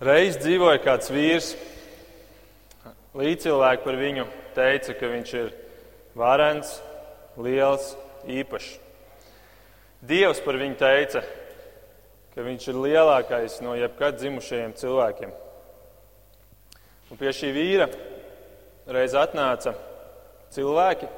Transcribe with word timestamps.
Reiz 0.00 0.38
dzīvoja 0.40 0.78
kāds 0.80 1.10
vīrs, 1.12 1.50
līdzcilvēki 3.20 3.82
par 3.84 3.98
viņu 4.00 4.22
teica, 4.56 4.94
ka 4.96 5.10
viņš 5.12 5.32
ir 5.36 5.50
varens, 6.16 6.70
liels, 7.36 7.90
īpašs. 8.24 8.70
Dievs 10.08 10.40
par 10.40 10.56
viņu 10.56 10.78
teica, 10.80 11.20
ka 12.32 12.46
viņš 12.46 12.70
ir 12.72 12.80
lielākais 12.80 13.58
no 13.60 13.76
jebkad 13.76 14.16
dzimušajiem 14.22 14.72
cilvēkiem. 14.80 15.36
Un 17.12 17.20
pie 17.20 17.36
šī 17.36 17.52
vīra 17.52 17.90
reiz 18.88 19.12
atnāca 19.12 19.74
cilvēki, 20.56 21.12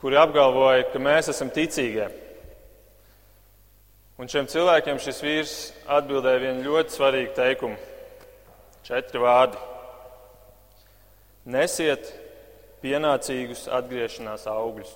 kuri 0.00 0.16
apgalvoja, 0.16 0.88
ka 0.88 1.04
mēs 1.10 1.28
esam 1.34 1.52
ticīgie. 1.52 2.08
Un 4.20 4.28
šiem 4.28 4.44
cilvēkiem 4.52 4.98
šis 5.00 5.18
vīrs 5.24 5.52
atbildēja 5.88 6.40
vienu 6.42 6.66
ļoti 6.66 6.92
svarīgu 6.92 7.30
teikumu. 7.38 7.76
Četri 8.84 9.22
vārdi. 9.22 9.56
Nesiet 11.48 12.10
pienācīgus 12.82 13.62
atgriešanās 13.72 14.44
augļus. 14.52 14.90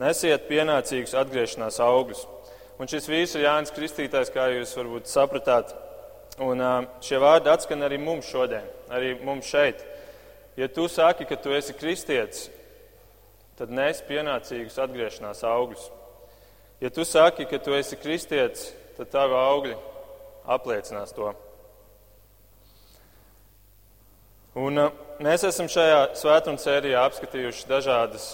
Nesiet 0.00 0.46
pienācīgus 0.48 1.12
atgriešanās 1.20 1.76
augļus. 1.84 2.22
Un 2.80 2.88
šis 2.88 3.10
vīrs 3.12 3.36
ir 3.36 3.44
Jānis 3.44 3.74
Kristītājs, 3.76 4.32
kā 4.32 4.48
jūs 4.54 4.72
varbūt 4.80 5.12
sapratāt. 5.12 5.76
Un 6.40 6.64
šie 7.04 7.20
vārdi 7.20 7.52
atskan 7.52 7.84
arī 7.84 8.00
mums 8.00 8.32
šodien, 8.32 8.64
arī 8.96 9.12
mums 9.28 9.52
šeit. 9.52 9.84
Ja 10.56 10.70
tu 10.72 10.88
saki, 10.88 11.28
ka 11.28 11.36
tu 11.36 11.52
esi 11.52 11.76
kristietis, 11.76 12.48
tad 13.60 13.68
nes 13.76 14.00
pienācīgus 14.08 14.80
atgriešanās 14.88 15.44
augļus. 15.44 15.90
Ja 16.80 16.90
tu 16.90 17.04
saki, 17.04 17.46
ka 17.48 17.58
tu 17.58 17.72
esi 17.72 17.96
kristietis, 17.96 18.68
tad 18.98 19.08
tavi 19.08 19.32
augļi 19.32 19.76
apliecinās 20.52 21.14
to. 21.16 21.30
Un, 24.56 24.80
uh, 24.80 24.92
mēs 25.24 25.44
esam 25.48 25.70
šajā 25.72 26.02
svētdienas 26.20 26.66
sērijā 26.68 27.06
apskatījuši 27.08 27.64
dažādas, 27.70 28.28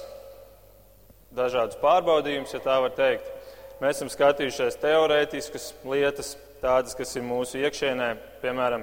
dažādus 1.35 1.79
pārbaudījumus, 1.83 2.55
ja 2.55 2.63
tā 2.63 2.81
var 2.83 2.95
teikt. 2.99 3.31
Mēs 3.83 3.99
esam 3.99 4.11
skatījušies 4.11 4.79
teorētiskas 4.83 5.71
lietas, 5.87 6.35
tādas, 6.63 6.99
kas 6.99 7.15
ir 7.19 7.27
mūsu 7.27 7.63
iekšienē, 7.63 8.13
piemēram, 8.43 8.83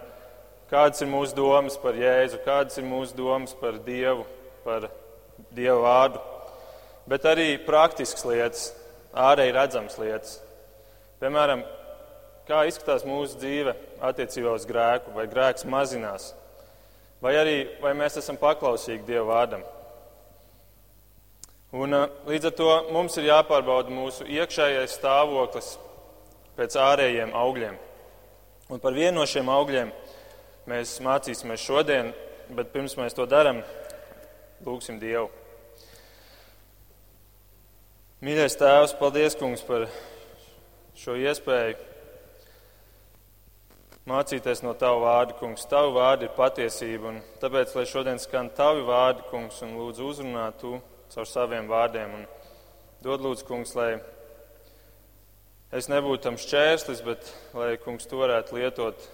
kādas 0.71 1.03
ir 1.03 1.11
mūsu 1.11 1.35
domas 1.35 1.75
par 1.79 1.99
Jēzu, 1.99 2.39
kādas 2.47 2.79
ir 2.79 2.87
mūsu 2.87 3.15
domas 3.19 3.55
par 3.59 3.79
Dievu, 3.83 4.23
par 4.63 4.87
Dieva 5.55 5.79
vārdu, 5.83 6.23
bet 7.11 7.27
arī 7.27 7.53
praktiskas 7.63 8.27
lietas, 8.27 8.69
ārēji 9.13 9.55
redzamas 9.55 9.97
lietas. 10.01 10.37
Piemēram, 11.19 11.63
kā 12.47 12.63
izskatās 12.69 13.05
mūsu 13.07 13.39
dzīve 13.41 13.73
attiecībā 14.05 14.53
uz 14.55 14.67
grēku, 14.69 15.13
vai 15.15 15.27
grēks 15.29 15.67
mazinās, 15.69 16.31
vai 17.21 17.35
arī 17.37 17.57
vai 17.81 17.93
mēs 17.97 18.17
esam 18.21 18.39
paklausīgi 18.39 19.05
Dieva 19.07 19.27
vārdam. 19.33 19.65
Un, 21.69 21.93
līdz 22.25 22.49
ar 22.49 22.55
to 22.57 22.69
mums 22.89 23.17
ir 23.21 23.27
jāpārbauda 23.29 23.93
mūsu 23.93 24.25
iekšējais 24.25 24.95
stāvoklis 24.97 25.75
pēc 26.57 26.77
ārējiem 26.81 27.35
augļiem. 27.37 27.75
Un 28.69 28.81
par 28.81 28.97
vienu 28.97 29.19
no 29.19 29.27
šiem 29.29 29.49
augļiem 29.53 29.91
mēs 30.69 30.97
mācīsimies 31.05 31.61
šodien, 31.61 32.09
bet 32.57 32.73
pirms 32.73 32.97
mēs 32.97 33.13
to 33.17 33.25
darām, 33.29 33.61
lūgsim 34.65 34.97
Dievu. 35.01 35.29
Mīļais 38.19 38.57
Tēvs, 38.59 38.91
paldies, 38.99 39.35
Kungs, 39.39 39.61
par 39.63 39.85
šo 40.99 41.13
iespēju 41.15 41.77
mācīties 44.11 44.59
no 44.65 44.73
Tava 44.75 44.97
vārda, 45.05 45.37
Kungs. 45.39 45.63
Tavu 45.71 45.93
vārdu 45.95 46.27
ir 46.27 46.33
patiesība, 46.35 47.13
un 47.13 47.21
tāpēc, 47.39 47.71
lai 47.77 47.85
šodien 47.87 48.19
skan 48.19 48.49
Tavi 48.57 48.83
vārdi, 48.83 49.23
Kungs, 49.29 49.61
un 49.63 49.77
lūdzu 49.79 50.09
uzrunā 50.11 50.49
Tu 50.59 50.73
caur 51.15 51.29
saviem 51.31 51.71
vārdiem, 51.71 52.17
un 52.19 52.27
dod 53.07 53.23
lūdzu, 53.23 53.47
Kungs, 53.47 53.71
lai 53.79 53.93
es 55.71 55.87
nebūtu 55.87 56.25
tam 56.27 56.41
šķērslis, 56.43 57.05
bet 57.07 57.31
lai, 57.55 57.71
Kungs, 57.85 58.03
Tu 58.03 58.19
varētu 58.19 58.59
lietot 58.59 59.07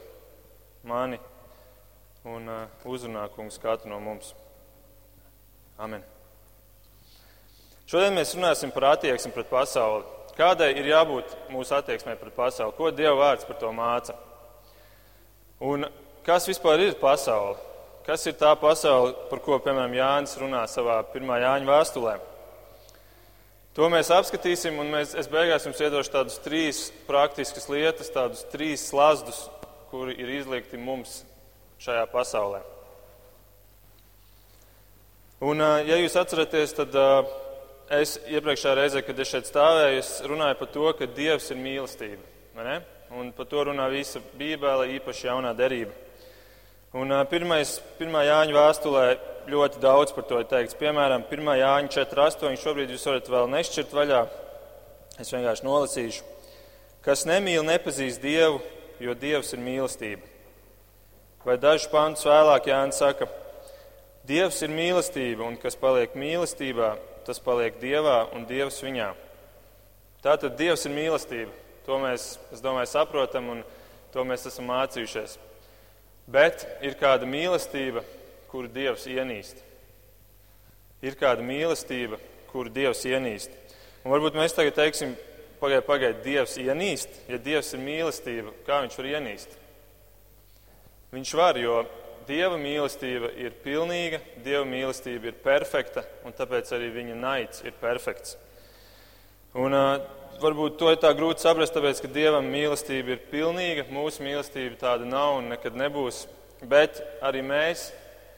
mani 0.81 1.21
un 2.25 2.49
uh, 2.49 2.89
uzrunā, 2.89 3.29
Kungs, 3.37 3.61
katru 3.61 3.93
no 3.93 4.01
mums. 4.01 4.33
Amen. 5.77 6.14
Šodien 7.85 8.15
mēs 8.17 8.33
runāsim 8.33 8.71
par 8.73 8.95
attieksmi 8.95 9.29
pret 9.35 9.49
pasauli. 9.51 10.05
Kādai 10.35 10.71
ir 10.73 10.87
jābūt 10.89 11.35
mūsu 11.53 11.75
attieksmē 11.77 12.15
pret 12.17 12.33
pasauli? 12.33 12.73
Ko 12.75 12.89
Dieva 12.89 13.13
vārds 13.19 13.45
par 13.45 13.59
to 13.61 13.69
māca? 13.71 14.15
Un 15.61 15.85
kas 16.25 16.49
vispār 16.49 16.81
ir 16.81 16.97
pasaule? 16.99 17.59
Kas 18.05 18.25
ir 18.25 18.35
tā 18.37 18.51
pasaule, 18.57 19.13
par 19.29 19.39
ko, 19.41 19.59
piemēram, 19.61 19.93
Jānis 19.97 20.35
runā 20.41 20.65
savā 20.69 20.97
pirmā 21.13 21.39
Jāņa 21.41 21.69
vēstulē? 21.69 22.15
To 23.77 23.87
mēs 23.91 24.11
apskatīsim, 24.13 24.77
un 24.81 24.91
mēs, 24.93 25.13
es 25.19 25.29
beigās 25.29 25.65
jums 25.67 25.81
iedošu 25.81 26.13
tādus 26.13 26.41
trīs 26.41 26.83
praktiskas 27.05 27.65
lietas, 27.69 28.11
tādus 28.13 28.45
trīs 28.51 28.85
slazdus, 28.89 29.45
kuri 29.89 30.17
ir 30.21 30.35
izliekti 30.37 30.77
mums 30.81 31.21
šajā 31.81 32.05
pasaulē. 32.13 32.61
Un, 35.45 35.59
ja 35.85 35.97
jūs 35.99 36.15
atceraties, 36.17 36.77
tad 36.77 36.95
es 37.93 38.15
iepriekšējā 38.25 38.73
reizē, 38.79 39.03
kad 39.05 39.19
es 39.19 39.29
šeit 39.29 39.49
stāvēju, 39.49 39.99
es 39.99 40.09
runāju 40.25 40.57
par 40.61 40.71
to, 40.73 40.87
ka 40.97 41.09
Dievs 41.09 41.51
ir 41.53 41.61
mīlestība. 41.61 42.23
Un 43.15 43.29
par 43.35 43.47
to 43.47 43.67
runā 43.69 43.85
visa 43.93 44.19
Bībele, 44.37 44.89
īpaši 44.97 45.27
jaunā 45.27 45.53
derība. 45.57 45.93
Un 46.95 47.11
pirmais, 47.29 47.75
pirmā 47.99 48.23
Jāņa 48.23 48.55
vēstulē 48.55 49.05
ļoti 49.51 49.81
daudz 49.83 50.13
par 50.15 50.25
to 50.29 50.39
ir 50.39 50.47
teikts. 50.49 50.77
Piemēram, 50.79 51.25
1. 51.29 51.49
Jāņa 51.59 51.91
4.8. 51.91 52.55
Šobrīd 52.61 52.93
jūs 52.93 53.05
varat 53.09 53.27
vēl 53.29 53.49
nešķirt 53.51 53.95
vaļā. 53.95 54.21
Es 55.19 55.33
vienkārši 55.35 55.67
nolasīšu. 55.67 56.23
Kas 57.05 57.25
nemīl, 57.27 57.61
nepazīst 57.67 58.23
Dievu, 58.23 58.61
jo 59.03 59.13
Dievs 59.19 59.53
ir 59.53 59.61
mīlestība. 59.61 60.23
Vai 61.45 61.59
dažus 61.61 61.91
pantus 61.91 62.25
vēlāk 62.25 62.71
Jānis 62.71 62.97
saka, 63.03 63.27
Dievs 64.25 64.63
ir 64.65 64.71
mīlestība, 64.73 65.45
un 65.45 65.59
kas 65.61 65.77
paliek 65.77 66.15
mīlestībā, 66.17 66.95
tas 67.25 67.41
paliek 67.41 67.77
Dievā 67.81 68.25
un 68.35 68.45
Dievs 68.49 68.81
viņā. 68.85 69.11
Tātad 70.25 70.55
Dievs 70.57 70.85
ir 70.87 70.93
mīlestība. 70.95 71.51
To 71.85 71.99
mēs, 72.01 72.35
es 72.53 72.63
domāju, 72.63 72.89
saprotam 72.89 73.51
un 73.53 73.59
to 74.13 74.23
mēs 74.25 74.47
esam 74.49 74.71
mācījušies. 74.71 75.35
Bet 76.25 76.63
ir 76.85 76.95
kāda 76.97 77.27
mīlestība, 77.29 78.01
kuru 78.49 78.71
Dievs 78.71 79.05
ienīst. 79.11 79.59
Ir 81.05 81.17
kāda 81.19 81.45
mīlestība, 81.45 82.17
kuru 82.49 82.71
Dievs 82.73 83.03
ienīst. 83.05 83.53
Un 84.05 84.13
varbūt 84.13 84.37
mēs 84.39 84.55
tagad 84.57 84.77
teiksim, 84.79 85.13
pagaidiet, 85.61 85.85
pagaidiet, 85.85 86.23
Dievs 86.25 86.57
ienīst. 86.61 87.21
Ja 87.29 87.37
Dievs 87.41 87.73
ir 87.75 87.83
mīlestība, 87.85 88.53
kā 88.65 88.79
viņš 88.85 88.97
var 89.01 89.11
ienīst? 89.11 89.53
Viņš 91.13 91.35
var, 91.37 91.59
jo 91.61 91.83
Dieva 92.25 92.57
mīlestība 92.57 93.31
ir 93.37 93.55
pilnīga, 93.63 94.19
Dieva 94.43 94.65
mīlestība 94.67 95.29
ir 95.29 95.39
perfekta, 95.43 96.05
un 96.25 96.33
tāpēc 96.35 96.71
arī 96.75 96.91
viņa 96.93 97.17
naids 97.19 97.65
ir 97.65 97.75
perfekts. 97.81 98.37
Un, 99.55 99.73
uh, 99.73 99.99
varbūt 100.41 100.79
to 100.79 100.89
ir 100.91 100.99
tā 100.99 101.11
grūti 101.15 101.43
saprast, 101.43 101.75
tāpēc, 101.75 102.01
ka 102.03 102.11
Dievam 102.11 102.47
mīlestība 102.51 103.15
ir 103.15 103.21
pilnīga, 103.31 103.85
mūsu 103.93 104.23
mīlestība 104.25 104.77
tāda 104.81 105.07
nav 105.07 105.39
un 105.39 105.49
nekad 105.53 105.77
nebūs. 105.79 106.25
Bet 106.65 107.01
arī 107.23 107.43
mēs 107.45 107.89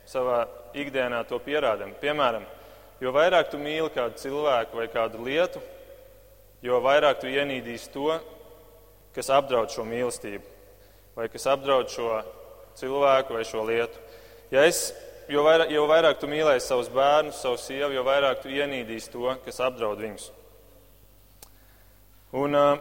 savā 0.09 0.45
ikdienā 0.77 1.23
to 1.29 1.39
pierādām. 1.43 1.93
Piemēram, 2.01 2.45
jo 3.01 3.13
vairāk 3.15 3.51
tu 3.51 3.61
mīli 3.61 3.89
kādu 3.93 4.19
cilvēku 4.21 4.79
vai 4.79 4.87
kādu 4.91 5.23
lietu, 5.25 5.61
jo 6.65 6.81
vairāk 6.83 7.21
tu 7.21 7.31
ienīdīsi 7.31 7.91
to, 7.93 8.17
kas 9.15 9.31
apdraud 9.33 9.73
šo 9.73 9.85
mīlestību, 9.87 10.43
vai 11.17 11.29
kas 11.33 11.47
apdraud 11.49 11.89
šo 11.93 12.11
cilvēku 12.79 13.35
vai 13.35 13.43
šo 13.47 13.63
lietu. 13.67 13.99
Ja 14.53 14.63
es, 14.67 14.91
jo, 15.31 15.43
vairāk, 15.45 15.71
jo 15.73 15.85
vairāk 15.89 16.19
tu 16.21 16.29
mīlēsi 16.31 16.69
savus 16.69 16.91
bērnus, 16.93 17.41
savu 17.41 17.59
sievu, 17.61 17.91
jo 17.95 18.03
vairāk 18.07 18.43
tu 18.43 18.51
ienīdīsi 18.53 19.11
to, 19.13 19.27
kas 19.45 19.61
apdraud 19.63 20.01
viņus. 20.03 20.29
Un 22.37 22.55
uh, 22.59 22.79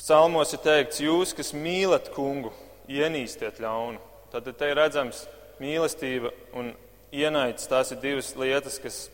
psalmos 0.00 0.54
ir 0.56 0.62
teikts, 0.64 1.02
jūs, 1.04 1.34
kas 1.36 1.52
mīlat 1.56 2.10
kungu, 2.14 2.52
ienīstiet 2.90 3.60
ļaunu. 3.62 4.00
Tad 4.32 4.48
te 4.58 4.70
ir 4.70 4.78
redzams 4.80 5.24
mīlestība 5.62 6.32
un 6.58 6.72
ienaids. 7.14 7.68
Tās 7.70 7.92
ir 7.94 8.00
divas 8.02 8.32
lietas, 8.38 8.80
kas 8.82 9.04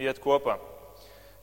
iet 0.00 0.20
kopā. 0.22 0.56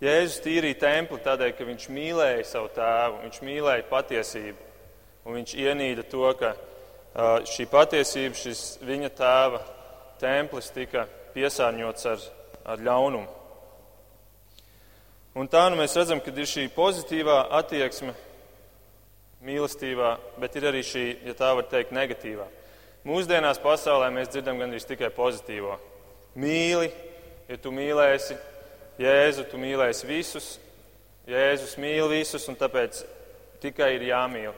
Jēzus 0.02 0.42
tīrīja 0.46 0.80
templi 0.82 1.18
tādēļ, 1.26 1.52
ka 1.58 1.66
viņš 1.66 1.88
mīlēja 1.94 2.46
savu 2.46 2.70
tēvu, 2.76 3.22
viņš 3.24 3.40
mīlēja 3.46 3.86
patiesību. 3.90 4.66
Un 5.28 5.40
viņš 5.40 5.54
ienīda 5.58 6.06
to, 6.08 6.28
ka 6.40 6.54
šī 7.16 7.66
patiesība, 7.72 8.36
šis 8.38 8.62
viņa 8.86 9.10
tēva 9.18 9.62
templis 10.22 10.72
tika 10.74 11.06
piesārņots 11.36 12.10
ar, 12.10 12.24
ar 12.66 12.84
ļaunumu. 12.84 13.28
Un 15.38 15.46
tā 15.46 15.68
nu 15.70 15.78
mēs 15.78 15.94
redzam, 15.94 16.18
ka 16.18 16.34
ir 16.34 16.50
šī 16.50 16.64
pozitīvā 16.74 17.44
attieksme 17.60 18.16
mīlestībā, 19.46 20.16
bet 20.42 20.56
ir 20.58 20.66
arī 20.72 20.82
šī, 20.82 21.04
ja 21.28 21.36
tā 21.38 21.52
var 21.54 21.68
teikt, 21.70 21.94
negatīvā. 21.94 22.48
Mūsdienās 23.06 23.62
pasaulē 23.62 24.10
mēs 24.12 24.32
dzirdam 24.34 24.58
gandrīz 24.58 24.88
tikai 24.90 25.12
pozitīvo. 25.14 25.78
Mīli, 26.42 26.90
ja 27.48 27.58
tu 27.62 27.72
mīlēsi 27.72 28.38
Jēzu, 28.98 29.46
tu 29.52 29.60
mīlēsi 29.62 30.10
visus, 30.10 30.56
Jēzus 31.30 31.76
mīl 31.78 32.10
visus, 32.10 32.48
un 32.50 32.58
tāpēc 32.58 33.04
tikai 33.62 33.94
ir 34.00 34.08
jāmīl. 34.10 34.56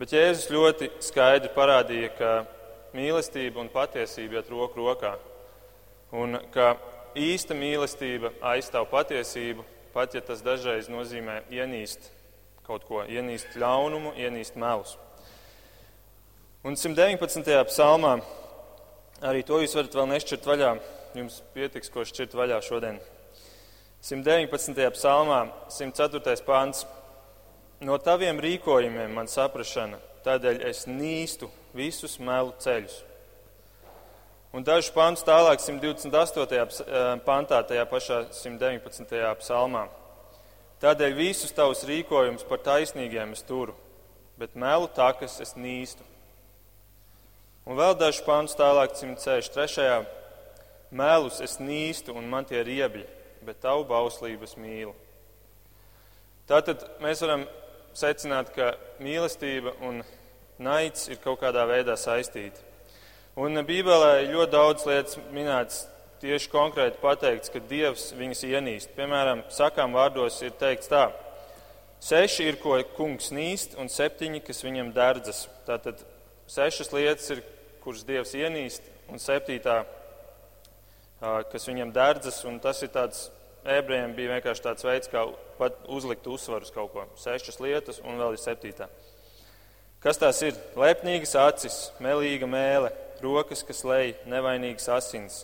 Bet 0.00 0.14
Jēzus 0.16 0.46
ļoti 0.48 0.86
skaidri 1.04 1.50
parādīja, 1.52 2.08
ka 2.16 2.28
mīlestība 2.96 3.60
un 3.60 3.66
patiesība 3.68 4.38
iet 4.38 4.46
roku 4.48 4.80
rokā. 4.80 5.10
Un 6.16 6.38
ka 6.54 6.70
īsta 7.12 7.52
mīlestība 7.52 8.30
aizstāv 8.48 8.86
patiesību, 8.88 9.60
pat 9.92 10.16
ja 10.16 10.22
tas 10.24 10.40
dažreiz 10.40 10.88
nozīmē 10.88 11.42
ienīst 11.52 12.08
kaut 12.64 12.86
ko, 12.88 13.02
ienīst 13.04 13.58
ļaunumu, 13.60 14.14
ienīst 14.16 14.56
melus. 14.56 14.94
Un 16.64 16.80
119. 16.80 17.52
psalmā 17.68 18.14
arī 19.20 19.44
to 19.44 19.60
jūs 19.60 19.76
varat 19.76 19.98
vēl 20.00 20.08
nešķirt 20.14 20.48
vaļā. 20.48 20.70
Jums 21.18 21.42
pietiks, 21.52 21.92
ko 21.92 22.06
šķirt 22.08 22.38
vaļā 22.40 22.62
šodien. 22.64 23.02
119. 24.00 24.80
psalmā, 24.96 25.42
104. 25.68 26.40
pāns. 26.48 26.86
No 27.80 27.94
taviem 27.96 28.36
rīkojumiem 28.36 29.14
man 29.16 29.28
saprašana, 29.30 29.96
tādēļ 30.20 30.58
es 30.68 30.82
nīstu 30.84 31.46
visus 31.72 32.18
melu 32.20 32.52
ceļus. 32.60 32.98
Un 34.52 34.66
dažus 34.66 34.90
pāns 34.92 35.22
tālāk, 35.24 35.62
128. 35.64 37.22
pantā, 37.24 37.62
tajā 37.64 37.86
pašā 37.88 38.18
119. 38.36 39.16
psalmā. 39.40 39.86
Tādēļ 40.84 41.16
visus 41.16 41.56
tavus 41.56 41.86
rīkojumus 41.88 42.44
par 42.50 42.60
taisnīgiem 42.66 43.32
es 43.32 43.46
turu, 43.48 43.72
bet 44.36 44.58
melu 44.60 44.90
takas 44.92 45.38
es 45.40 45.56
nīstu. 45.56 46.04
Un 47.64 47.80
vēl 47.80 47.96
dažus 47.96 48.20
pāns 48.26 48.58
tālāk, 48.60 48.92
163. 48.98 50.04
Melus 50.92 51.40
es 51.40 51.56
nīstu 51.62 52.12
un 52.12 52.28
man 52.28 52.44
tie 52.44 52.60
riebļi, 52.66 53.06
bet 53.46 53.64
tavu 53.64 53.88
bauslības 53.88 54.58
mīlu. 54.60 54.92
Tātad 56.50 56.82
mēs 57.00 57.24
varam 57.24 57.46
secināt, 57.96 58.52
ka 58.54 58.74
mīlestība 59.02 59.74
un 59.86 60.02
naids 60.60 61.08
ir 61.10 61.20
kaut 61.22 61.40
kādā 61.42 61.64
veidā 61.68 61.96
saistīti. 61.98 62.68
Un 63.40 63.62
Bībelē 63.64 64.24
ir 64.24 64.34
ļoti 64.34 64.52
daudz 64.52 64.86
lietas 64.88 65.18
minētas, 65.32 65.84
tieši 66.20 66.50
konkrēti 66.52 67.00
pateikts, 67.00 67.52
ka 67.52 67.62
Dievs 67.70 68.10
viņus 68.18 68.42
ienīst. 68.50 68.92
Piemēram, 68.96 69.44
sakām 69.54 69.94
vārdos 69.96 70.40
ir 70.44 70.52
teikts 70.60 70.90
tā: 70.90 71.06
seši 72.04 72.50
ir, 72.50 72.58
ko 72.60 72.76
kungs 72.96 73.30
nīst, 73.32 73.78
un 73.80 73.88
septiņi, 73.88 74.42
kas 74.44 74.64
viņam 74.66 74.92
derdzas. 74.96 75.46
Tātad 75.68 76.02
sešas 76.50 76.92
lietas 76.92 77.30
ir, 77.36 77.42
kuras 77.84 78.04
Dievs 78.04 78.34
ienīst, 78.36 78.84
un 79.08 79.22
septītā, 79.22 79.82
kas 81.20 81.68
viņam 81.68 81.94
derdzas, 81.94 82.42
un 82.48 82.60
tas 82.60 82.82
ir 82.84 82.92
tāds 82.92 83.28
ebrejiem 83.64 84.14
bija 84.16 84.36
vienkārši 84.36 84.64
tāds 84.64 84.86
veids, 84.86 85.10
kā 85.10 85.26
uzlikt 85.90 86.26
uzsvaru 86.30 86.66
uz 86.66 86.72
kaut 86.74 86.92
ko. 86.94 87.04
Sešas 87.20 87.60
lietas, 87.60 88.00
un 88.04 88.20
vēl 88.20 88.36
ir 88.36 88.42
septītā. 88.42 88.88
Kas 90.00 90.16
tās 90.20 90.40
ir? 90.46 90.56
Lepnīgas 90.80 91.34
acis, 91.36 91.78
melīga 92.00 92.48
mēlē, 92.48 92.88
rokas, 93.20 93.60
kas 93.66 93.84
lej 93.84 94.14
nevainīgas 94.30 94.88
asins, 94.96 95.42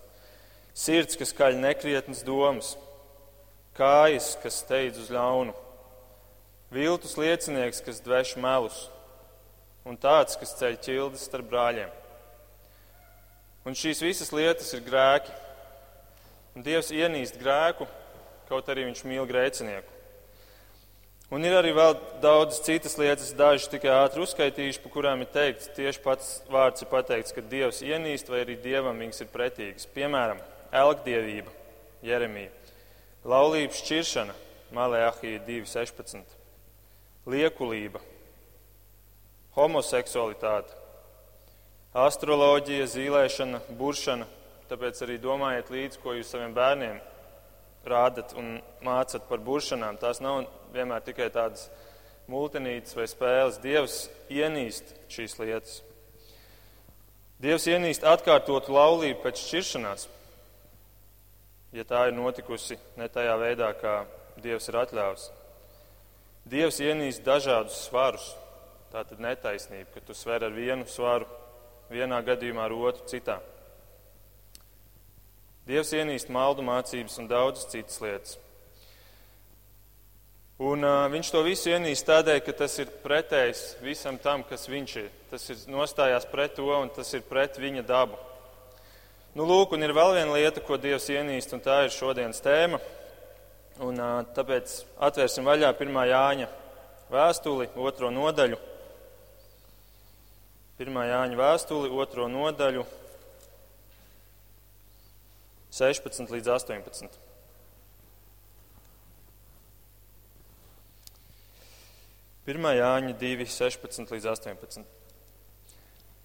sirds, 0.72 1.18
kas 1.20 1.34
kaļ 1.36 1.58
nekrietnas 1.60 2.24
domas, 2.24 2.72
kājas, 3.76 4.32
kas 4.40 4.62
steidz 4.64 5.02
uz 5.02 5.12
ļaunu, 5.12 5.52
viltus 6.72 7.18
liecinieks, 7.20 7.82
kas 7.84 8.00
dveš 8.00 8.36
melus, 8.40 8.86
un 9.84 10.00
tāds, 10.00 10.38
kas 10.40 10.56
ceļ 10.56 10.80
ķildes 10.82 11.28
starp 11.28 11.52
brāļiem. 11.52 11.92
Un 13.66 13.74
šīs 13.74 14.00
visas 14.04 14.32
lietas 14.34 14.72
ir 14.76 14.82
grēki. 14.86 15.32
Un 16.56 16.64
Dievs 16.64 16.92
ienīst 16.94 17.36
grēku, 17.40 17.84
kaut 18.48 18.68
arī 18.72 18.86
viņš 18.88 19.04
mīl 19.08 19.26
grēcinieku. 19.28 19.96
Un 21.34 21.42
ir 21.42 21.56
arī 21.58 21.72
vēl 21.74 21.96
daudz 22.22 22.60
citas 22.62 22.94
lietas, 23.00 23.32
dažas 23.34 23.66
tikai 23.72 23.90
ātri 23.90 24.22
uzskaitījuši, 24.22 24.78
par 24.84 24.92
kurām 24.94 25.24
ir 25.24 25.30
teikts, 25.34 25.72
tieši 25.74 26.02
pats 26.04 26.28
vārds 26.52 26.84
ir 26.84 26.90
pateikts, 26.92 27.34
ka 27.34 27.42
Dievs 27.42 27.82
ienīst 27.82 28.30
vai 28.30 28.44
arī 28.44 28.54
Dievam 28.62 29.02
viņas 29.02 29.24
ir 29.24 29.32
pretīgas. 29.32 29.88
Piemēram, 29.96 30.38
elgdievība, 30.70 31.50
Jeremija, 32.06 32.52
laulības 33.26 33.82
šķiršana, 33.82 34.36
Malēahija 34.76 35.42
2.16, 35.48 36.38
liekulība, 37.34 38.04
homoseksualitāte, 39.58 40.78
astroloģija, 42.06 42.86
zīlēšana, 42.94 43.64
buršana. 43.74 44.30
Tāpēc 44.70 45.02
arī 45.02 45.18
domājiet 45.22 45.74
līdzi, 45.74 45.98
ko 46.02 46.14
jūs 46.14 46.30
saviem 46.30 46.54
bērniem 46.54 47.02
rādat 47.90 48.34
un 48.38 48.56
mācat 48.84 49.26
par 49.28 49.42
buršanām. 49.44 49.98
Tās 50.00 50.20
nav 50.24 50.44
vienmēr 50.74 51.04
tikai 51.06 51.28
tādas 51.34 51.68
multinītes 52.30 52.96
vai 52.98 53.06
spēles. 53.10 53.60
Dievs 53.62 54.06
ienīst 54.32 54.94
šīs 55.12 55.38
lietas. 55.40 55.80
Dievs 57.42 57.66
ienīst 57.68 58.06
atkārtotu 58.08 58.72
laulību 58.72 59.20
pēc 59.20 59.40
šķiršanās, 59.42 60.06
ja 61.76 61.84
tā 61.84 62.06
ir 62.08 62.14
notikusi 62.16 62.78
ne 62.96 63.08
tajā 63.12 63.34
veidā, 63.42 63.74
kā 63.76 63.98
Dievs 64.40 64.68
ir 64.68 64.78
atļāvis. 64.80 65.26
Dievs 66.46 66.78
ienīst 66.80 67.24
dažādus 67.26 67.76
svarus, 67.88 68.30
tā 68.92 69.02
tad 69.04 69.20
netaisnība, 69.20 69.88
ka 69.94 70.02
tu 70.06 70.14
sver 70.16 70.44
ar 70.46 70.52
vienu 70.54 70.86
svaru 70.88 71.28
vienā 71.90 72.20
gadījumā, 72.24 72.66
ar 72.68 72.74
otru 72.76 73.08
citā. 73.10 73.38
Dievs 75.66 75.88
ienīst 75.98 76.28
maldu 76.30 76.62
mācības 76.62 77.16
un 77.18 77.26
daudzas 77.26 77.66
citas 77.72 77.98
lietas. 77.98 78.36
Un 80.56 80.86
uh, 80.86 81.02
viņš 81.12 81.30
to 81.34 81.40
visu 81.44 81.72
ienīst 81.74 82.06
tādēļ, 82.08 82.38
ka 82.46 82.52
tas 82.62 82.78
ir 82.80 82.92
pretējs 83.02 83.64
visam 83.82 84.16
tam, 84.22 84.44
kas 84.46 84.68
viņš 84.70 84.92
ir. 85.02 85.08
Tas 85.28 85.42
ir 85.52 85.64
nostājās 85.68 86.24
pret 86.30 86.54
to 86.56 86.70
un 86.70 86.88
tas 86.94 87.10
ir 87.18 87.26
pret 87.26 87.58
viņa 87.60 87.82
dabu. 87.84 88.16
Nu, 89.36 89.44
lūk, 89.44 89.74
un 89.76 89.84
ir 89.84 89.92
vēl 89.92 90.14
viena 90.16 90.38
lieta, 90.38 90.62
ko 90.64 90.78
Dievs 90.80 91.10
ienīst, 91.12 91.50
un 91.52 91.60
tā 91.60 91.82
ir 91.84 91.92
šodienas 91.92 92.40
tēma. 92.40 92.80
Un, 93.84 93.98
uh, 93.98 94.22
tāpēc 94.38 94.78
atvērsim 95.10 95.44
vaļā 95.50 95.74
pirmā 95.76 96.06
Jāņa 96.08 96.46
vēstuli, 97.12 97.68
otro 97.76 98.08
nodaļu. 98.14 98.56
Pirmā 100.78 101.08
Jāņa 101.10 101.42
vēstuli, 101.42 101.92
otro 101.92 102.30
nodaļu, 102.32 102.86
16 105.76 106.30
līdz 106.32 106.48
18. 106.54 107.18
Pirmā 112.46 112.72
Jāņa 112.78 113.12
2, 113.20 113.44
16 113.52 114.14
līdz 114.14 114.28
18. 114.30 114.86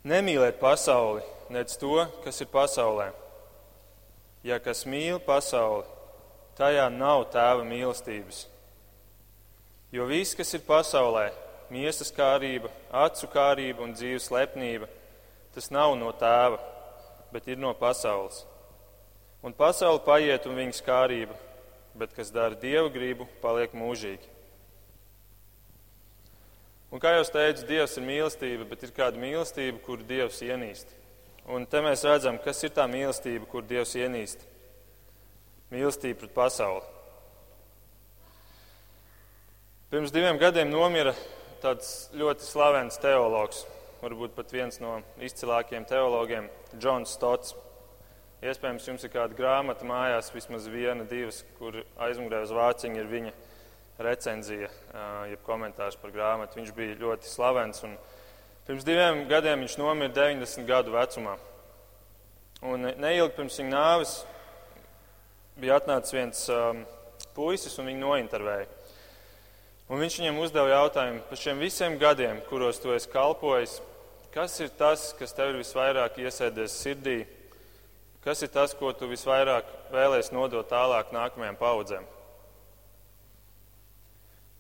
Nemīliet 0.08 0.56
pasauli, 0.62 1.26
nec 1.52 1.74
to, 1.82 1.98
kas 2.24 2.40
ir 2.40 2.48
pasaulē. 2.54 3.10
Ja 4.48 4.62
kas 4.64 4.86
mīl 4.88 5.20
pasauli, 5.26 5.84
tajā 6.58 6.88
nav 6.94 7.26
tēva 7.34 7.66
mīlestības. 7.68 8.46
Jo 9.92 10.08
viss, 10.08 10.38
kas 10.38 10.56
ir 10.56 10.64
pasaulē, 10.64 11.28
miesas 11.74 12.14
kārība, 12.16 12.72
acu 13.04 13.28
kārība 13.34 13.84
un 13.84 13.92
dzīves 13.98 14.30
lepnība, 14.32 14.88
tas 15.52 15.68
nav 15.76 15.98
no 16.00 16.14
tēva, 16.16 16.62
bet 17.36 17.52
ir 17.52 17.60
no 17.60 17.76
pasaules. 17.76 18.46
Un 19.42 19.56
pasaule 19.58 20.04
paiet 20.06 20.46
un 20.46 20.60
viņas 20.60 20.84
kārība, 20.86 21.34
bet 21.98 22.14
kas 22.14 22.30
dara 22.34 22.58
dievu 22.58 22.92
gribu, 22.94 23.26
paliek 23.42 23.74
mūžīgi. 23.74 24.30
Un 26.92 27.00
kā 27.00 27.14
jau 27.16 27.24
teicu, 27.24 27.64
Dievs 27.70 27.96
ir 27.98 28.04
mīlestība, 28.04 28.66
bet 28.68 28.82
ir 28.84 28.92
kāda 28.92 29.20
mīlestība, 29.20 29.80
kur 29.86 30.02
Dievs 30.04 30.42
ienīst. 30.44 30.90
Un 31.48 31.66
te 31.66 31.80
mēs 31.82 32.04
redzam, 32.06 32.38
kas 32.44 32.60
ir 32.68 32.74
tā 32.76 32.84
mīlestība, 32.92 33.48
kur 33.50 33.64
Dievs 33.66 33.96
ienīst. 33.96 34.44
Mīlestība 35.72 36.20
pret 36.26 36.36
pasauli. 36.36 36.84
Pirms 39.92 40.12
diviem 40.12 40.38
gadiem 40.40 40.70
nomira 40.72 41.16
tāds 41.64 42.12
ļoti 42.16 42.46
slavens 42.46 43.00
teologs, 43.02 43.66
varbūt 44.04 44.36
pat 44.36 44.52
viens 44.52 44.78
no 44.84 45.00
izcilākajiem 45.24 45.88
teologiem, 45.88 46.52
Džons 46.76 47.16
Stots. 47.18 47.56
Iespējams, 48.42 48.88
jums 48.90 49.04
ir 49.06 49.12
kāda 49.14 49.36
grāmata 49.38 49.86
mājās, 49.86 50.32
vismaz 50.34 50.64
viena, 50.66 51.04
divas, 51.06 51.44
kur 51.60 51.76
aizmugurē 52.02 52.40
uz 52.42 52.50
vāciņa 52.58 52.98
ir 52.98 53.10
viņa 53.10 53.34
recenzija, 54.02 54.70
jeb 55.30 55.42
komentārs 55.46 55.98
par 56.02 56.10
grāmatu. 56.10 56.58
Viņš 56.58 56.72
bija 56.74 56.96
ļoti 56.98 57.30
slavens. 57.30 57.84
Pirms 58.66 58.88
diviem 58.88 59.28
gadiem 59.30 59.62
viņš 59.62 59.76
nomira 59.78 60.10
90 60.16 60.66
gadu 60.66 60.96
vecumā. 60.96 61.36
Un 62.66 62.88
neilgi 62.98 63.36
pirms 63.36 63.60
viņa 63.62 63.74
nāves 63.76 64.16
bija 65.62 65.78
atnācis 65.78 66.16
viens 66.16 66.42
um, 66.50 66.80
puisis 67.36 67.78
un 67.78 67.92
viņu 67.92 68.02
nointervēja. 68.08 68.66
Un 69.92 70.02
viņš 70.02 70.18
viņam 70.18 70.40
uzdeva 70.42 70.72
jautājumu 70.80 71.22
par 71.30 71.42
šiem 71.44 71.62
visiem 71.62 72.00
gadiem, 72.02 72.42
kuros 72.50 72.82
tu 72.82 72.96
esi 72.96 73.12
kalpojis. 73.14 73.78
Kas 74.34 74.58
ir 74.66 74.74
tas, 74.82 75.12
kas 75.20 75.38
tev 75.38 75.54
ir 75.54 75.62
visvairāk 75.62 76.18
iesēdies 76.24 76.80
sirdī? 76.82 77.20
Kas 78.22 78.44
ir 78.46 78.52
tas, 78.54 78.74
ko 78.78 78.92
tu 78.94 79.08
visvairāk 79.10 79.70
vēlēsies 79.90 80.30
nodot 80.36 80.68
tālāk 80.70 81.10
nākamajām 81.10 81.56
paudzēm? 81.58 82.04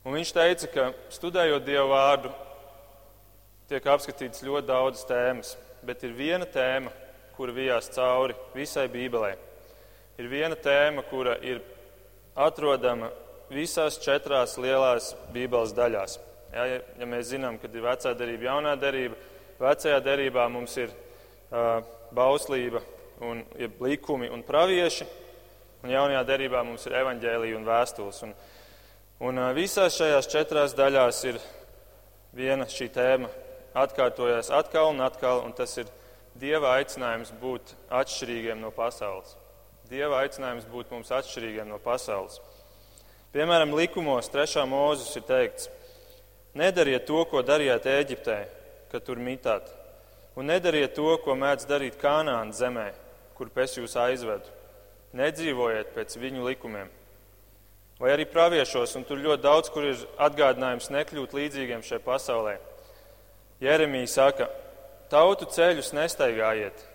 Un 0.01 0.15
viņš 0.17 0.31
teica, 0.33 0.69
ka 0.73 0.85
studējot 1.13 1.67
Dievu 1.67 1.91
vārdu, 1.91 2.31
tiek 3.69 3.85
apskatīts 3.85 4.41
ļoti 4.41 4.65
daudz 4.65 5.03
tēmas, 5.05 5.51
bet 5.85 6.01
ir 6.07 6.15
viena 6.17 6.47
tēma, 6.49 6.89
kura 7.35 7.53
vijās 7.53 7.89
cauri 7.93 8.33
visai 8.55 8.87
Bībelē. 8.89 9.35
Ir 10.17 10.29
viena 10.31 10.57
tēma, 10.57 11.03
kura 11.11 11.35
ir 11.45 11.61
atrodama 12.33 13.11
visās 13.53 13.99
četrās 14.01 14.55
lielās 14.57 15.11
Bībeles 15.35 15.75
daļās. 15.77 16.17
Ja, 16.49 16.65
ja 16.97 17.07
mēs 17.07 17.29
zinām, 17.29 17.61
kad 17.61 17.77
ir 17.77 17.85
vecā 17.85 18.15
derība, 18.17 18.49
jaunā 18.49 18.73
derība, 18.81 19.21
vecajā 19.61 20.01
derībā 20.01 20.47
mums 20.49 20.73
ir 20.81 20.89
uh, 20.89 21.85
bauslība 22.09 22.81
un 23.21 23.43
ir 23.61 23.71
likumi 23.79 24.29
un 24.33 24.43
pravieši, 24.45 25.05
un 25.83 25.93
jaunajā 25.93 26.23
derībā 26.27 26.63
mums 26.65 26.85
ir 26.89 26.97
evaņģēlija 27.01 27.57
un 27.57 27.67
vēstules. 27.67 28.21
Un, 28.25 28.35
un 29.27 29.41
visās 29.57 29.97
šajās 29.97 30.29
četrās 30.31 30.75
daļās 30.77 31.23
ir 31.29 31.39
viena 32.37 32.67
šī 32.69 32.89
tēma 32.93 33.29
atkārtojas 33.77 34.51
atkal 34.53 34.91
un 34.91 35.03
atkal, 35.05 35.45
un 35.45 35.53
tas 35.55 35.77
ir 35.79 35.89
Dieva 36.41 36.77
aicinājums 36.77 37.33
būt 37.41 37.73
atšķirīgiem 37.91 38.61
no 38.63 38.69
pasaules. 38.71 39.33
Dieva 39.91 40.21
aicinājums 40.23 40.63
būt 40.71 40.93
mums 40.93 41.11
atšķirīgiem 41.11 41.67
no 41.67 41.75
pasaules. 41.83 42.37
Piemēram, 43.35 43.73
likumos 43.75 44.31
3. 44.31 44.63
mūzis 44.67 45.11
ir 45.19 45.25
teikts: 45.27 45.67
Nedariet 46.55 47.03
to, 47.07 47.19
ko 47.27 47.43
darījāt 47.43 47.85
Eģiptē, 47.87 48.37
kad 48.91 49.03
tur 49.03 49.19
mitāt, 49.19 49.67
un 50.39 50.47
nedariet 50.47 50.95
to, 50.95 51.11
ko 51.23 51.35
mēdz 51.35 51.67
darīt 51.67 51.99
Kanāna 51.99 52.55
zemē, 52.55 52.87
kur 53.41 53.49
pēc 53.49 53.79
jūs 53.79 53.95
aizvedu. 53.97 54.51
Nedzīvojiet 55.17 55.95
pēc 55.95 56.13
viņu 56.21 56.43
likumiem. 56.45 56.91
Vai 57.97 58.11
arī 58.13 58.27
praviešos, 58.29 58.93
un 58.99 59.05
tur 59.05 59.17
ļoti 59.21 59.41
daudz, 59.41 59.69
kur 59.73 59.87
ir 59.89 60.03
atgādinājums 60.21 60.91
nekļūt 60.93 61.33
līdzīgiem 61.37 61.81
šai 61.85 61.97
pasaulē. 62.05 62.59
Jeremija 63.61 64.09
saka, 64.13 64.47
tautu 65.09 65.49
ceļus 65.49 65.89
nestaigājiet, 65.97 66.85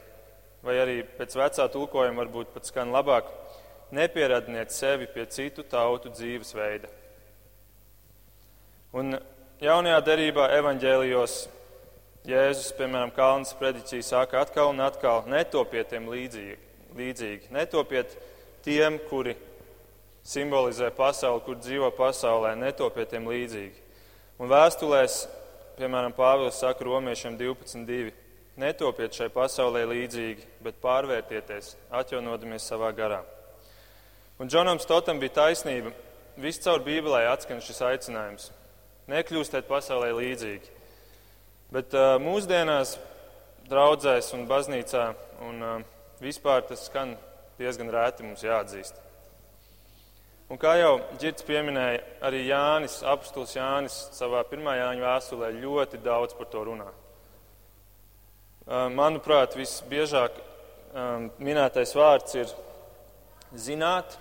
vai 0.62 0.78
arī 0.82 0.96
pēc 1.18 1.34
vecā 1.38 1.66
tulkojuma 1.70 2.22
varbūt 2.22 2.54
pat 2.54 2.70
skan 2.70 2.94
labāk 2.94 3.28
nepieradniet 3.94 4.74
sevi 4.74 5.10
pie 5.10 5.26
citu 5.30 5.66
tautu 5.66 6.14
dzīvesveida. 6.14 6.90
Un 8.94 9.18
jaunajā 9.62 9.98
derībā 10.06 10.48
evaņģēlijos 10.60 11.38
Jēzus, 12.26 12.72
piemēram, 12.74 13.12
Kalnas 13.14 13.52
prediķī 13.54 14.00
saka 14.02 14.40
atkal 14.42 14.72
un 14.72 14.82
atkal, 14.82 15.20
netopiet 15.30 15.92
tiem 15.92 16.08
līdzīgi, 16.10 16.56
līdzīgi. 16.98 17.52
netopiet 17.54 18.16
tiem, 18.66 18.98
kuri 19.06 19.36
simbolizē 20.26 20.90
pasauli, 20.90 21.44
kur 21.46 21.54
dzīvo 21.62 21.92
pasaulē, 21.94 22.56
netopiet 22.58 23.12
tiem 23.14 23.28
līdzīgi. 23.30 23.78
Un 24.42 24.50
vēstulēs, 24.50 25.28
piemēram, 25.78 26.16
Pāvils 26.18 26.58
saka 26.58 26.84
romiešiem 26.84 27.38
12.2. 27.38 28.10
Netopiet 28.58 29.14
šai 29.14 29.28
pasaulē 29.30 29.84
līdzīgi, 29.86 30.42
bet 30.64 30.82
pārvērtieties, 30.82 31.76
atjaunodamies 31.94 32.66
savā 32.66 32.90
garā. 32.96 33.20
Un 34.42 34.50
Džonam 34.50 34.80
Stotam 34.82 35.22
bija 35.22 35.44
taisnība. 35.44 35.94
Viscaur 36.36 36.82
Bībelē 36.82 37.28
atskan 37.30 37.62
šis 37.62 37.78
aicinājums. 37.86 38.50
Nekļūstiet 39.08 39.68
pasaulē 39.70 40.10
līdzīgi. 40.16 40.74
Bet 41.74 41.94
uh, 41.98 42.14
mūsdienās, 42.22 42.96
draudzēs 43.66 44.30
un 44.36 44.44
baznīcā 44.46 45.06
un 45.46 45.64
uh, 45.64 45.80
vispār 46.22 46.62
tas 46.68 46.84
skan 46.86 47.16
diezgan 47.58 47.90
rēti 47.90 48.26
mums 48.26 48.44
jāatzīst. 48.46 49.02
Un 50.46 50.60
kā 50.62 50.76
jau 50.78 50.92
Girts 51.18 51.42
pieminēja, 51.42 52.04
arī 52.22 52.44
Jānis, 52.46 53.00
apstulis 53.02 53.56
Jānis 53.56 53.96
savā 54.14 54.44
pirmā 54.46 54.76
Jāņa 54.78 55.02
vēstulē 55.02 55.48
ļoti 55.56 55.98
daudz 56.04 56.36
par 56.38 56.46
to 56.52 56.62
runā. 56.68 56.86
Uh, 58.66 58.86
manuprāt, 58.94 59.58
visbiežāk 59.58 60.38
um, 60.38 61.26
minētais 61.42 61.96
vārds 61.98 62.38
ir 62.38 62.54
zināt, 63.58 64.14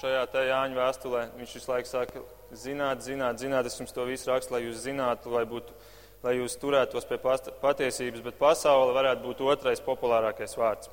šajā 0.00 0.24
Jāņa 0.48 0.80
vēstulē. 0.80 1.26
Viņš 1.36 1.54
visu 1.58 1.72
laiku 1.74 1.92
saka, 1.92 2.24
zināt, 2.56 3.04
zināt, 3.04 3.40
zināt, 3.44 3.68
es 3.68 3.76
jums 3.76 3.92
to 3.92 4.08
visu 4.08 4.32
rakstu, 4.32 4.56
lai 4.56 4.64
jūs 4.64 4.80
zinātu, 4.86 5.32
lai, 5.36 5.44
būtu, 5.48 5.76
lai 6.24 6.34
jūs 6.36 6.56
turētos 6.60 7.06
pie 7.08 7.18
patiesības, 7.20 8.22
bet 8.24 8.38
pasaule 8.40 8.94
varētu 8.96 9.24
būt 9.24 9.40
otrais 9.46 9.82
populārākais 9.84 10.56
vārds. 10.58 10.90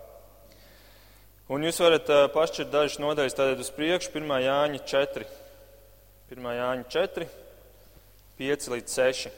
Un 1.48 1.64
jūs 1.64 1.80
varat 1.80 2.10
pašķirt 2.36 2.72
dažas 2.72 3.00
nodaļas 3.00 3.36
tātad 3.38 3.60
uz 3.64 3.72
priekšu, 3.76 4.12
1. 4.20 4.34
Jāņa 4.44 4.82
4. 4.94 5.28
1. 6.36 6.50
Jāņa 6.60 6.90
4, 6.96 7.28
5 8.40 8.72
līdz 8.74 8.98
6. 9.02 9.30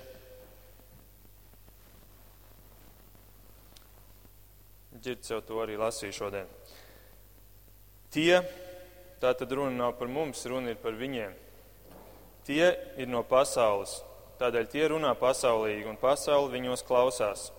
Girts 4.99 5.31
jau 5.31 5.37
to 5.45 5.61
arī 5.63 5.77
lasīja 5.79 6.17
šodien. 6.17 6.49
Tie, 8.11 8.41
Tā 9.19 9.33
tad 9.35 9.51
runa 9.51 9.75
nav 9.75 9.97
par 9.99 10.07
mums, 10.07 10.45
runa 10.47 10.71
ir 10.71 10.77
par 10.79 10.95
viņiem. 10.95 11.33
Tie 12.47 12.63
ir 12.95 13.09
no 13.11 13.19
pasaules, 13.27 13.97
tādēļ 14.39 14.67
tie 14.71 14.87
runā 14.91 15.11
pasaulīgi, 15.19 15.87
un 15.89 15.99
pasaule 15.99 16.51
viņos 16.53 16.85
klausās. 16.87 17.49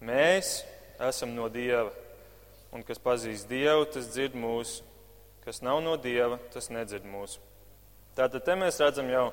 Mēs 0.00 0.62
esam 1.08 1.34
no 1.36 1.48
Dieva, 1.52 1.90
un 2.72 2.84
kas 2.86 3.00
pazīst 3.02 3.48
Dievu, 3.50 3.86
tas 3.92 4.08
dzird 4.10 4.36
mūsu, 4.38 4.82
kas 5.44 5.62
nav 5.64 5.82
no 5.84 5.96
Dieva, 6.00 6.40
tas 6.54 6.70
nedzird 6.72 7.06
mūsu. 7.08 7.42
Tātad 8.18 8.44
te 8.46 8.56
mēs 8.58 8.80
redzam 8.82 9.10
jau, 9.12 9.28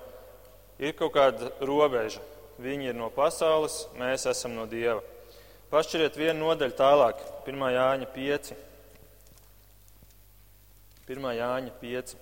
ir 0.80 0.96
kaut 0.98 1.16
kāda 1.16 1.52
robeža. 1.66 2.24
Viņi 2.62 2.92
ir 2.92 2.96
no 2.96 3.10
pasaules, 3.12 3.82
mēs 4.00 4.28
esam 4.32 4.54
no 4.56 4.64
Dieva. 4.70 5.02
Pašķiriet 5.72 6.16
vienu 6.16 6.46
nodaļu 6.46 6.78
tālāk, 6.78 7.24
1. 7.50 7.66
Jāņa 7.76 8.12
5. 8.16 8.54
1. 11.10 11.26
Jāņa 11.38 11.74
5, 11.82 12.14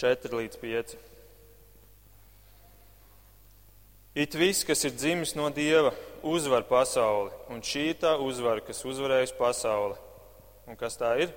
4 0.00 0.38
līdz 0.40 0.62
5. 0.62 0.94
It 4.14 4.34
viss, 4.38 4.62
kas 4.62 4.84
ir 4.86 4.92
dzimis 4.94 5.32
no 5.34 5.48
Dieva, 5.50 5.90
uzvar 6.22 6.62
pasauli, 6.68 7.32
un 7.50 7.64
šī 7.66 7.88
ir 7.90 7.96
tā 7.98 8.12
uzvara, 8.22 8.62
kas 8.62 8.84
uzvarējusi 8.86 9.34
pasauli. 9.34 9.96
Un 10.70 10.78
kas 10.78 10.94
tā 11.00 11.10
ir? 11.24 11.32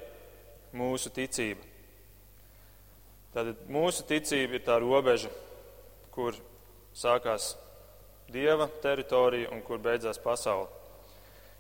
Mūsu 0.78 1.10
ticība. 1.10 1.66
Tātad 3.34 3.64
mūsu 3.74 4.06
ticība 4.06 4.60
ir 4.60 4.64
tā 4.66 4.78
robeža, 4.84 5.32
kur 6.14 6.38
sākās 6.94 7.56
Dieva 8.30 8.70
teritorija 8.84 9.50
un 9.56 9.66
kur 9.66 9.82
beidzās 9.82 10.22
pasaule. 10.22 10.70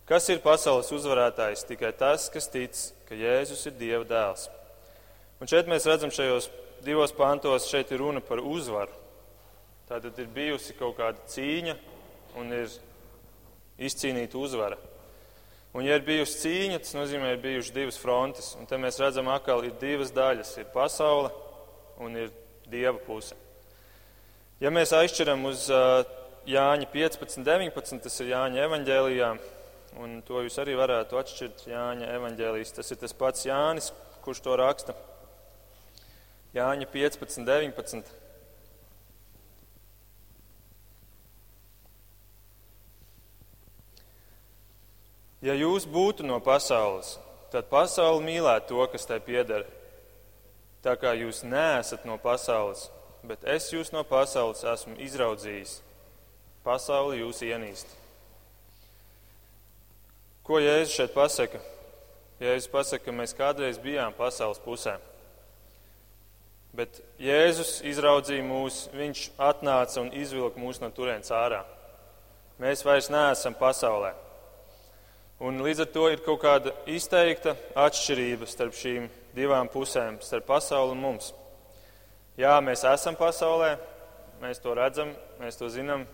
Kas 0.08 0.30
ir 0.30 0.44
pasaules 0.46 0.94
uzvarētājs? 0.94 1.66
Tikai 1.68 1.92
tas, 1.98 2.30
kas 2.30 2.46
tic, 2.52 2.78
ka 3.10 3.18
Jēzus 3.18 3.66
ir 3.72 3.76
Dieva 3.80 4.06
dēls. 4.08 4.46
Un 5.42 5.50
šeit 5.50 5.66
mēs 5.66 5.90
redzam 5.90 6.14
šajos 6.14 6.52
divos 6.86 7.12
pantos, 7.18 7.66
šeit 7.72 7.90
ir 7.92 8.06
runa 8.06 8.22
par 8.22 8.40
uzvaru. 8.40 9.07
Tātad 9.88 10.20
ir 10.20 10.30
bijusi 10.36 10.76
kaut 10.76 10.98
kāda 11.00 11.24
cīņa 11.32 11.76
un 12.40 12.54
ir 12.56 12.72
izcīnīta 13.88 14.38
uzvara. 14.40 14.78
Un, 15.74 15.86
ja 15.86 15.98
ir 15.98 16.06
bijusi 16.08 16.40
cīņa, 16.44 16.80
tas 16.84 16.96
nozīmē, 16.98 17.30
ka 17.30 17.36
ir 17.38 17.44
bijušas 17.44 17.76
divas 17.76 18.00
frontes. 18.02 18.54
Un 18.60 18.68
te 18.70 18.80
mēs 18.82 19.00
redzam, 19.02 19.30
ka 19.46 19.60
ir 19.64 19.76
divas 19.82 20.14
daļas. 20.16 20.56
Ir 20.60 20.72
pasaule 20.74 21.32
un 22.04 22.18
ir 22.18 22.34
dieva 22.68 22.98
puse. 23.06 23.38
Ja 24.60 24.74
mēs 24.74 24.96
aizšķiram 24.98 25.46
uz 25.48 25.68
Jāņa 26.48 26.88
15, 26.92 27.44
19, 27.46 28.02
tas 28.04 28.20
ir 28.24 28.34
Jāņa 28.34 28.66
evaņģēlijā, 28.66 29.32
Un 29.98 30.20
to 30.22 30.44
jūs 30.46 30.58
arī 30.62 30.76
varētu 30.78 31.18
atšķirt 31.18 31.64
Jāņa 31.72 32.10
evaņģēlīs. 32.18 32.74
Tas 32.76 32.92
ir 32.94 33.00
tas 33.02 33.16
pats 33.18 33.48
Jānis, 33.48 33.90
kurš 34.26 34.44
to 34.46 34.58
raksta. 34.60 34.94
Jāņa 36.54 36.90
15, 36.94 37.46
19. 37.48 38.12
Ja 45.42 45.54
jūs 45.54 45.86
būtu 45.86 46.26
no 46.26 46.40
pasaules, 46.42 47.18
tad 47.54 47.68
pasaule 47.70 48.24
mīlētu 48.26 48.72
to, 48.72 48.86
kas 48.90 49.06
tai 49.06 49.20
pieder. 49.22 49.68
Tā 50.82 50.96
kā 50.98 51.14
jūs 51.18 51.44
neesat 51.46 52.08
no 52.10 52.18
pasaules, 52.22 52.88
bet 53.28 53.46
es 53.46 53.70
jūs 53.74 53.94
no 53.94 54.02
pasaules 54.08 54.66
esmu 54.66 54.98
izraudzījis. 55.04 55.80
Pasauli 56.66 57.22
jūs 57.22 57.44
ienīst. 57.46 57.94
Ko 60.48 60.62
Jēzus 60.64 60.96
šeit 60.96 61.14
pasaka? 61.14 61.62
Jēzus 62.42 62.70
pasaka, 62.72 63.06
ka 63.06 63.14
mēs 63.16 63.36
kādreiz 63.38 63.78
bijām 63.82 64.14
pasaules 64.18 64.62
pusē. 64.64 64.98
Bet 66.78 67.02
Jēzus 67.22 67.82
izraudzīja 67.88 68.46
mūs, 68.46 68.86
Viņš 68.94 69.30
atnāca 69.38 70.02
un 70.02 70.14
izvilka 70.14 70.62
mūs 70.62 70.82
no 70.82 70.90
turienes 70.94 71.30
ārā. 71.34 71.64
Mēs 72.62 72.82
vairs 72.86 73.10
neesam 73.14 73.54
pasaulē. 73.58 74.16
Un 75.38 75.62
līdz 75.62 75.84
ar 75.84 75.90
to 75.94 76.08
ir 76.10 76.24
kaut 76.26 76.40
kāda 76.42 76.72
izteikta 76.90 77.54
atšķirība 77.78 78.48
starp 78.50 78.74
šīm 78.74 79.04
divām 79.38 79.70
pusēm, 79.70 80.18
starp 80.26 80.48
pasauli 80.50 80.96
un 80.96 81.04
mums. 81.04 81.30
Jā, 82.42 82.56
mēs 82.58 82.82
esam 82.90 83.14
pasaulē, 83.18 83.76
mēs 84.42 84.64
to 84.64 84.74
redzam, 84.74 85.14
mēs 85.38 85.60
to 85.60 85.70
zinām, 85.70 86.08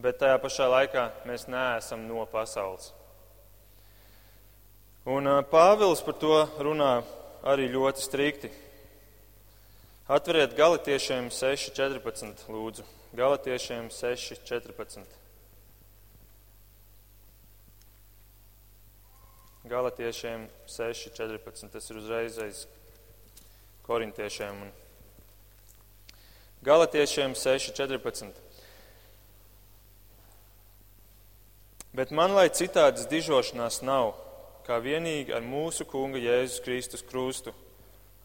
bet 0.00 0.16
tajā 0.22 0.40
pašā 0.40 0.70
laikā 0.78 1.06
mēs 1.28 1.44
neesam 1.52 2.08
no 2.08 2.24
pasaules. 2.32 2.94
Un 5.04 5.28
Pāvils 5.52 6.00
par 6.06 6.16
to 6.16 6.42
runā 6.62 6.92
arī 7.44 7.68
ļoti 7.68 8.00
strikti. 8.00 8.52
Atveriet 10.08 10.56
galotiešiem 10.56 11.28
6.14. 11.28 12.48
lūdzu. 12.48 12.86
Galotiešiem 13.12 13.92
6.14. 13.92 15.21
Galatiešiem 19.64 20.48
6.14. 20.66 21.68
Tas 21.70 21.90
ir 21.90 21.96
uzreiz 21.96 22.38
aiz 22.42 22.64
korintiešiem. 23.86 24.64
Galatiešiem 26.62 27.36
6.14. 27.38 28.32
Bet 31.94 32.10
man, 32.10 32.34
lai 32.34 32.48
citādas 32.50 33.06
dižošanās 33.06 33.82
nav, 33.86 34.16
kā 34.66 34.80
vienīgi 34.82 35.34
ar 35.36 35.44
mūsu 35.46 35.86
Kunga 35.86 36.18
Jēzus 36.18 36.62
Kristus 36.64 37.06
krustu, 37.06 37.54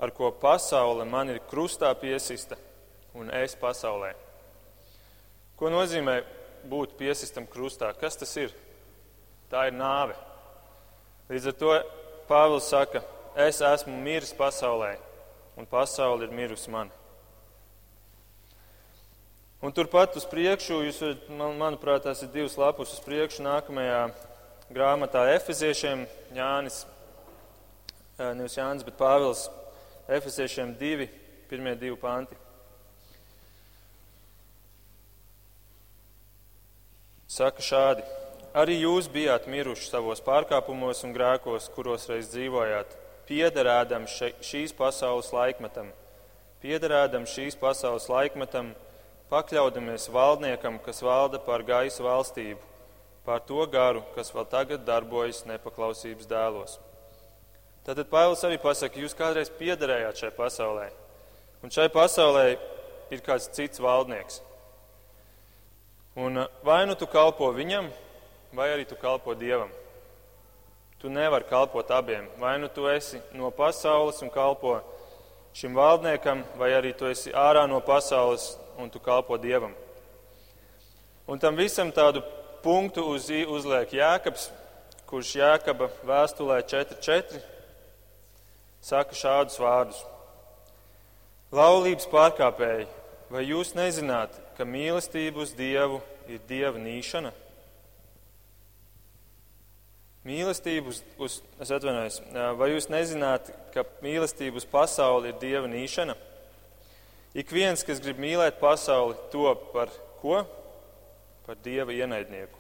ar 0.02 0.10
ko 0.18 0.32
pasaule 0.32 1.06
man 1.06 1.30
ir 1.30 1.44
krustā 1.52 1.92
piesista 2.02 2.58
un 3.14 3.30
es 3.30 3.54
pasaulē. 3.60 4.16
Ko 5.58 5.70
nozīmē 5.70 6.24
būt 6.66 6.98
piesistam 6.98 7.46
krustā? 7.46 7.92
Kas 7.94 8.18
tas 8.18 8.34
ir? 8.42 8.56
Tā 9.52 9.68
ir 9.70 9.78
nāve. 9.78 10.18
Līdz 11.28 11.50
ar 11.50 11.56
to 11.60 11.74
Pāvils 12.28 12.70
saka, 12.72 13.02
es 13.36 13.58
esmu 13.60 13.92
miris 14.00 14.32
pasaulē, 14.36 14.94
un 15.60 15.68
pasaule 15.68 16.24
ir 16.24 16.32
mirusi 16.32 16.72
man. 16.72 16.92
Un 19.60 19.74
turpat 19.76 20.16
uz 20.16 20.24
priekšu, 20.30 20.78
jūs, 20.86 21.02
man, 21.28 21.58
manuprāt, 21.60 22.06
tās 22.06 22.22
ir 22.24 22.32
divas 22.32 22.56
lapus 22.60 22.94
uz 22.96 23.02
priekšu 23.04 23.44
nākamajā 23.44 24.06
grāmatā 24.72 25.26
Efeziešiem 25.34 26.06
Jānis, 26.38 26.86
nevis 28.20 28.56
Jānis, 28.56 28.86
bet 28.88 28.96
Pāvils 29.00 29.48
Efeziešiem 30.08 30.78
divi, 30.80 31.10
pirmie 31.52 31.74
divi 31.76 31.98
panti. 32.00 32.40
Saka 37.28 37.60
šādi. 37.60 38.08
Arī 38.58 38.80
jūs 38.80 39.06
bijāt 39.14 39.46
miruši 39.46 39.92
savos 39.92 40.18
pārkāpumos 40.26 41.04
un 41.06 41.12
grēkos, 41.14 41.68
kuros 41.76 42.08
reiz 42.10 42.32
dzīvojāt, 42.32 42.96
piederēdam 43.30 44.08
šīs 44.10 44.72
pasaules 44.74 45.30
laikmetam, 45.36 45.92
piederēdam 46.64 47.28
šīs 47.30 47.58
pasaules 47.62 48.08
laikmetam, 48.10 48.72
pakļaudamies 49.30 50.08
valdniekam, 50.10 50.80
kas 50.82 51.04
valda 51.06 51.38
pār 51.44 51.62
gaisa 51.68 52.02
valstību, 52.08 52.58
pār 53.28 53.44
to 53.46 53.68
garu, 53.70 54.02
kas 54.16 54.34
vēl 54.34 54.50
tagad 54.50 54.88
darbojas 54.88 55.44
nepaklausības 55.46 56.32
dēlos. 56.32 56.80
Tātad 57.86 58.10
Pāvils 58.10 58.42
arī 58.48 58.58
pasaka, 58.58 58.98
jūs 58.98 59.14
kādreiz 59.16 59.54
piederējāt 59.60 60.24
šai 60.24 60.34
pasaulē, 60.40 60.90
un 61.62 61.78
šai 61.78 61.92
pasaulē 61.94 62.48
ir 63.14 63.24
kāds 63.24 63.52
cits 63.54 63.86
valdnieks. 63.86 64.42
Un 66.18 66.42
vai 66.66 66.82
nu 66.90 66.98
tu 66.98 67.06
kalpo 67.06 67.54
viņam, 67.54 67.94
vai 68.54 68.70
arī 68.74 68.86
tu 68.88 68.96
kalpo 68.96 69.36
Dievam. 69.36 69.70
Tu 71.00 71.10
nevari 71.10 71.46
kalpot 71.46 71.92
abiem. 71.92 72.28
Vai 72.38 72.58
nu 72.58 72.68
tu 72.68 72.88
esi 72.90 73.22
no 73.34 73.52
pasaules 73.52 74.22
un 74.22 74.30
kalpo 74.30 74.80
šim 75.54 75.76
valdniekam, 75.76 76.44
vai 76.58 76.72
arī 76.74 76.94
tu 76.98 77.06
esi 77.06 77.32
ārā 77.32 77.68
no 77.70 77.82
pasaules 77.82 78.58
un 78.78 78.90
tu 78.90 79.00
kalpo 79.00 79.38
Dievam. 79.38 79.74
Un 81.28 81.40
tam 81.40 81.56
visam 81.56 81.92
tādu 81.92 82.24
punktu 82.64 83.04
uz, 83.04 83.30
uzliek 83.30 83.94
Jēkabs, 83.94 84.50
kurš 85.08 85.36
Jēkaba 85.40 85.90
vēstulē 86.08 86.62
4.4 86.64 87.42
saka 88.82 89.16
šādus 89.16 89.58
vārdus. 89.60 90.00
Laulības 91.52 92.08
pārkāpēji, 92.12 92.88
vai 93.32 93.44
jūs 93.48 93.74
nezināt, 93.76 94.34
ka 94.58 94.66
mīlestība 94.68 95.44
uz 95.46 95.54
Dievu 95.56 96.02
ir 96.28 96.42
Dieva 96.48 96.80
nīšana? 96.80 97.32
Mīlestība 100.28 100.92
uz, 100.92 101.00
uz, 101.24 101.38
es 101.64 101.70
atvainojos, 101.72 102.18
vai 102.60 102.74
jūs 102.74 102.90
nezināt, 102.92 103.48
ka 103.72 103.86
mīlestība 104.04 104.60
uz 104.60 104.66
pasauli 104.68 105.32
ir 105.32 105.38
dieva 105.40 105.70
nīšana? 105.72 106.18
Ik 107.38 107.54
viens, 107.54 107.84
kas 107.88 108.02
grib 108.04 108.20
mīlēt 108.20 108.58
pasauli, 108.60 109.16
to 109.32 109.54
par 109.72 109.94
ko? 110.20 110.42
Par 111.46 111.60
dieva 111.64 111.96
ienaidnieku. 111.96 112.60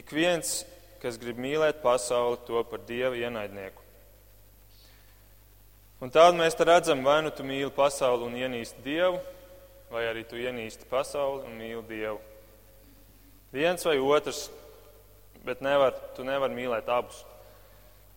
Ik 0.00 0.14
viens, 0.16 0.62
kas 1.02 1.18
grib 1.20 1.40
mīlēt 1.42 1.82
pasauli, 1.82 2.40
to 2.46 2.62
par 2.70 2.80
dieva 2.88 3.18
ienaidnieku. 3.20 3.82
Un 6.02 6.10
tādu 6.10 6.40
mēs 6.40 6.56
te 6.56 6.64
redzam, 6.66 7.04
vai 7.04 7.20
nu 7.22 7.30
tu 7.30 7.44
mīli 7.46 7.70
pasauli 7.74 8.24
un 8.26 8.38
ienīsti 8.38 8.80
dievu, 8.86 9.20
vai 9.92 10.06
arī 10.08 10.24
tu 10.26 10.40
ienīsti 10.40 10.88
pasauli 10.90 11.44
un 11.46 11.60
mīli 11.60 11.84
dievu. 11.90 12.18
Viens 13.52 13.84
vai 13.84 13.98
otrs 14.00 14.46
bet 15.44 15.62
nevar, 15.64 15.94
tu 16.16 16.24
nevari 16.26 16.56
mīlēt 16.56 16.88
abus. 16.92 17.24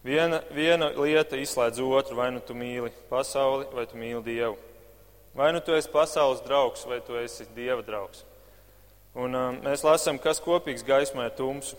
Viena, 0.06 0.44
viena 0.54 0.92
lieta 0.94 1.38
izslēdz 1.42 1.82
otru, 1.82 2.16
vai 2.20 2.30
nu 2.34 2.42
tu 2.46 2.54
mīli 2.54 2.92
pasauli, 3.10 3.66
vai 3.74 3.88
tu 3.90 3.98
mīli 3.98 4.22
Dievu. 4.26 4.58
Vai 5.36 5.52
nu 5.52 5.60
tu 5.60 5.74
esi 5.76 5.90
pasaules 5.92 6.44
draugs, 6.46 6.86
vai 6.86 7.02
tu 7.02 7.18
esi 7.18 7.48
Dieva 7.56 7.82
draugs. 7.84 8.22
Un 9.16 9.36
um, 9.36 9.58
mēs 9.66 9.84
lasām, 9.84 10.20
kas 10.22 10.40
kopīgs 10.44 10.86
gaismā 10.86 11.26
ir 11.28 11.34
tumsu. 11.36 11.76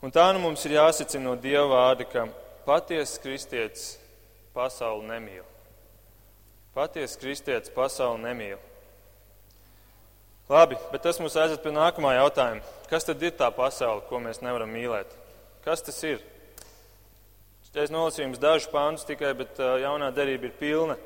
Un 0.00 0.12
tā 0.12 0.26
nu 0.34 0.42
mums 0.42 0.64
ir 0.66 0.74
jāsacina 0.78 1.28
no 1.28 1.36
Dieva 1.38 1.68
vārda, 1.70 2.04
ka 2.08 2.26
patiesas 2.66 3.20
kristietis 3.22 3.84
pasauli 4.56 5.06
nemīl. 5.08 5.46
Patiesas 6.74 7.20
kristietis 7.20 7.72
pasauli 7.72 8.24
nemīl. 8.24 8.58
Labi, 10.50 10.74
bet 10.90 11.04
tas 11.06 11.20
mums 11.22 11.36
aizved 11.38 11.60
pie 11.62 11.70
nākamā 11.70 12.16
jautājuma. 12.16 12.64
Kas 12.90 13.04
tad 13.06 13.20
ir 13.22 13.36
tā 13.38 13.46
pasaule, 13.54 14.02
ko 14.08 14.18
mēs 14.18 14.40
nevaram 14.42 14.72
mīlēt? 14.74 15.12
Kas 15.62 15.84
tas 15.86 16.00
ir? 16.02 16.24
Es 17.70 17.92
nolasīju 17.94 18.24
jums 18.24 18.40
dažus 18.42 18.66
pāntus 18.72 19.06
tikai, 19.06 19.30
bet 19.38 19.60
jaunā 19.60 20.08
derība 20.10 20.48
ir 20.48 20.56
pilna 20.58 20.96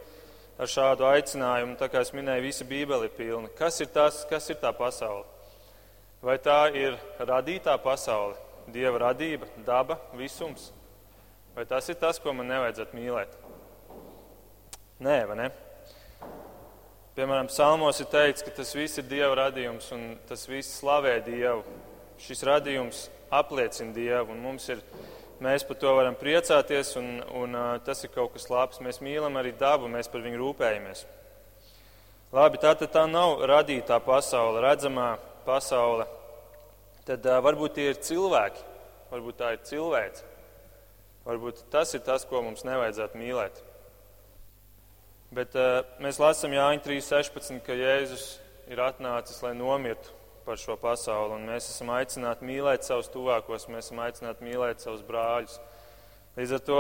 ar 0.57 0.71
šādu 0.71 1.05
aicinājumu. 1.11 1.77
Tā 1.77 1.91
kā 1.93 2.01
es 2.01 2.15
minēju, 2.17 2.47
visa 2.47 2.65
Bībele 2.65 3.11
ir 3.11 3.13
pilna. 3.19 3.51
Kas 3.59 3.83
ir, 3.85 3.91
tas, 3.93 4.23
kas 4.31 4.49
ir 4.49 4.57
tā 4.63 4.73
pasaule? 4.73 5.27
Vai 6.25 6.39
tā 6.41 6.63
ir 6.73 6.97
radītā 7.21 7.77
pasaule, 7.85 8.39
dieva 8.73 9.11
radība, 9.11 9.51
daba, 9.67 9.99
visums? 10.17 10.71
Vai 11.53 11.67
tas 11.69 11.93
ir 11.93 12.01
tas, 12.01 12.17
ko 12.17 12.33
man 12.33 12.49
nevajadzētu 12.49 12.97
mīlēt? 12.97 13.37
Nē, 15.05 15.21
vai 15.29 15.37
ne? 15.43 15.53
Piemēram, 17.15 17.47
Psalmos 17.47 18.01
ir 18.03 18.09
teikts, 18.11 18.43
ka 18.43 18.51
tas 18.51 18.73
viss 18.75 18.99
ir 18.99 19.05
Dieva 19.07 19.37
radījums 19.39 19.87
un 19.95 20.01
tas 20.27 20.41
viss 20.51 20.81
slavē 20.81 21.13
Dievu. 21.23 21.61
Šis 22.19 22.41
radījums 22.43 23.03
apliecina 23.31 23.95
Dievu 23.95 24.33
un 24.35 24.41
mums 24.43 24.65
ir, 24.75 24.81
mēs 25.39 25.63
par 25.69 25.77
to 25.79 25.93
varam 25.95 26.17
priecāties 26.19 26.89
un, 26.99 27.21
un 27.39 27.55
uh, 27.55 27.69
tas 27.87 28.03
ir 28.03 28.11
kaut 28.11 28.33
kas 28.35 28.49
labs. 28.51 28.81
Mēs 28.83 28.99
mīlam 28.99 29.39
arī 29.39 29.53
dabu, 29.61 29.87
mēs 29.93 30.11
par 30.11 30.25
viņu 30.27 30.41
rūpējamies. 30.41 31.05
Labi, 32.35 32.59
tā 32.65 32.73
tad 32.81 32.91
tā 32.97 33.05
nav 33.07 33.45
radītā 33.47 34.01
pasaule, 34.03 34.65
redzamā 34.65 35.13
pasaule. 35.47 36.09
Tad 37.07 37.31
uh, 37.31 37.39
varbūt 37.47 37.77
tie 37.79 37.93
ir 37.93 38.03
cilvēki, 38.09 38.67
varbūt 39.13 39.39
tā 39.39 39.53
ir 39.55 39.63
cilvēks. 39.71 40.27
Varbūt 41.31 41.63
tas 41.71 41.95
ir 41.95 42.03
tas, 42.11 42.27
ko 42.27 42.43
mums 42.43 42.67
nevajadzētu 42.67 43.23
mīlēt. 43.23 43.63
Bet 45.35 45.57
uh, 45.59 45.81
mēs 45.99 46.21
lasām 46.23 46.53
Jāņa 46.55 46.85
3.16, 46.85 47.57
ka 47.67 47.75
Jēzus 47.75 48.27
ir 48.71 48.79
atnācis, 48.85 49.41
lai 49.43 49.51
nomirtu 49.59 50.13
par 50.45 50.61
šo 50.61 50.77
pasauli. 50.79 51.35
Un 51.35 51.49
mēs 51.49 51.67
esam 51.73 51.91
aicināti 51.97 52.47
mīlēt 52.47 52.87
savus 52.87 53.09
tuvākos, 53.11 53.67
mēs 53.73 53.89
esam 53.89 54.05
aicināti 54.05 54.47
mīlēt 54.47 54.85
savus 54.85 55.03
brāļus. 55.09 55.57
Līdz 56.39 56.55
ar 56.55 56.63
to, 56.69 56.79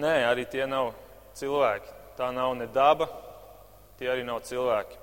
nē, 0.00 0.14
arī 0.30 0.46
tie 0.48 0.64
nav 0.70 0.94
cilvēki. 1.36 1.92
Tā 2.16 2.30
nav 2.32 2.54
ne 2.56 2.70
daba, 2.72 3.10
tie 4.00 4.08
arī 4.08 4.24
nav 4.24 4.40
cilvēki. 4.48 4.96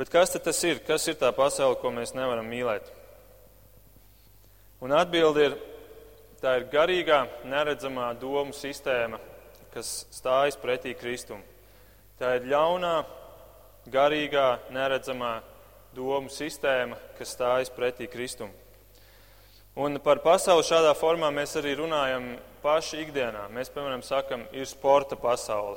Bet 0.00 0.12
kas 0.12 0.32
tad 0.32 0.48
tas 0.48 0.64
ir? 0.64 0.80
Kas 0.88 1.04
ir 1.10 1.20
tā 1.20 1.34
pasaule, 1.36 1.76
ko 1.82 1.92
mēs 1.92 2.16
nevaram 2.16 2.48
mīlēt? 2.48 2.88
Un 4.80 4.96
atbildi 4.96 5.50
ir, 5.50 5.60
tā 6.40 6.62
ir 6.62 6.70
garīgā, 6.72 7.26
neredzamā 7.44 8.14
domu 8.20 8.56
sistēma, 8.56 9.20
kas 9.76 10.06
stājas 10.14 10.56
pretī 10.56 10.94
Kristum. 10.96 11.42
Tā 12.16 12.38
ir 12.38 12.46
ļaunā, 12.48 12.94
garīgā, 13.92 14.46
neredzamā 14.72 15.34
domu 15.96 16.32
sistēma, 16.32 16.96
kas 17.18 17.34
stājas 17.36 17.72
pretī 17.72 18.08
Kristum. 18.08 18.48
Un 19.76 20.00
par 20.00 20.22
pasauli 20.24 20.64
šādā 20.64 20.94
formā 20.96 21.28
mēs 21.28 21.52
arī 21.60 21.74
runājam 21.76 22.30
paši 22.62 23.02
ikdienā. 23.04 23.44
Mēs, 23.52 23.68
piemēram, 23.74 24.00
sakam, 24.00 24.46
ir 24.56 24.64
sporta 24.70 25.18
pasaule. 25.20 25.76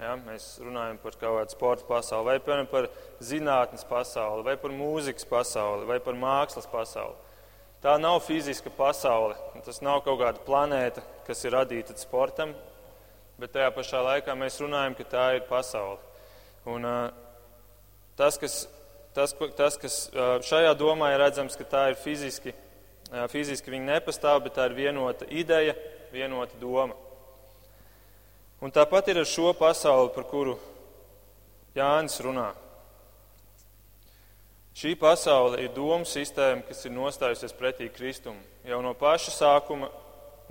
Ja, 0.00 0.14
mēs 0.14 0.54
runājam 0.62 1.00
par 1.02 1.18
kaut 1.18 1.40
kādu 1.40 1.56
sporta 1.56 1.88
pasauli, 1.88 2.30
vai 2.30 2.38
piemēram, 2.40 2.70
par 2.70 2.86
zinātnes 3.26 3.82
pasauli, 3.84 4.46
vai 4.46 4.54
par 4.62 4.72
mūzikas 4.72 5.26
pasauli, 5.28 5.90
vai 5.90 5.98
par 6.00 6.16
mākslas 6.16 6.70
pasauli. 6.70 7.18
Tā 7.82 7.98
nav 7.98 8.22
fiziska 8.22 8.70
pasaule. 8.76 9.34
Tas 9.66 9.82
nav 9.82 10.04
kaut 10.06 10.22
kāda 10.22 10.46
planēta, 10.46 11.02
kas 11.26 11.42
ir 11.44 11.58
radīta 11.58 11.98
sportam, 11.98 12.54
bet 13.40 13.56
tajā 13.56 13.70
pašā 13.74 14.04
laikā 14.06 14.36
mēs 14.38 14.60
runājam, 14.62 14.96
ka 14.98 15.08
tā 15.08 15.26
ir 15.38 15.46
pasaule. 15.48 15.98
Un, 16.68 16.84
tas, 18.20 18.36
kas, 18.40 18.62
tas, 19.16 19.34
tas, 19.56 19.78
kas 19.80 20.00
šajā 20.46 20.74
domā 20.78 21.14
ir 21.14 21.24
redzams, 21.24 21.56
ka 21.56 21.64
tā 21.64 21.86
ir 21.92 22.00
fiziski 22.00 22.54
Fiziski 23.10 23.72
viņi 23.72 23.88
nepastāv, 23.88 24.44
bet 24.44 24.54
tā 24.54 24.68
ir 24.68 24.76
vienota 24.76 25.26
ideja, 25.26 25.74
vienota 26.12 26.54
doma. 26.60 26.94
Un 28.62 28.70
tāpat 28.70 29.08
ir 29.10 29.18
ar 29.22 29.26
šo 29.26 29.50
pasauli, 29.56 30.12
par 30.14 30.28
kuru 30.30 30.54
Jānis 31.74 32.20
runā. 32.22 32.52
Šī 34.78 34.94
pasaule 35.00 35.58
ir 35.64 35.74
domu 35.74 36.06
sistēma, 36.06 36.62
kas 36.68 36.84
ir 36.86 36.94
nostājusies 36.94 37.56
pretī 37.58 37.90
Kristum. 37.90 38.38
Jau 38.64 38.78
no 38.84 38.94
paša 38.94 39.34
sākuma 39.34 39.90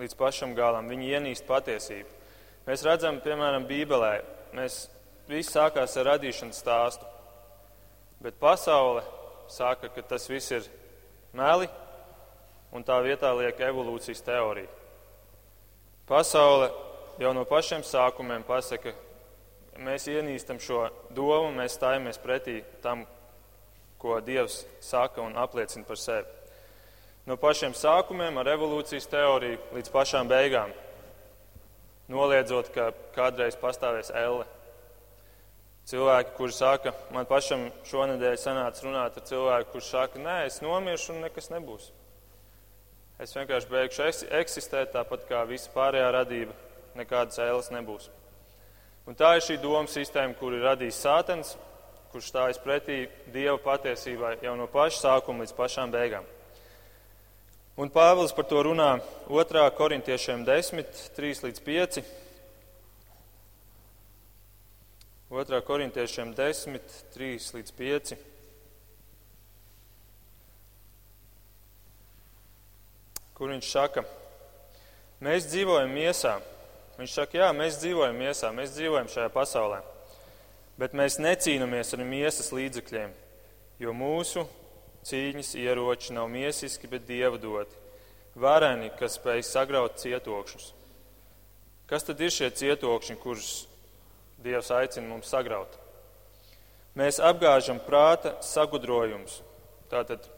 līdz 0.02 0.18
pašam 0.20 0.52
galam 0.58 0.92
viņi 0.92 1.14
ienīst 1.16 1.48
patiesību. 1.48 2.19
Mēs 2.70 2.84
redzam, 2.86 3.16
piemēram, 3.18 3.64
Bībelē, 3.66 4.20
mēs 4.54 4.84
viss 5.26 5.50
sākās 5.56 5.96
ar 5.98 6.06
radīšanas 6.12 6.58
stāstu, 6.62 7.08
bet 8.22 8.36
pasaule 8.38 9.02
saka, 9.50 9.88
ka 9.90 10.04
tas 10.06 10.28
viss 10.30 10.54
ir 10.54 10.68
meli, 11.34 11.66
un 12.70 12.84
tā 12.86 13.00
vietā 13.02 13.32
liek 13.34 13.58
evolūcijas 13.66 14.22
teoriju. 14.28 14.70
Pasaule 16.06 16.68
jau 17.18 17.32
no 17.34 17.42
pašiem 17.50 17.82
sākumiem 17.82 18.46
pasaka, 18.46 18.94
mēs 19.82 20.06
ienīstam 20.14 20.60
šo 20.62 20.84
domu, 21.10 21.50
mēs 21.58 21.80
stājamies 21.80 22.22
pretī 22.22 22.60
tam, 22.84 23.02
ko 23.98 24.20
Dievs 24.22 24.60
saka 24.86 25.26
un 25.26 25.34
apliecina 25.42 25.90
par 25.90 25.98
sevi. 25.98 26.54
No 27.26 27.34
pašiem 27.34 27.74
sākumiem 27.74 28.38
ar 28.38 28.54
evolūcijas 28.54 29.10
teoriju 29.10 29.58
līdz 29.74 29.96
pašām 29.98 30.30
beigām, 30.30 30.70
noliedzot, 32.10 32.72
ka 32.74 32.90
kādreiz 33.16 33.58
pastāvēs 33.60 34.12
elle. 34.16 34.48
Cilvēki, 35.90 36.36
kuri 36.38 36.54
saka, 36.54 36.94
man 37.16 37.26
pašam 37.26 37.70
šonadēļ 37.90 38.36
sanāca 38.38 38.86
runāt 38.86 39.18
ar 39.18 39.26
cilvēku, 39.26 39.72
kurš 39.74 39.88
saka, 39.96 40.22
nē, 40.22 40.36
es 40.50 40.60
nomiršu 40.62 41.16
un 41.16 41.24
nekas 41.26 41.50
nebūs. 41.50 41.90
Es 43.20 43.34
vienkārši 43.36 43.72
beigšu 43.72 44.06
eksistēt 44.38 44.94
tāpat 44.94 45.26
kā 45.28 45.42
visa 45.50 45.72
pārējā 45.74 46.12
radība, 46.14 46.54
nekādas 46.96 47.42
ēles 47.44 47.72
nebūs. 47.74 48.08
Un 49.10 49.18
tā 49.18 49.34
ir 49.36 49.42
šī 49.42 49.58
doma 49.64 49.90
sistēma, 49.90 50.38
kur 50.38 50.54
ir 50.54 50.68
radījis 50.68 51.02
Sātens, 51.02 51.56
kurš 52.14 52.30
stājas 52.30 52.62
pretī 52.62 53.08
Dieva 53.34 53.58
patiesībai 53.64 54.36
jau 54.46 54.54
no 54.58 54.70
paša 54.70 55.02
sākuma 55.02 55.44
līdz 55.44 55.56
pašām 55.58 55.94
beigām. 55.94 56.28
Un 57.80 57.88
Pāvils 57.88 58.34
par 58.36 58.44
to 58.44 58.60
runā 58.60 58.98
2. 59.30 59.62
korintiešiem 59.78 60.42
10, 60.44 60.98
3 61.16 61.46
līdz 61.46 61.62
5. 61.64 62.02
2. 65.32 65.62
korintiešiem 65.64 66.34
10, 66.36 66.98
3 67.16 67.48
līdz 67.56 67.72
5. 67.80 68.12
kur 73.40 73.56
viņš 73.56 73.72
saka, 73.72 74.04
mēs 75.24 75.48
dzīvojam 75.48 75.96
miesā. 75.96 76.36
Viņš 77.00 77.16
saka, 77.16 77.40
jā, 77.40 77.54
mēs 77.56 77.80
dzīvojam 77.80 78.20
miesā, 78.20 78.52
mēs 78.52 78.76
dzīvojam 78.76 79.08
šajā 79.08 79.32
pasaulē, 79.32 79.80
bet 80.76 80.92
mēs 80.92 81.22
necīnāmies 81.24 81.96
ar 81.96 82.04
miesas 82.04 82.52
līdzekļiem, 82.52 83.16
jo 83.80 83.96
mūsu 83.96 84.44
cīņas 85.10 85.56
ieroči 85.60 86.14
nav 86.16 86.30
miesiski, 86.32 86.88
bet 86.88 87.08
dieva 87.10 87.38
doti. 87.42 87.76
Vareni, 88.40 88.92
kas 89.00 89.18
spēj 89.18 89.44
sagraut 89.44 89.98
cietokšņus. 90.00 90.70
Kas 91.90 92.06
tad 92.06 92.22
ir 92.22 92.32
šie 92.32 92.52
cietokšņi, 92.54 93.18
kurus 93.20 93.52
Dievs 94.40 94.70
aicina 94.72 95.10
mums 95.10 95.28
sagraut? 95.28 95.74
Mēs 96.96 97.18
apgāžam 97.20 97.80
prāta 97.84 98.38
sagudrojumus, 98.44 99.42
tātad 99.92 100.30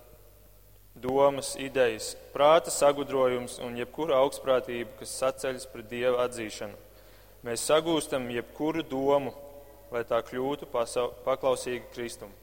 domas, 0.97 1.53
idejas, 1.61 2.15
prāta 2.33 2.73
sagudrojums 2.73 3.59
un 3.61 3.77
jebkura 3.77 4.17
augstprātība, 4.23 4.97
kas 4.99 5.13
saceļas 5.21 5.69
pret 5.71 5.87
dieva 5.91 6.25
atzīšanu. 6.25 6.77
Mēs 7.45 7.67
sagūstam 7.69 8.27
jebkuru 8.33 8.83
domu, 8.85 9.35
lai 9.93 10.03
tā 10.07 10.23
kļūtu 10.25 10.69
paklausīga 10.71 11.87
Kristum. 11.93 12.33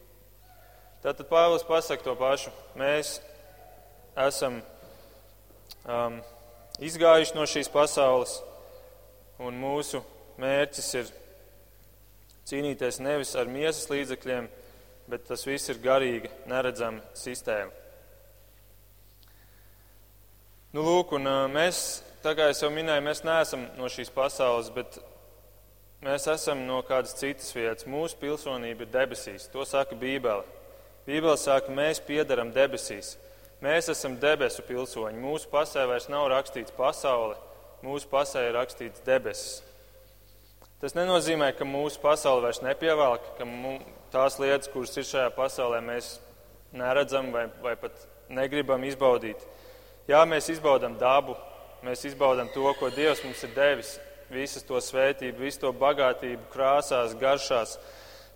Tātad 0.99 1.29
Pāvils 1.31 1.63
pasaka 1.63 2.03
to 2.03 2.17
pašu. 2.19 2.51
Mēs 2.79 3.21
esam 4.19 4.59
um, 5.87 6.19
izgājuši 6.83 7.37
no 7.37 7.45
šīs 7.47 7.71
pasaules, 7.71 8.41
un 9.39 9.61
mūsu 9.63 10.03
mērķis 10.43 10.89
ir 10.99 11.13
cīnīties 12.51 12.99
nevis 13.05 13.37
ar 13.39 13.51
miesas 13.51 13.87
līdzekļiem, 13.93 14.51
bet 15.09 15.29
tas 15.31 15.47
viss 15.47 15.71
ir 15.71 15.79
garīgi, 15.85 16.33
neredzama 16.51 17.05
sistēma. 17.15 17.71
Nu, 20.75 20.83
lūk, 20.85 21.15
un 21.17 21.31
mēs, 21.55 22.03
tā 22.27 22.35
kā 22.37 22.51
jau 22.51 22.75
minēju, 22.75 23.07
mēs 23.07 23.23
neesam 23.25 23.69
no 23.79 23.87
šīs 23.89 24.11
pasaules, 24.13 24.69
bet 24.75 24.99
mēs 26.05 26.27
esam 26.29 26.67
no 26.67 26.83
kādas 26.85 27.15
citas 27.17 27.55
vietas. 27.57 27.87
Mūsu 27.89 28.19
pilsonība 28.21 28.85
ir 28.85 28.93
debesīs. 28.99 29.47
To 29.55 29.65
saka 29.65 29.97
Bībele. 29.97 30.58
Bībele 31.09 31.39
saka, 31.41 31.73
mēs 31.73 32.03
piedaram 32.05 32.51
debesīs. 32.53 33.15
Mēs 33.65 33.89
esam 33.89 34.19
debesu 34.21 34.63
pilsoņi. 34.67 35.17
Mūsu 35.19 35.49
pasē 35.51 35.87
vairs 35.89 36.11
nav 36.13 36.29
rakstīts 36.31 36.75
pasaule, 36.77 37.39
mūsu 37.83 38.11
pasē 38.11 38.45
ir 38.51 38.59
rakstīts 38.59 39.03
debesis. 39.07 39.63
Tas 40.79 40.95
nenozīmē, 40.95 41.49
ka 41.59 41.67
mūsu 41.67 41.99
pasaule 42.03 42.45
vairs 42.45 42.61
nepievelk, 42.63 43.25
ka 43.39 43.47
tās 44.13 44.37
lietas, 44.39 44.71
kuras 44.71 44.93
ir 45.01 45.09
šajā 45.09 45.31
pasaulē, 45.35 45.81
mēs 45.83 46.19
neredzam 46.77 47.33
vai, 47.35 47.49
vai 47.65 47.73
pat 47.81 47.97
negribam 48.31 48.85
izbaudīt. 48.87 49.41
Jā, 50.09 50.21
mēs 50.29 50.53
izbaudām 50.53 50.95
dabu, 51.01 51.35
mēs 51.83 52.05
izbaudām 52.13 52.53
to, 52.55 52.69
ko 52.79 52.93
Dievs 52.95 53.25
mums 53.25 53.43
ir 53.49 53.57
devis, 53.57 53.97
visas 54.31 54.63
to 54.69 54.79
svētību, 54.79 55.41
visu 55.49 55.65
to 55.65 55.73
bagātību, 55.73 56.47
krāsās, 56.53 57.17
garšās, 57.19 57.75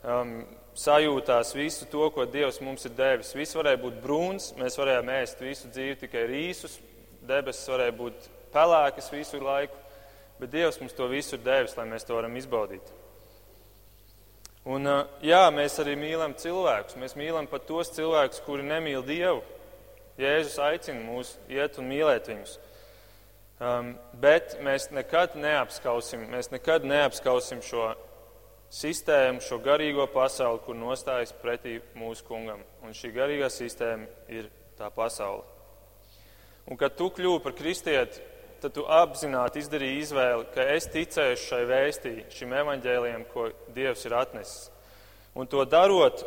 um, 0.02 0.40
sajūtās, 0.78 1.52
visu 1.56 1.86
to, 1.90 2.06
ko 2.14 2.24
Dievs 2.28 2.60
mums 2.64 2.86
ir 2.88 2.94
devis. 2.96 3.34
Viss 3.36 3.56
varēja 3.56 3.80
būt 3.82 4.00
brūns, 4.04 4.52
mēs 4.58 4.78
varējām 4.80 5.12
ēst 5.18 5.44
visu 5.44 5.70
dzīvi 5.72 5.98
tikai 6.04 6.24
rīsus, 6.30 6.78
debesis 7.28 7.68
varēja 7.68 7.94
būt 7.98 8.28
pelēkas 8.54 9.12
visu 9.12 9.40
laiku, 9.42 9.76
bet 10.40 10.52
Dievs 10.52 10.80
mums 10.80 10.96
to 10.96 11.08
visu 11.10 11.36
ir 11.36 11.44
devis, 11.44 11.76
lai 11.76 11.86
mēs 11.90 12.08
to 12.08 12.16
varam 12.16 12.36
izbaudīt. 12.40 12.92
Un, 14.62 14.86
jā, 15.26 15.42
mēs 15.50 15.80
arī 15.82 15.96
mīlam 15.98 16.36
cilvēkus. 16.38 16.94
Mēs 17.02 17.16
mīlam 17.18 17.48
pat 17.50 17.64
tos 17.66 17.90
cilvēkus, 17.96 18.44
kuri 18.46 18.62
nemīl 18.62 19.02
Dievu. 19.02 19.40
Jēzus 20.20 20.60
aicina 20.62 21.00
mūs 21.02 21.32
iet 21.50 21.80
un 21.82 21.88
mīlēt 21.90 22.28
viņus. 22.30 22.52
Um, 23.62 23.92
bet 24.22 24.56
mēs 24.62 24.88
nekad 24.94 25.34
neapskausim, 25.38 26.24
mēs 26.30 26.50
nekad 26.50 26.86
neapskausim 26.86 27.60
šo 27.62 27.92
sistēmu, 28.72 29.42
šo 29.44 29.58
garīgo 29.62 30.06
pasauli, 30.12 30.62
kur 30.64 30.78
nostājas 30.78 31.34
pretī 31.42 31.78
mūsu 31.98 32.24
kungam. 32.26 32.62
Un 32.82 32.96
šī 32.96 33.12
garīgā 33.14 33.50
sistēma 33.52 34.08
ir 34.32 34.48
tā 34.78 34.90
pasaule. 34.94 35.44
Un 36.70 36.78
kad 36.80 36.94
tu 36.96 37.10
kļūsi 37.12 37.44
par 37.44 37.56
kristieti, 37.58 38.22
tad 38.62 38.76
tu 38.76 38.86
apzināti 38.86 39.60
izdarīji 39.60 40.04
izvēli, 40.04 40.46
ka 40.54 40.68
es 40.76 40.86
ticēšu 40.92 41.48
šai 41.48 41.64
vēstī, 41.68 42.14
šim 42.32 42.54
evaņģēlijam, 42.62 43.26
ko 43.32 43.50
Dievs 43.74 44.06
ir 44.06 44.14
atnesis. 44.20 44.70
Un 45.34 45.48
to 45.50 45.64
darot, 45.66 46.22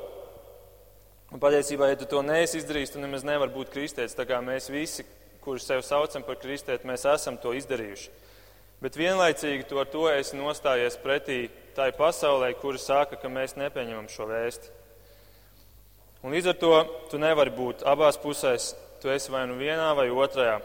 Un 1.33 1.41
patiesībā, 1.41 1.89
ja 1.89 1.97
tu 1.99 2.05
to 2.09 2.21
neesi 2.23 2.61
izdarījis, 2.61 2.93
tad 2.93 3.01
nemaz 3.03 3.25
nevar 3.27 3.49
būt 3.51 3.73
kristietis. 3.73 4.15
Tā 4.15 4.23
kā 4.29 4.37
mēs 4.45 4.69
visi, 4.71 5.03
kurus 5.43 5.65
sev 5.67 5.81
saucam 5.83 6.23
par 6.23 6.37
kristieti, 6.39 6.87
mēs 6.87 7.03
esam 7.11 7.35
to 7.41 7.51
izdarījuši. 7.57 8.11
Bet 8.79 8.95
vienlaicīgi 8.99 9.65
to 9.67 9.81
ar 9.81 9.89
to 9.89 10.05
esi 10.11 10.37
nostājies 10.37 10.95
pretī 11.01 11.47
tai 11.75 11.91
pasaulē, 11.91 12.53
kura 12.61 12.79
saka, 12.79 13.19
ka 13.19 13.29
mēs 13.31 13.57
nepieņemam 13.59 14.07
šo 14.11 14.29
vēsti. 14.29 14.71
Un 16.25 16.33
līdz 16.33 16.53
ar 16.53 16.57
to 16.57 16.73
tu 17.11 17.19
nevari 17.21 17.51
būt 17.53 17.83
abās 17.85 18.17
pusēs. 18.17 18.71
Tu 19.03 19.11
esi 19.13 19.29
vai 19.29 19.43
nu 19.45 19.59
vienā 19.59 19.91
vai 19.93 20.07
otrajā. 20.09 20.57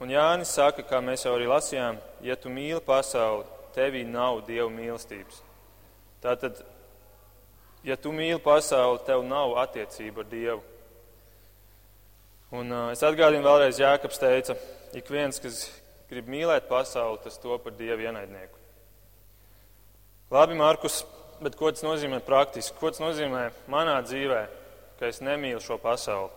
Un 0.00 0.10
Jānis 0.10 0.54
saka, 0.56 0.82
kā 0.82 0.98
mēs 1.04 1.26
jau 1.26 1.36
arī 1.36 1.46
lasījām, 1.46 2.00
ja 2.24 2.34
tu 2.40 2.50
mīli 2.50 2.80
pasauli, 2.82 3.44
tevī 3.76 4.00
nav 4.08 4.40
Dieva 4.46 4.70
mīlestības. 4.72 5.42
Tātad, 6.24 6.62
ja 7.84 7.98
tu 8.00 8.10
mīli 8.16 8.40
pasauli, 8.42 9.02
tev 9.06 9.22
nav 9.28 9.58
attiecība 9.60 10.24
ar 10.24 10.30
Dievu. 10.32 10.62
Un, 12.50 12.72
uh, 12.72 12.88
es 12.90 13.04
atgādinu 13.06 13.44
vēlreiz, 13.46 13.78
Jākaps 13.78 14.18
teica, 14.18 14.56
ik 14.96 15.12
viens, 15.12 15.38
kas 15.38 15.68
grib 16.10 16.32
mīlēt 16.32 16.66
pasauli, 16.66 17.20
tas 17.22 17.38
to 17.38 17.60
par 17.62 17.76
Dievu 17.78 18.08
ienaidnieku. 18.08 18.59
Labi, 20.30 20.54
Markus, 20.54 21.00
bet 21.42 21.56
ko 21.58 21.72
tas 21.74 21.82
nozīmē 21.82 22.20
praktiski? 22.22 22.76
Ko 22.78 22.92
tas 22.92 23.00
nozīmē 23.02 23.48
manā 23.66 23.96
dzīvē, 24.06 24.44
ka 25.00 25.08
es 25.10 25.18
nemīlu 25.26 25.58
šo 25.64 25.74
pasauli? 25.82 26.30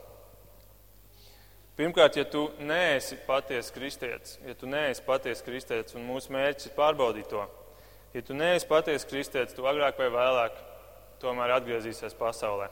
Pirmkārt, 1.78 2.18
ja 2.18 2.24
tu 2.26 2.48
neesi 2.58 3.20
patiesa 3.28 3.74
kristietis, 3.76 4.40
ja 4.48 4.56
tu 4.58 4.66
neesi 4.70 5.06
patiesa 5.06 5.46
kristietis, 5.46 5.94
un 5.94 6.08
mūsu 6.10 6.34
mērķis 6.34 6.72
ir 6.72 6.74
pārbaudīt 6.78 7.30
to, 7.30 7.46
ja 8.16 8.26
tu 8.26 8.34
neesi 8.34 8.66
patiesa 8.70 9.10
kristietis, 9.10 9.54
tu 9.54 9.70
agrāk 9.70 10.02
vai 10.02 10.10
vēlāk 10.14 10.58
tomēr 11.22 11.54
atgriezīsies 11.60 12.18
pasaulē. 12.18 12.72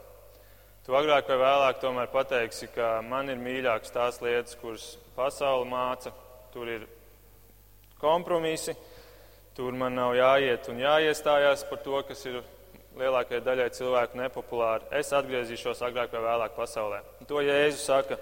Tu 0.87 0.97
agrāk 0.97 1.29
vai 1.29 1.37
vēlāk 1.43 1.83
tomēr 1.85 2.09
pateiksi, 2.09 2.71
ka 2.73 2.95
man 3.05 3.29
ir 3.29 3.37
mīļākas 3.37 3.93
tās 3.93 4.17
lietas, 4.25 4.57
kuras 4.57 4.95
pasaule 5.13 5.69
māca. 5.69 6.09
Tur 6.49 6.65
ir 6.79 6.89
kompromisi, 8.01 8.73
tur 9.55 9.75
man 9.77 9.95
nav 9.95 10.15
jāiet 10.15 10.69
un 10.71 10.79
jāiestājās 10.81 11.65
par 11.69 11.81
to, 11.85 12.01
kas 12.07 12.23
ir 12.29 12.41
lielākajai 12.99 13.43
daļai 13.45 13.69
cilvēku 13.75 14.19
nepopulāri. 14.19 14.87
Es 14.99 15.11
atgriezīšos 15.15 15.83
agrāk 15.87 16.13
vai 16.15 16.23
vēlāk 16.27 16.55
pasaulē. 16.57 17.01
Un 17.21 17.29
to 17.29 17.43
Jēzus 17.43 17.85
saka 17.87 18.17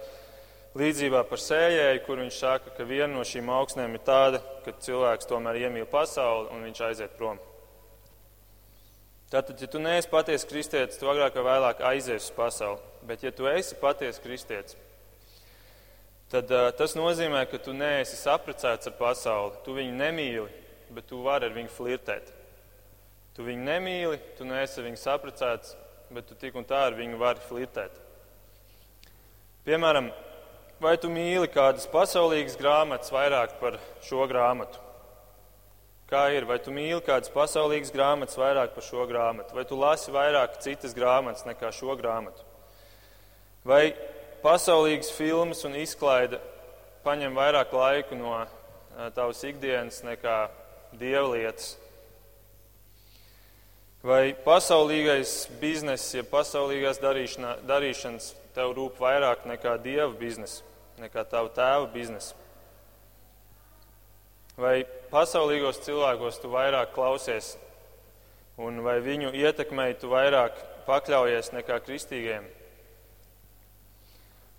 līdzībā 0.77 1.23
par 1.29 1.41
sējēju, 1.41 2.01
kur 2.05 2.21
viņš 2.21 2.39
saka, 2.39 2.73
ka 2.77 2.85
viena 2.87 3.11
no 3.15 3.25
šīm 3.25 3.49
augsnēm 3.53 3.97
ir 3.97 4.03
tāda, 4.05 4.41
ka 4.65 4.75
cilvēks 4.85 5.29
tomēr 5.29 5.63
iemīl 5.65 5.87
pasauli 5.89 6.51
un 6.53 6.67
viņš 6.69 6.83
aiziet 6.89 7.15
prom. 7.17 7.39
Tātad, 9.29 9.59
ja 9.61 9.67
tu 9.69 9.81
neesi 9.81 10.09
patiesa 10.09 10.47
kristietis, 10.49 10.97
tu 10.97 11.09
agrāk 11.09 11.35
vai 11.37 11.45
vēlāk 11.51 11.81
aizies 11.85 12.31
uz 12.31 12.33
pasauli. 12.33 12.79
Bet, 13.05 13.21
ja 13.23 13.31
tu 13.33 13.45
esi 13.49 13.75
patiesa 13.77 14.21
kristietis, 14.23 14.77
tad 16.33 16.49
uh, 16.49 16.71
tas 16.77 16.95
nozīmē, 16.97 17.43
ka 17.49 17.59
tu 17.61 17.73
neesi 17.77 18.17
saprecēts 18.17 18.89
ar 18.89 18.95
pasauli. 18.97 19.61
Tu 19.65 19.75
viņu 19.77 19.93
nemīli, 20.01 20.47
bet 20.93 21.07
tu 21.09 21.21
vari 21.25 21.49
ar 21.49 21.55
viņu 21.55 21.71
flirtēt. 21.73 22.33
Tu 23.35 23.45
viņu 23.45 23.65
nemīli, 23.65 24.19
tu 24.37 24.47
neesi 24.47 24.83
viņu 24.83 24.99
saprecēts, 24.99 25.75
bet 26.11 26.27
tu 26.27 26.35
tik 26.35 26.57
un 26.59 26.65
tā 26.67 26.81
ar 26.89 26.97
viņu 26.97 27.19
vari 27.21 27.43
flirtēt. 27.45 27.93
Piemēram, 29.67 30.09
vai 30.81 30.95
tu 30.97 31.11
mīli 31.13 31.49
kādas 31.51 31.87
pasaulīgas 31.91 32.57
grāmatas 32.59 33.13
vairāk 33.13 33.59
par 33.61 33.77
šo 34.05 34.25
grāmatu? 34.31 34.81
Kā 36.09 36.23
ir, 36.33 36.47
vai 36.49 36.57
tu 36.57 36.73
mīli 36.73 37.03
kādas 37.05 37.29
pasaulīgas 37.29 37.93
grāmatas 37.93 38.39
vairāk 38.39 38.73
par 38.73 38.85
šo 38.85 39.05
grāmatu, 39.05 39.53
vai 39.53 39.65
tu 39.69 39.77
lasi 39.77 40.09
vairāk 40.09 40.57
citas 40.63 40.95
grāmatas 40.97 41.45
nekā 41.45 41.69
šo 41.75 41.93
grāmatu? 41.99 42.47
Vai 43.67 43.91
pasaulīgas 44.41 45.11
filmas 45.13 45.61
un 45.67 45.75
izklaide 45.77 46.39
paņem 47.05 47.35
vairāk 47.37 47.75
laiku 47.75 48.17
no 48.17 48.39
tavas 49.15 49.43
ikdienas 49.45 50.01
nekā 50.07 50.47
dievlietas? 50.97 51.75
Vai 53.99 54.31
pasaulīgais 54.45 55.49
bizness, 55.59 56.13
ja 56.15 56.23
pasaulīgās 56.23 57.01
darīšanas 57.03 58.29
tev 58.55 58.71
rūp 58.77 59.01
vairāk 59.03 59.43
nekā 59.49 59.73
dieva 59.83 60.13
biznesa, 60.15 60.63
nekā 61.03 61.25
tava 61.27 61.51
tēva 61.51 61.89
biznesa? 61.91 62.37
Vai 64.59 64.85
pasaulīgos 65.11 65.81
cilvēkos 65.83 66.39
tu 66.39 66.51
vairāk 66.51 66.93
klausies, 66.95 67.57
un 68.59 68.79
vai 68.83 68.97
viņu 69.03 69.33
ietekmei 69.35 69.97
tu 69.99 70.11
vairāk 70.11 70.55
pakļaujies 70.87 71.51
nekā 71.55 71.81
kristīgiem? 71.83 72.47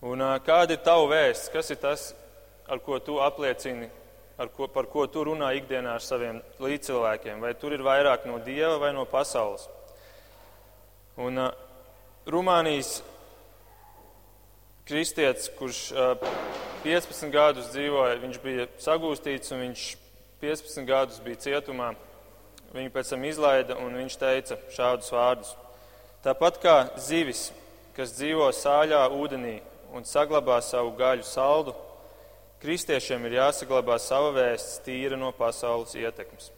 Un 0.05 0.25
kāda 0.45 0.77
ir 0.77 0.85
tava 0.85 1.09
vēsts? 1.11 1.49
Kas 1.53 1.73
ir 1.73 1.81
tas, 1.81 2.11
ar 2.69 2.81
ko 2.85 3.01
tu 3.05 3.19
apliecini, 3.21 3.91
ko, 4.49 4.69
par 4.73 4.87
ko 4.89 5.05
tu 5.05 5.27
runā 5.29 5.51
ikdienā 5.59 5.99
ar 5.99 6.05
saviem 6.05 6.39
līdzcilvēkiem? 6.63 7.43
Vai 7.45 7.53
tur 7.61 7.75
ir 7.77 7.85
vairāk 7.85 8.25
no 8.25 8.39
dieva 8.41 8.79
vai 8.81 8.95
no 8.97 9.05
pasaules? 9.05 9.67
Un 11.21 11.37
uh, 11.37 11.51
Rumānijas 12.31 13.03
kristietis, 14.89 15.51
kurš 15.59 15.81
uh, 15.93 16.15
15 16.85 17.29
gadus 17.35 17.69
dzīvoja, 17.75 18.17
viņš 18.23 18.39
bija 18.41 18.69
sagūstīts 18.81 19.53
un 19.53 19.67
viņš 19.67 19.85
15 20.41 20.89
gadus 20.89 21.21
bija 21.21 21.43
cietumā. 21.45 21.91
Viņu 22.73 22.95
pēc 22.95 23.13
tam 23.13 23.27
izlaida 23.29 23.77
un 23.83 23.99
viņš 23.99 24.17
teica 24.17 24.57
šādus 24.73 25.13
vārdus. 25.13 25.53
Tāpat 26.25 26.61
kā 26.63 26.77
zivis, 26.97 27.51
kas 27.97 28.15
dzīvo 28.17 28.49
sāļā 28.57 29.03
ūdenī 29.13 29.59
un 29.93 30.09
saglabā 30.09 30.61
savu 30.65 30.95
gaļu 30.97 31.27
saldu, 31.27 31.75
kristiešiem 32.61 33.25
ir 33.27 33.39
jāsaglabā 33.39 33.97
sava 34.03 34.33
vēsts 34.37 34.83
tīra 34.85 35.17
no 35.19 35.33
pasaules 35.37 35.95
ietekmes. 35.97 36.51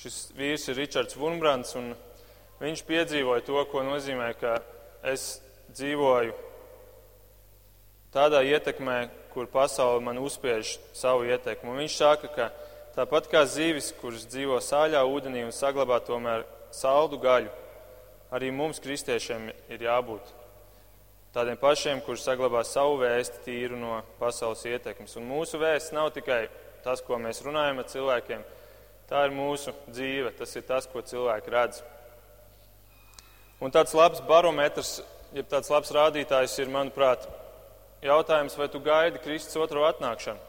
Šis 0.00 0.16
vīrs 0.36 0.66
ir 0.68 0.78
Ričards 0.80 1.16
Vunbrants, 1.16 1.74
un 1.76 1.92
viņš 2.60 2.82
piedzīvoja 2.88 3.44
to, 3.44 3.60
ko 3.70 3.84
nozīmē, 3.84 4.30
ka 4.40 4.58
es 5.04 5.38
dzīvoju 5.72 6.34
tādā 8.12 8.42
ietekmē, 8.44 8.98
kur 9.32 9.48
pasaule 9.52 10.00
man 10.04 10.20
uzspiež 10.20 10.76
savu 10.96 11.28
ietekmi. 11.28 11.72
Un 11.72 11.82
viņš 11.82 11.96
saka, 11.96 12.32
ka 12.32 12.48
tāpat 12.96 13.28
kā 13.32 13.44
zīvis, 13.48 13.92
kuras 14.00 14.24
dzīvo 14.28 14.60
sāļā 14.64 15.02
ūdenī 15.04 15.44
un 15.44 15.52
saglabā 15.52 16.00
tomēr 16.04 16.46
saldu 16.72 17.20
gaļu, 17.20 17.52
arī 18.32 18.52
mums, 18.52 18.80
kristiešiem, 18.84 19.50
ir 19.72 19.88
jābūt 19.88 20.35
tādiem 21.36 21.58
pašiem, 21.60 22.00
kurš 22.00 22.24
saglabā 22.24 22.62
savu 22.64 22.96
vēsti 23.02 23.42
tīru 23.44 23.76
no 23.76 23.98
pasaules 24.20 24.62
ietekmes. 24.64 25.18
Un 25.20 25.28
mūsu 25.28 25.60
vēsts 25.60 25.92
nav 25.92 26.08
tikai 26.16 26.46
tas, 26.84 27.02
ko 27.04 27.18
mēs 27.20 27.42
runājam 27.44 27.82
ar 27.82 27.90
cilvēkiem, 27.92 28.44
tā 29.10 29.26
ir 29.26 29.36
mūsu 29.36 29.74
dzīve, 29.90 30.32
tas 30.38 30.56
ir 30.56 30.64
tas, 30.64 30.88
ko 30.88 31.04
cilvēki 31.04 31.52
redz. 31.52 31.82
Un 33.60 33.72
tāds 33.72 33.92
labs 33.96 34.22
barometrs, 34.24 35.00
ja 35.36 35.44
tāds 35.44 35.68
labs 35.72 35.92
rādītājs 35.92 36.56
ir, 36.62 36.72
manuprāt, 36.72 37.28
jautājums, 38.04 38.56
vai 38.56 38.68
tu 38.72 38.80
gaidi 38.80 39.20
Kristus 39.24 39.60
otro 39.60 39.84
atnākšanu. 39.88 40.40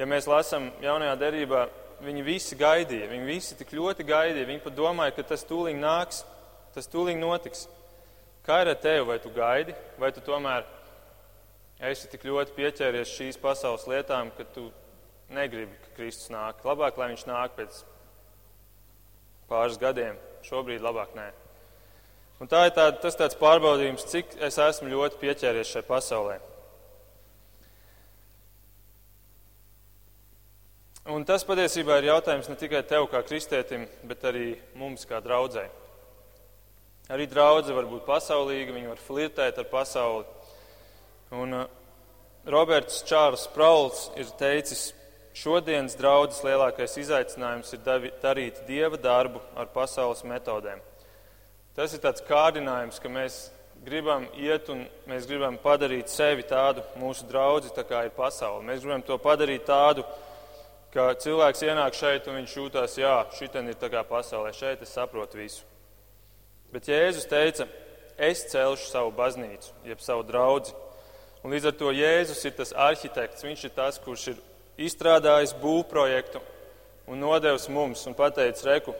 Ja 0.00 0.08
mēs 0.08 0.28
lasām 0.28 0.70
jaunajā 0.84 1.14
derībā, 1.20 1.66
viņi 2.04 2.24
visi 2.24 2.56
gaidīja, 2.56 3.08
viņi 3.12 3.28
visi 3.28 3.56
tik 3.56 3.72
ļoti 3.76 4.04
gaidīja, 4.04 4.48
viņi 4.48 4.64
pat 4.64 4.76
domāja, 4.76 5.16
ka 5.16 5.28
tas 5.32 5.44
tūlīt 5.48 5.76
nāks, 5.80 6.24
tas 6.76 6.88
tūlīt 6.92 7.20
notiks. 7.20 7.66
Kā 8.46 8.60
ir 8.62 8.70
ar 8.70 8.78
tevi, 8.78 9.02
vai 9.08 9.18
tu 9.18 9.30
gaidi, 9.34 9.74
vai 9.98 10.12
tu 10.14 10.22
tomēr 10.22 10.62
esi 11.90 12.06
tik 12.12 12.22
ļoti 12.28 12.54
pieķēries 12.54 13.14
šīs 13.16 13.38
pasaules 13.42 13.88
lietām, 13.90 14.30
ka 14.36 14.46
tu 14.54 14.68
negribi, 15.34 15.74
ka 15.82 15.96
Kristus 15.96 16.30
nāk. 16.30 16.62
Labāk, 16.64 16.98
lai 17.00 17.10
viņš 17.10 17.24
nāk 17.26 17.56
pēc 17.56 17.80
pāris 19.50 19.80
gadiem, 19.82 20.14
šobrīd 20.46 20.84
labāk 20.84 21.16
nē. 21.18 21.26
Un 22.38 22.50
tā 22.52 22.66
ir 22.68 22.74
tā, 22.76 22.90
tas 23.00 23.16
tāds 23.16 23.38
pārbaudījums, 23.40 24.04
cik 24.12 24.36
es 24.44 24.58
esmu 24.60 24.92
ļoti 24.92 25.18
pieķēries 25.22 25.72
šai 25.72 25.82
pasaulē. 25.88 26.36
Un 31.16 31.22
tas 31.26 31.46
patiesībā 31.46 32.00
ir 32.00 32.08
jautājums 32.10 32.48
ne 32.50 32.56
tikai 32.58 32.82
tev 32.86 33.06
kā 33.10 33.20
kristietim, 33.26 33.86
bet 34.06 34.24
arī 34.26 34.56
mums 34.78 35.06
kā 35.06 35.20
draudzē. 35.22 35.68
Arī 37.06 37.28
draudzene 37.30 37.76
var 37.76 37.86
būt 37.86 38.02
pasaulīga, 38.02 38.74
viņa 38.74 38.88
var 38.90 38.98
flirtēt 38.98 39.58
ar 39.62 39.66
pasauli. 39.70 40.24
Un 41.38 41.54
uh, 41.54 41.66
Roberts 42.50 43.04
Čārls 43.06 43.44
Prauls 43.54 44.08
ir 44.18 44.26
teicis, 44.40 44.88
šodienas 45.36 45.94
draudzes 45.98 46.42
lielākais 46.46 46.96
izaicinājums 47.02 47.70
ir 47.76 47.84
darīt 48.22 48.58
dieva 48.66 48.98
darbu 48.98 49.42
ar 49.54 49.70
pasaules 49.74 50.24
metodēm. 50.26 50.82
Tas 51.78 51.94
ir 51.94 52.02
tāds 52.02 52.24
kārdinājums, 52.26 52.98
ka 52.98 53.12
mēs 53.12 53.38
gribam 53.86 54.26
iet 54.40 54.66
un 54.72 54.82
mēs 55.06 55.28
gribam 55.30 55.60
padarīt 55.62 56.10
sevi 56.10 56.42
tādu 56.48 56.82
mūsu 56.98 57.28
draugu, 57.30 57.70
tā 57.76 57.86
kā 57.86 58.02
ir 58.08 58.16
pasaule. 58.18 58.64
Mēs 58.66 58.82
gribam 58.82 59.06
to 59.06 59.20
padarīt 59.22 59.66
tādu, 59.68 60.02
ka 60.90 61.12
cilvēks 61.22 61.62
ienāk 61.68 61.94
šeit 61.94 62.26
un 62.26 62.40
viņš 62.40 62.58
jūtas, 62.58 62.98
jā, 62.98 63.16
šitien 63.38 63.70
ir 63.70 63.78
tā 63.78 63.92
kā 63.94 64.02
pasaulē, 64.08 64.50
šeit 64.56 64.82
es 64.82 64.96
saprotu 64.96 65.44
visu. 65.44 65.75
Bet 66.76 66.90
Jēzus 66.90 67.24
teica, 67.24 67.64
es 68.20 68.42
celšu 68.50 68.90
savu 68.90 69.08
baznīcu, 69.16 69.70
jeb 69.88 70.00
savu 70.04 70.26
draugu. 70.28 70.74
Un 71.40 71.54
līdz 71.54 71.70
ar 71.70 71.74
to 71.80 71.88
Jēzus 71.96 72.42
ir 72.44 72.52
tas 72.58 72.74
arhitekts, 72.76 73.44
viņš 73.46 73.62
ir 73.64 73.70
tas, 73.72 73.96
kurš 74.04 74.26
ir 74.34 74.42
izstrādājis 74.84 75.54
būvprojektu 75.62 76.42
un 77.08 77.22
nodevis 77.22 77.64
mums 77.72 78.02
un 78.10 78.16
pateicis, 78.18 78.66
reku, 78.68 78.92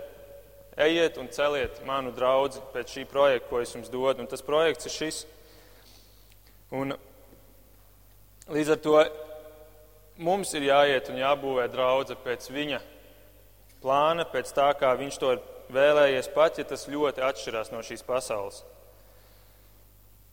ejiet 0.87 1.19
un 1.21 1.29
celiet 1.29 1.83
manu 1.85 2.15
draugu 2.17 2.62
pēc 2.73 2.95
šī 2.95 3.05
projekta, 3.11 3.51
ko 3.51 3.61
es 3.61 3.75
jums 3.77 3.93
dodu. 3.93 4.25
Un 4.25 4.31
tas 4.31 4.45
projekts 4.47 4.89
ir 4.89 4.95
šis. 4.95 5.19
Un 6.73 6.95
līdz 8.57 8.73
ar 8.73 8.81
to 8.87 8.95
mums 10.17 10.55
ir 10.57 10.65
jāiet 10.71 11.12
un 11.12 11.21
jābūvē 11.21 11.69
draudze 11.77 12.17
pēc 12.25 12.49
viņa 12.57 12.81
plāna, 13.85 14.25
pēc 14.33 14.55
tā, 14.57 14.71
kā 14.81 14.95
viņš 14.97 15.21
to 15.21 15.35
ir 15.37 15.45
vēlējies, 15.73 16.31
pat 16.35 16.59
ja 16.61 16.65
tas 16.69 16.87
ļoti 16.91 17.25
atšķirās 17.27 17.73
no 17.73 17.83
šīs 17.85 18.05
pasaules. 18.07 18.63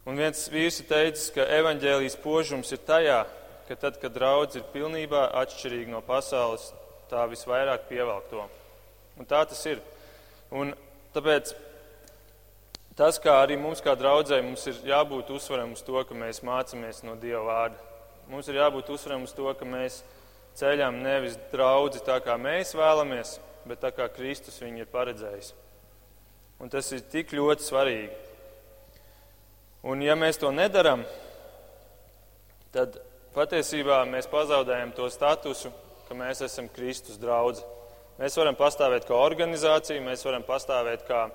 Un 0.03 0.19
viens 0.19 0.47
vīrs 0.51 0.81
ir 0.81 0.89
teicis, 0.89 1.29
ka 1.31 1.45
evaņģēlijas 1.61 2.17
požums 2.19 2.73
ir 2.75 2.81
tajā, 2.83 3.21
ka 3.69 3.77
tad, 3.79 3.99
kad 4.01 4.11
draudz 4.11 4.57
ir 4.59 4.65
pilnībā 4.73 5.29
atšķirīga 5.43 5.93
no 5.93 6.01
pasaules, 6.03 6.73
tā 7.11 7.23
visvairāk 7.31 7.87
pievelk 7.87 8.27
to. 8.31 8.43
Un 9.19 9.29
tā 9.29 9.43
tas 9.47 9.61
ir. 9.69 9.79
Un 10.51 10.73
tāpēc 11.15 11.53
tas, 12.99 13.19
kā 13.21 13.37
arī 13.45 13.55
mums 13.61 13.81
kā 13.85 13.95
draudzēji, 13.97 14.45
mums 14.45 14.67
ir 14.69 14.81
jābūt 14.91 15.31
uzsvaram 15.33 15.71
uz 15.77 15.85
to, 15.85 15.95
ka 16.03 16.17
mēs 16.17 16.43
mācāmies 16.45 17.03
no 17.07 17.15
Dieva 17.21 17.45
vārda. 17.47 17.79
Mums 18.27 18.47
ir 18.51 18.59
jābūt 18.59 18.91
uzsvaram 18.93 19.23
uz 19.27 19.33
to, 19.35 19.47
ka 19.55 19.67
mēs 19.67 20.01
ceļām 20.59 20.99
nevis 21.03 21.39
draudzi 21.51 22.03
tā, 22.05 22.19
kā 22.23 22.35
mēs 22.39 22.75
vēlamies, 22.77 23.37
bet 23.69 23.81
tā 23.83 23.93
kā 23.95 24.07
Kristus 24.11 24.59
viņu 24.61 24.83
ir 24.83 24.91
paredzējis. 24.91 25.53
Un 26.63 26.71
tas 26.71 26.91
ir 26.95 27.03
tik 27.11 27.33
ļoti 27.35 27.65
svarīgi. 27.65 28.13
Un 29.83 30.03
ja 30.03 30.15
mēs 30.15 30.39
to 30.39 30.51
nedaram, 30.55 31.01
tad 32.71 32.95
patiesībā 33.35 34.03
mēs 34.07 34.29
pazaudējam 34.31 34.93
to 34.95 35.09
statusu, 35.11 35.73
ka 36.07 36.15
mēs 36.15 36.43
esam 36.45 36.69
Kristus 36.71 37.19
draugi. 37.19 37.63
Mēs 38.19 38.37
varam 38.37 38.55
pastāvēt 38.55 39.07
kā 39.09 39.17
organizācija, 39.17 40.03
mēs 40.05 40.23
varam 40.23 40.45
pastāvēt 40.47 41.03
kā 41.07 41.25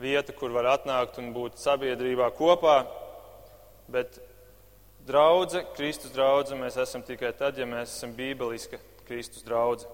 vieta, 0.00 0.32
kur 0.32 0.54
var 0.54 0.70
atnākt 0.76 1.18
un 1.20 1.32
būt 1.34 1.58
sabiedrībā 1.60 2.30
kopā, 2.38 2.84
bet 3.90 4.16
draudze, 5.06 5.64
Kristus 5.76 6.14
drauga 6.14 6.56
mēs 6.58 6.78
esam 6.80 7.04
tikai 7.04 7.34
tad, 7.36 7.58
ja 7.58 7.66
mēs 7.68 7.98
esam 7.98 8.14
bībeliska 8.16 8.80
Kristus 9.08 9.44
drauga. 9.44 9.90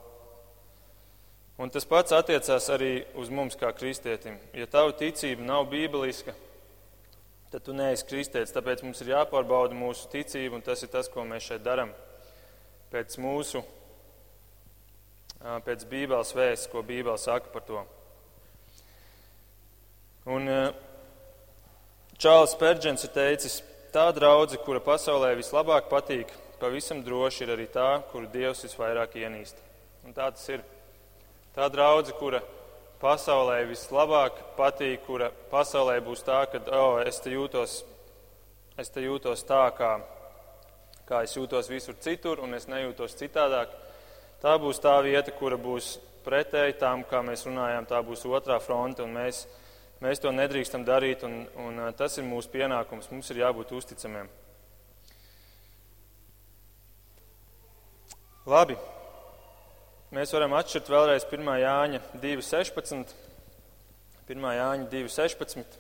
Un 1.60 1.68
tas 1.68 1.84
pats 1.84 2.14
attiecās 2.16 2.70
arī 2.72 3.02
uz 3.20 3.28
mums 3.28 3.58
kā 3.60 3.68
kristietim. 3.76 4.38
Ja 4.56 4.64
tava 4.64 4.94
ticība 4.96 5.44
nav 5.44 5.66
bībeliska, 5.68 6.32
tad 7.52 7.66
tu 7.66 7.74
neesi 7.76 8.06
kristietis. 8.08 8.54
Tāpēc 8.54 8.80
mums 8.86 9.02
ir 9.04 9.10
jāpārbauda 9.12 9.76
mūsu 9.76 10.08
ticība, 10.08 10.56
un 10.56 10.64
tas 10.64 10.80
ir 10.80 10.88
tas, 10.88 11.10
ko 11.12 11.26
mēs 11.28 11.50
šeit 11.50 11.60
darām. 11.66 11.92
Pēc 12.88 13.18
mūsu, 13.20 13.60
pēc 15.68 15.84
Bībeles 15.92 16.32
vēsts, 16.32 16.70
ko 16.72 16.80
Bībele 16.80 17.20
saka 17.20 17.52
par 17.52 17.68
to. 17.68 17.84
Un 20.32 20.48
Čārlis 22.20 22.56
Pērģents 22.56 23.04
ir 23.04 23.16
teicis, 23.20 23.60
tā 23.92 24.08
draudzene, 24.16 24.64
kura 24.64 24.80
pasaulē 24.80 25.34
vislabāk 25.36 25.92
patīk, 25.92 26.32
pavisam 26.56 27.04
droši 27.04 27.44
ir 27.44 27.56
arī 27.58 27.68
tā, 27.68 27.88
kuru 28.14 28.32
Dievs 28.32 28.64
visvairāk 28.64 29.20
ienīst. 29.20 29.60
Un 30.08 30.16
tā 30.16 30.32
tas 30.32 30.48
ir. 30.56 30.64
Tā 31.50 31.66
draudzene, 31.66 32.14
kura 32.14 32.40
pasaulē 33.00 33.64
vislabāk 33.66 34.36
patīk, 34.58 35.00
kura 35.06 35.30
pasaulē 35.50 35.96
būs 36.04 36.22
tā, 36.22 36.44
ka 36.52 36.60
oh, 36.76 37.00
es, 37.02 37.18
te 37.24 37.32
jūtos, 37.32 37.80
es 38.78 38.92
te 38.94 39.02
jūtos 39.02 39.42
tā, 39.48 39.64
kā, 39.74 39.96
kā 41.08 41.24
es 41.26 41.34
jūtos 41.34 41.70
visur 41.72 41.96
citur, 41.98 42.44
un 42.44 42.54
es 42.54 42.68
nejūtos 42.70 43.16
citādāk. 43.18 43.72
Tā 44.40 44.54
būs 44.62 44.78
tā 44.80 44.94
vieta, 45.02 45.34
kura 45.36 45.58
būs 45.60 45.96
pretēji 46.24 46.78
tam, 46.78 47.02
kā 47.08 47.24
mēs 47.26 47.42
runājām, 47.48 47.88
tā 47.90 47.98
būs 48.04 48.22
otrā 48.30 48.60
fronte, 48.62 49.02
un 49.02 49.18
mēs, 49.18 49.42
mēs 50.04 50.22
to 50.22 50.30
nedrīkstam 50.30 50.86
darīt, 50.86 51.26
un, 51.26 51.42
un 51.58 51.82
tas 51.98 52.14
ir 52.20 52.28
mūsu 52.28 52.52
pienākums. 52.54 53.10
Mums 53.10 53.34
ir 53.34 53.42
jābūt 53.42 53.74
uzticamiem. 53.80 54.30
Labi, 58.46 58.78
Mēs 60.10 60.32
varam 60.34 60.56
atšķirt 60.58 60.88
vēlreiz 60.90 61.22
1. 61.22 61.48
Jāņa 61.62 61.98
2.16. 62.18 63.12
1. 64.26 64.46
Jāņa 64.56 64.88
2.16. 64.90 65.76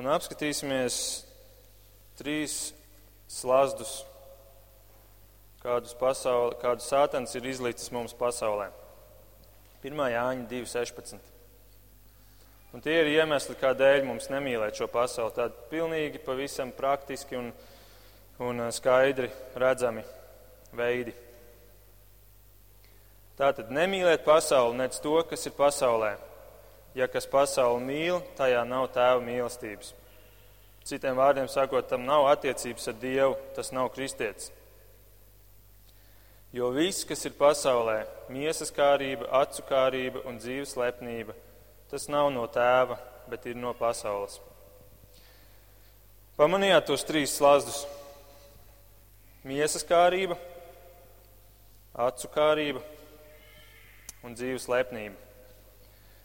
Un 0.00 0.08
apskatīsimies 0.08 0.96
trīs 2.16 2.54
slazdus, 3.28 3.92
kādus, 5.60 5.92
pasauli, 6.00 6.56
kādus 6.64 6.88
sātans 6.88 7.36
ir 7.36 7.50
izlicis 7.52 7.92
mums 7.92 8.16
pasaulē. 8.16 8.70
1. 9.84 10.04
Jāņa 10.16 10.48
2.16. 10.54 11.20
Un 12.72 12.80
tie 12.80 12.96
ir 13.04 13.12
iemesli, 13.18 13.60
kādēļ 13.60 14.08
mums 14.08 14.32
nemīlēt 14.32 14.80
šo 14.80 14.88
pasauli. 14.88 15.36
Tādi 15.36 15.70
pilnīgi, 15.76 16.24
pavisam 16.24 16.72
praktiski 16.72 17.36
un 17.36 17.52
praktiski 17.52 17.72
un 18.38 18.64
skaidri 18.72 19.30
redzami 19.54 20.02
veidi. 20.74 21.14
Tātad 23.38 23.70
nemīliet 23.74 24.22
pasauli, 24.26 24.78
nec 24.78 24.98
to, 25.02 25.16
kas 25.26 25.46
ir 25.46 25.54
pasaulē. 25.56 26.14
Ja 26.94 27.08
kas 27.10 27.26
pasauli 27.26 27.82
mīl, 27.82 28.20
tajā 28.38 28.62
nav 28.66 28.86
tēva 28.94 29.18
mīlestības. 29.24 29.90
Citiem 30.86 31.16
vārdiem 31.18 31.48
sakot, 31.50 31.88
tam 31.88 32.04
nav 32.06 32.28
attiecības 32.30 32.90
ar 32.92 33.00
Dievu, 33.00 33.38
tas 33.56 33.72
nav 33.74 33.88
kristietis. 33.94 34.52
Jo 36.54 36.68
viss, 36.70 37.02
kas 37.08 37.24
ir 37.26 37.34
pasaulē, 37.34 38.04
miesas 38.30 38.70
kārība, 38.70 39.26
acu 39.40 39.64
kārība 39.66 40.22
un 40.28 40.38
dzīves 40.38 40.76
lepnība, 40.78 41.34
tas 41.90 42.06
nav 42.06 42.30
no 42.30 42.44
tēva, 42.46 43.00
bet 43.26 43.48
ir 43.50 43.58
no 43.58 43.72
pasaules. 43.74 44.38
Pamanījāt 46.38 46.86
tos 46.86 47.02
trīs 47.08 47.34
slazdus? 47.34 47.82
Miesas 49.44 49.84
kārība, 49.84 50.38
acu 51.94 52.30
kārība 52.32 52.80
un 54.24 54.36
dzīves 54.36 54.66
lepnība. 54.72 55.20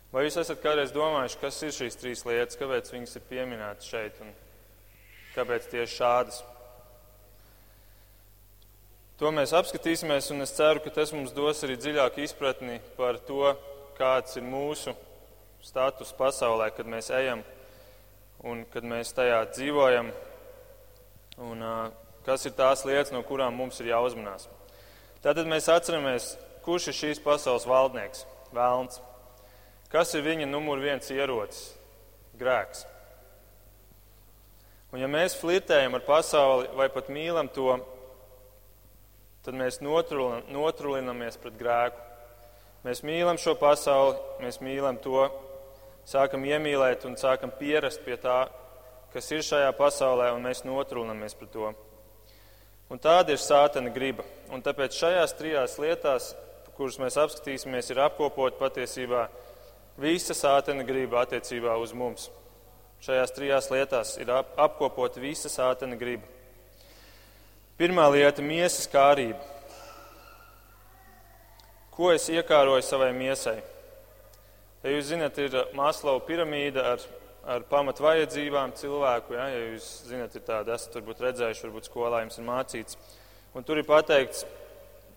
Vai 0.09 0.23
jūs 0.25 0.39
esat 0.41 0.61
kādreiz 0.63 0.93
domājuši, 0.95 1.37
kas 1.41 1.59
ir 1.67 1.73
šīs 1.75 1.99
trīs 1.99 2.23
lietas, 2.25 2.57
kāpēc 2.57 2.87
viņas 2.95 3.19
ir 3.19 3.27
pieminētas 3.29 3.91
šeit 3.91 4.23
un 4.23 4.31
kāpēc 5.35 5.67
tieši 5.69 5.99
šādas? 5.99 6.39
To 9.19 9.29
mēs 9.35 9.51
apskatīsimies, 9.53 10.31
un 10.31 10.47
es 10.47 10.55
ceru, 10.55 10.79
ka 10.81 10.95
tas 10.95 11.11
mums 11.13 11.35
dos 11.35 11.61
arī 11.67 11.75
dziļāku 11.77 12.23
izpratni 12.23 12.79
par 12.95 13.19
to, 13.27 13.51
kāds 13.99 14.39
ir 14.39 14.47
mūsu 14.47 14.95
status 15.61 16.15
pasaulē, 16.15 16.71
kad 16.71 16.87
mēs 16.87 17.11
ejam 17.13 17.43
un 18.47 18.63
kad 18.71 18.87
mēs 18.87 19.11
tajā 19.13 19.43
dzīvojam. 19.51 20.13
Un, 21.43 21.61
uh, 21.61 22.08
kas 22.25 22.45
ir 22.47 22.55
tās 22.57 22.85
lietas, 22.87 23.13
no 23.15 23.23
kurām 23.25 23.55
mums 23.55 23.79
ir 23.81 23.91
jāuzmanās. 23.91 24.47
Tātad 25.23 25.49
mēs 25.51 25.67
atceramies, 25.71 26.33
kurš 26.63 26.91
ir 26.91 26.97
šīs 26.99 27.23
pasaules 27.23 27.67
valdnieks, 27.67 28.25
vēlns. 28.55 29.01
Kas 29.89 30.13
ir 30.15 30.23
viņa 30.23 30.47
numur 30.47 30.79
viens 30.83 31.09
ierocis? 31.11 31.73
Grēks. 32.39 32.85
Un 34.93 35.01
ja 35.03 35.09
mēs 35.11 35.35
flirtējam 35.37 35.97
ar 35.97 36.05
pasauli 36.05 36.69
vai 36.77 36.87
pat 36.93 37.09
mīlam 37.13 37.49
to, 37.53 37.75
tad 39.45 39.57
mēs 39.57 39.81
notrulinamies 39.83 41.37
pret 41.41 41.57
grēku. 41.59 42.05
Mēs 42.85 43.03
mīlam 43.03 43.37
šo 43.41 43.57
pasauli, 43.59 44.15
mēs 44.39 44.61
mīlam 44.63 44.97
to, 45.03 45.27
sākam 46.07 46.45
iemīlēt 46.47 47.03
un 47.09 47.17
sākam 47.19 47.51
pierast 47.59 48.01
pie 48.05 48.15
tā, 48.21 48.45
kas 49.13 49.29
ir 49.35 49.43
šajā 49.45 49.73
pasaulē, 49.77 50.31
un 50.35 50.45
mēs 50.47 50.63
notrulinamies 50.65 51.35
pret 51.37 51.51
to. 51.53 51.73
Un 52.89 52.97
tāda 52.97 53.35
ir 53.35 53.41
sātana 53.41 53.91
griba. 53.93 54.23
Un 54.49 54.63
tāpēc 54.65 54.95
šajās 54.97 55.35
trijās 55.37 55.75
lietās, 55.77 56.31
kuras 56.73 56.97
mēs 56.97 57.19
apskatīsimies, 57.21 57.91
ir 57.93 58.01
apkopot 58.01 58.57
patiesībā 58.57 59.27
visa 60.01 60.33
sātana 60.33 60.85
griba 60.87 61.21
attiecībā 61.21 61.75
uz 61.77 61.93
mums. 61.93 62.31
Šajās 63.05 63.35
trijās 63.35 63.69
lietās 63.69 64.15
ir 64.17 64.31
ap, 64.33 64.55
apkopot 64.57 65.21
visa 65.21 65.51
sātana 65.53 65.99
griba. 65.99 66.25
Pirmā 67.77 68.09
lieta- 68.11 68.41
miesas 68.51 68.89
kārība. 68.91 69.39
Ko 71.91 72.11
es 72.11 72.27
iekāroju 72.27 72.83
savai 72.83 73.13
miesai? 73.13 73.61
Ja 74.83 74.89
jūs 74.89 75.11
zinat, 75.11 75.37
ir 75.37 75.51
Maslova 75.75 76.19
piramīda 76.25 76.83
ar 76.93 76.99
ar 77.47 77.63
pamat 77.69 78.01
vajadzībām 78.03 78.73
cilvēku. 78.77 79.35
Ja, 79.37 79.47
ja 79.53 79.61
jūs 79.71 79.87
zinat, 80.09 80.35
ir 80.35 80.45
tāda, 80.47 80.75
esat 80.75 80.99
varbūt 80.99 81.23
redzējuši, 81.25 81.65
varbūt 81.67 81.89
skolā 81.89 82.23
jums 82.23 82.39
ir 82.39 82.47
mācīts. 82.47 82.99
Un 83.55 83.65
tur 83.65 83.79
ir 83.81 83.87
pateikts 83.87 84.45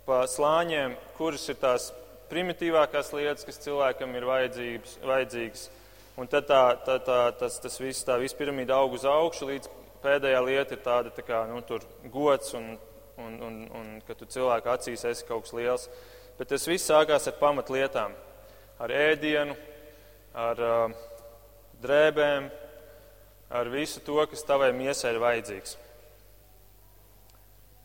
pa 0.06 0.22
slāņiem, 0.30 0.96
kuras 1.18 1.44
ir 1.52 1.58
tās 1.62 1.90
primitīvākās 2.32 3.12
lietas, 3.12 3.44
kas 3.46 3.60
cilvēkam 3.62 4.14
ir 4.16 4.26
vajadzīgas. 4.28 5.68
Un 6.20 6.28
tad 6.28 6.48
tā, 6.48 6.62
tā, 6.84 6.98
tā, 7.04 7.18
tas, 7.40 7.58
tas 7.60 7.78
viss, 7.80 8.04
tā 8.04 8.18
visa 8.20 8.36
piramīda 8.36 8.76
aug 8.76 8.96
uz 8.98 9.04
augšu, 9.08 9.48
līdz 9.48 9.68
pēdējā 10.02 10.40
lieta 10.44 10.76
ir 10.76 10.82
tāda 10.84 11.12
tā 11.14 11.24
kā, 11.24 11.44
nu, 11.48 11.62
gods 12.12 12.52
un, 12.58 12.74
un, 13.20 13.38
un, 13.46 13.60
un 13.78 13.86
ka 14.06 14.16
tu 14.18 14.28
cilvēku 14.28 14.72
acīs 14.72 15.06
esi 15.08 15.28
kaut 15.28 15.46
kas 15.46 15.54
liels. 15.56 15.88
Bet 16.38 16.50
tas 16.52 16.66
viss 16.68 16.88
sākās 16.88 17.28
ar 17.28 17.36
pamatlietām, 17.40 18.16
ar 18.82 18.92
ēdienu, 18.96 19.56
ar 20.34 20.62
uh, 20.64 21.00
drēbēm, 21.82 22.50
ar 23.52 23.70
visu 23.72 24.00
to, 24.04 24.20
kas 24.30 24.44
tavai 24.48 24.72
miesai 24.76 25.14
ir 25.14 25.20
vajadzīgs. 25.22 25.76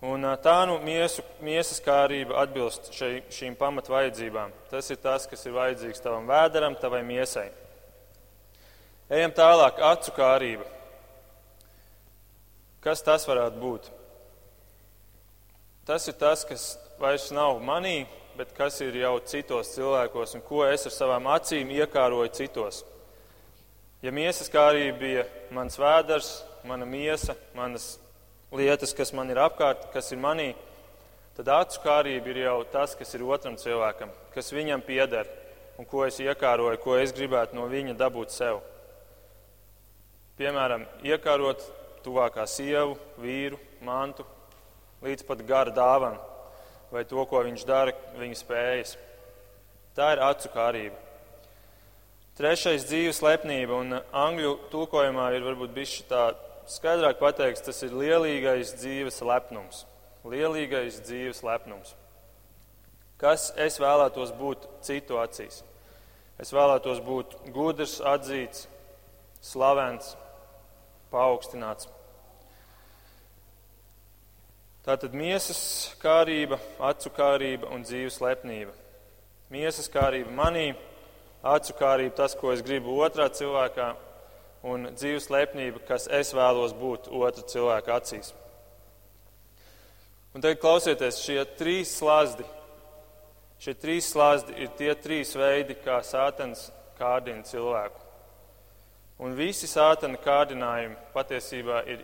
Un 0.08 0.22
tā 0.46 0.60
nu 0.70 0.76
miesu, 0.86 1.24
miesas 1.42 1.82
kārība 1.82 2.38
atbilst 2.44 2.92
šai, 2.94 3.24
šīm 3.34 3.56
pamatvajadzībām. 3.58 4.52
Tas 4.70 4.92
ir 4.94 5.00
tas, 5.02 5.26
kas 5.26 5.42
ir 5.50 5.56
vajadzīgs 5.56 6.04
tavam 6.04 6.30
vēderam, 6.30 6.78
tavai 6.78 7.02
miesai. 7.06 7.48
Ejam 9.10 9.34
tālāk, 9.34 9.82
acu 9.82 10.14
kārība. 10.14 10.68
Kas 12.84 13.02
tas 13.02 13.26
varētu 13.26 13.58
būt? 13.58 13.90
Tas 15.88 16.06
ir 16.12 16.18
tas, 16.20 16.44
kas 16.46 16.76
vairs 17.02 17.32
nav 17.34 17.58
manī, 17.64 18.06
bet 18.38 18.54
kas 18.54 18.78
ir 18.86 19.00
jau 19.02 19.16
citos 19.26 19.74
cilvēkos 19.74 20.38
un 20.38 20.44
ko 20.46 20.62
es 20.68 20.86
ar 20.86 20.94
savām 20.94 21.30
acīm 21.34 21.74
iekāroju 21.74 22.30
citos. 22.38 22.84
Ja 24.08 24.12
miesas 24.16 24.48
kārība 24.48 25.02
bija 25.02 25.24
mans 25.52 25.76
vēders, 25.76 26.28
mana 26.64 26.86
miesa, 26.88 27.34
manas 27.52 27.98
lietas, 28.56 28.94
kas 28.96 29.10
man 29.12 29.28
ir 29.34 29.42
apkārt, 29.44 29.90
kas 29.92 30.14
ir 30.16 30.22
manī, 30.24 30.46
tad 31.36 31.50
acu 31.52 31.82
kārība 31.84 32.32
ir 32.32 32.40
jau 32.46 32.62
tas, 32.72 32.94
kas 32.96 33.12
ir 33.18 33.26
otram 33.28 33.58
cilvēkam, 33.60 34.14
kas 34.32 34.54
viņam 34.56 34.86
pieder 34.88 35.28
un 35.76 35.90
ko 35.92 36.06
es 36.06 36.22
iekāroju, 36.24 36.80
ko 36.86 36.96
es 36.96 37.12
gribētu 37.18 37.58
no 37.60 37.66
viņa 37.68 37.98
dabūt 38.00 38.32
sev. 38.32 38.62
Piemēram, 40.40 40.86
iekārot 41.04 41.66
tuvākā 42.06 42.46
sievu, 42.48 42.96
vīru, 43.20 43.60
mantu, 43.84 44.24
līdz 45.04 45.28
pat 45.28 45.44
gara 45.52 45.76
dāvanu 45.76 46.24
vai 46.96 47.04
to, 47.04 47.28
ko 47.28 47.44
viņš 47.44 47.68
dara, 47.68 47.92
viņa 48.16 48.40
spējas. 48.40 48.96
Tā 50.00 50.14
ir 50.16 50.24
acu 50.30 50.54
kārība. 50.56 51.07
Trešais 52.38 52.84
dzīves 52.86 53.18
lepnība, 53.26 53.80
un 53.82 53.96
angļu 53.98 54.52
tulkojumā 54.70 55.32
ir 55.34 55.42
varbūt 55.42 55.72
bišķi 55.74 56.04
tā 56.06 56.26
skaidrāk 56.70 57.18
pateikts, 57.18 57.64
tas 57.66 57.80
ir 57.82 57.96
lielīgais 57.98 58.76
dzīves 58.78 59.24
lepnums. 59.26 59.88
Lielīgais 60.22 61.00
dzīves 61.08 61.42
lepnums. 61.42 61.96
Kas 63.18 63.50
es 63.58 63.80
vēlētos 63.82 64.36
būt 64.38 64.68
citu 64.86 65.18
acīs? 65.18 65.64
Es 66.38 66.54
vēlētos 66.54 67.02
būt 67.02 67.34
gudrs, 67.56 67.96
atzīts, 68.06 68.68
slavens, 69.42 70.12
paaugstināts. 71.10 71.90
Tātad 74.86 75.18
miesas 75.18 75.64
kārība, 76.04 76.62
acu 76.78 77.10
kārība 77.18 77.74
un 77.74 77.82
dzīves 77.82 78.22
lepnība. 78.22 78.78
Miesas 79.50 79.90
kārība 79.90 80.30
manī, 80.38 80.68
acu 81.54 81.76
kārība 81.80 82.16
tas, 82.24 82.36
ko 82.38 82.52
es 82.54 82.64
gribu 82.66 82.98
otrā 83.04 83.30
cilvēkā, 83.34 83.92
un 84.68 84.90
dzīves 84.96 85.30
lepnība, 85.32 85.82
kas 85.88 86.08
es 86.12 86.34
vēlos 86.36 86.74
būt 86.78 87.10
otra 87.14 87.46
cilvēka 87.48 88.00
acīs. 88.02 88.34
Un 90.36 90.44
tagad 90.44 90.60
klausieties, 90.62 91.22
šie 91.24 91.40
trīs 91.58 91.94
slazdi, 91.98 92.46
šie 93.64 93.74
trīs 93.80 94.10
slazdi 94.12 94.58
ir 94.62 94.74
tie 94.78 94.92
trīs 94.94 95.34
veidi, 95.38 95.78
kā 95.86 96.02
sātens 96.06 96.68
kārdina 97.00 97.46
cilvēku. 97.48 98.04
Un 99.24 99.34
visi 99.34 99.66
sātana 99.70 100.20
kārdinājumi 100.22 100.98
patiesībā 101.16 101.82
ir 101.90 102.04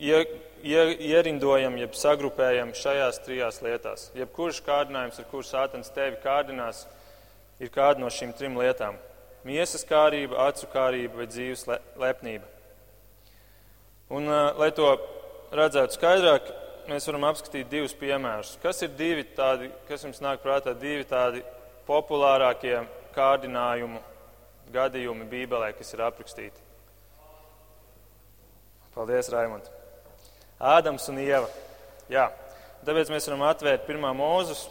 ie, 0.00 0.22
ie, 0.64 0.82
ierindojami, 1.10 1.82
jeb 1.84 1.96
sagrupējami 2.00 2.76
šajās 2.80 3.20
trijās 3.26 3.60
lietās. 3.64 4.06
Jebkurš 4.16 4.62
kārdinājums, 4.64 5.20
ar 5.20 5.28
kuru 5.28 5.44
sātans 5.44 5.92
tevi 5.92 6.16
kārdinās, 6.22 6.86
ir 7.60 7.72
kāda 7.72 8.02
no 8.02 8.10
šīm 8.12 8.34
trim 8.36 8.56
lietām- 8.58 8.96
miesas 9.48 9.84
kārība, 9.84 10.38
acu 10.48 10.66
kārība 10.66 11.22
vai 11.22 11.26
dzīves 11.26 11.66
lepnība. 11.96 12.44
Un, 14.10 14.26
lai 14.58 14.70
to 14.70 14.96
redzētu 15.50 15.96
skaidrāk, 15.96 16.52
mēs 16.88 17.06
varam 17.06 17.24
apskatīt 17.30 17.68
divus 17.68 17.94
piemērus. 17.94 18.56
Kas 18.62 18.82
ir 18.82 18.88
divi 18.88 19.24
tādi, 19.36 19.70
kas 19.88 20.04
jums 20.04 20.20
nāk 20.20 20.38
prātā, 20.38 20.78
divi 20.78 21.04
tādi 21.04 21.42
populārākie 21.86 22.86
kārdinājumu 23.14 24.00
gadījumi 24.72 25.26
Bībelē, 25.30 25.72
kas 25.76 25.92
ir 25.94 26.04
aprakstīti? 26.06 26.62
Paldies, 28.94 29.28
Raimond! 29.28 29.66
Ādams 30.56 31.04
un 31.12 31.18
Ieva. 31.20 31.48
Jā. 32.08 32.30
Tāpēc 32.86 33.10
mēs 33.12 33.26
varam 33.28 33.42
atvērt 33.50 33.84
pirmā 33.88 34.12
mūzus. 34.16 34.68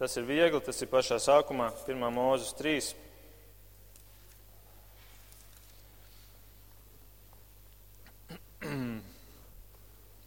Tas 0.00 0.16
ir 0.16 0.24
viegli, 0.24 0.56
tas 0.64 0.80
ir 0.80 0.88
pašā 0.88 1.20
sākumā, 1.20 1.68
pirmā 1.84 2.08
mūzus 2.08 2.56
3. 2.56 2.96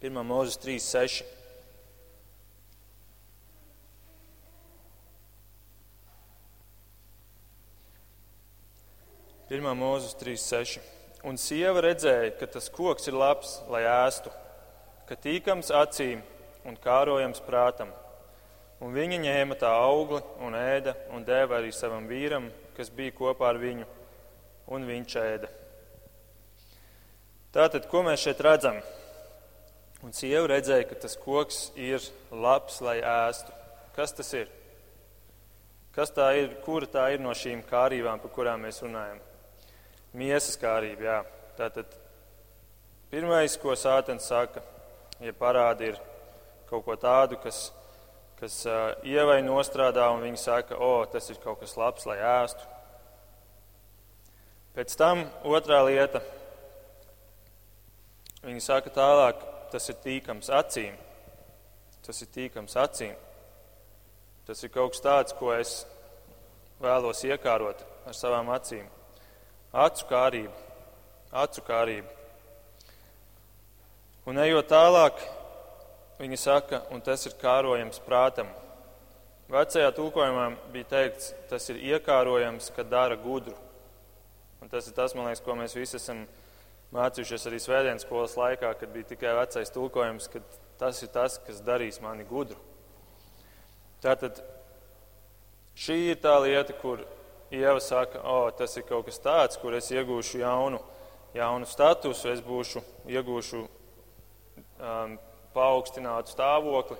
Pirmā 0.04 0.22
mūzes 0.30 0.56
3, 0.62 0.78
6. 0.78 1.26
Pirmā 9.50 9.74
mūzes 9.74 10.14
3, 10.22 10.38
6. 10.46 10.78
Un 11.26 11.34
sieva 11.40 11.82
redzēja, 11.82 12.30
ka 12.38 12.46
tas 12.46 12.70
koks 12.70 13.10
ir 13.10 13.18
labs, 13.18 13.58
lai 13.66 13.82
ēstu 13.90 14.30
ka 15.08 15.16
tīkams 15.20 15.68
acīm 15.74 16.22
un 16.64 16.76
kārojams 16.80 17.42
prātam. 17.44 17.90
Un 18.84 18.92
viņa 18.92 19.20
ņēma 19.22 19.56
tā 19.56 19.70
augli 19.80 20.20
un 20.44 20.56
ēda 20.58 20.92
un 21.16 21.24
deva 21.24 21.56
arī 21.56 21.70
savam 21.72 22.04
vīram, 22.04 22.50
kas 22.76 22.90
bija 22.92 23.14
kopā 23.16 23.48
ar 23.48 23.60
viņu, 23.62 23.86
un 24.76 24.84
viņš 24.84 25.14
ēda. 25.22 25.48
Tātad, 27.54 27.86
ko 27.88 28.02
mēs 28.04 28.26
šeit 28.26 28.42
redzam? 28.44 28.80
Un 30.04 30.12
sieva 30.12 30.50
redzēja, 30.50 30.84
ka 30.90 30.98
tas 31.00 31.14
koks 31.16 31.70
ir 31.80 32.02
labs, 32.28 32.80
lai 32.84 32.98
ēstu. 33.00 33.54
Kas 33.96 34.12
tas 34.12 34.32
ir? 34.36 34.50
Kas 35.94 36.10
tā 36.12 36.26
ir? 36.36 36.50
Kura 36.66 36.88
tā 36.90 37.06
ir 37.14 37.22
no 37.24 37.32
šīm 37.32 37.62
kārībām, 37.70 38.20
par 38.20 38.32
kurām 38.34 38.66
mēs 38.66 38.82
runājam? 38.84 39.22
Miesas 40.18 40.58
kārība, 40.60 41.06
jā. 41.06 41.16
Tātad 41.56 41.94
pirmais, 43.14 43.56
ko 43.62 43.78
Sātens 43.78 44.26
saka, 44.28 44.60
ja 45.22 45.32
parādi 45.38 45.92
ir 45.92 46.02
kaut 46.68 46.84
ko 46.84 46.98
tādu, 47.00 47.38
kas, 47.40 47.68
kas 48.40 48.60
uh, 48.66 48.92
ievai 49.06 49.40
nostrādā, 49.46 50.08
un 50.14 50.24
viņi 50.24 50.40
saka, 50.40 50.78
o, 50.78 51.04
tas 51.10 51.30
ir 51.30 51.40
kaut 51.42 51.60
kas 51.62 51.76
labs, 51.80 52.06
lai 52.08 52.18
ēstu. 52.18 52.70
Pēc 54.74 54.96
tam 54.98 55.22
otrā 55.46 55.84
lieta. 55.86 56.18
Viņi 58.44 58.60
saka 58.60 58.90
tālāk, 58.92 59.38
tas 59.70 59.86
ir 59.88 60.00
tīkams 60.02 60.50
acīm. 60.50 60.96
Tas 62.04 62.20
ir 62.20 62.32
tīkams 62.34 62.74
acīm. 62.82 63.14
Tas 64.44 64.60
ir 64.66 64.72
kaut 64.74 64.92
kas 64.92 65.04
tāds, 65.04 65.36
ko 65.38 65.54
es 65.54 65.84
vēlos 66.82 67.22
iekārot 67.24 67.80
ar 68.04 68.18
savām 68.18 68.50
acīm. 68.52 68.90
Acu 69.72 70.04
kārība. 70.10 70.58
Acu 71.32 71.64
kārība. 71.66 72.10
Un 74.28 74.38
ejot 74.42 74.68
tālāk, 74.70 75.22
viņi 76.18 76.38
saka, 76.38 76.82
un 76.94 77.02
tas 77.04 77.26
ir 77.26 77.36
kārojams 77.40 78.00
prātam. 78.06 78.50
Vecajā 79.50 79.90
tulkojumā 79.94 80.46
bija 80.72 80.88
teikts, 80.92 81.32
tas 81.50 81.68
ir 81.70 81.82
iekārojams, 81.94 82.70
ka 82.74 82.84
dara 82.88 83.16
gudru. 83.20 83.56
Un 84.62 84.70
tas 84.72 84.86
ir 84.88 84.96
tas, 84.96 85.12
man 85.14 85.28
liekas, 85.28 85.42
ko 85.44 85.56
mēs 85.58 85.76
visi 85.76 85.98
esam 85.98 86.24
mācījušies 86.94 87.48
arī 87.50 87.58
svētdienas 87.60 88.06
skolas 88.06 88.38
laikā, 88.40 88.70
kad 88.80 88.92
bija 88.94 89.10
tikai 89.12 89.34
vecais 89.36 89.74
tulkojums, 89.74 90.30
ka 90.32 90.40
tas 90.80 91.02
ir 91.04 91.12
tas, 91.12 91.36
kas 91.44 91.60
darīs 91.66 92.00
mani 92.00 92.24
gudru. 92.28 92.56
Tātad 94.04 94.40
šī 95.76 95.98
ir 96.14 96.22
tā 96.22 96.38
lieta, 96.44 96.76
kur 96.80 97.04
Ieva 97.54 97.80
saka, 97.80 98.18
o, 98.24 98.50
tas 98.56 98.72
ir 98.76 98.86
kaut 98.88 99.06
kas 99.06 99.20
tāds, 99.22 99.58
kur 99.60 99.74
es 99.76 99.90
iegūšu 99.92 100.40
jaunu, 100.40 100.80
jaunu 101.36 101.68
statusu, 101.68 102.32
es 102.32 102.40
būšu, 102.42 102.80
iegūšu 103.10 103.60
um, 103.60 105.14
paaugstinātu 105.54 106.34
stāvokli. 106.34 106.98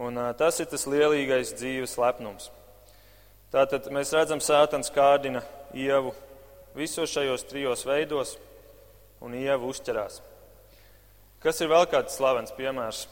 Un, 0.00 0.18
tas 0.38 0.60
ir 0.62 0.68
tas 0.70 0.86
lielīgais 0.88 1.54
dzīves 1.58 1.96
lepnums. 2.00 2.50
Tātad 3.50 3.88
mēs 3.90 4.12
redzam, 4.14 4.38
Sētans 4.38 4.92
kārdina 4.94 5.42
ievu 5.74 6.12
visos 6.76 7.10
šajos 7.10 7.42
trijos 7.50 7.82
veidos, 7.86 8.36
un 9.20 9.34
ieva 9.34 9.66
uzķerās. 9.66 10.20
Kas 11.42 11.60
ir 11.60 11.70
vēl 11.72 11.86
kāds 11.90 12.16
slavens 12.16 12.52
piemērs? 12.56 13.06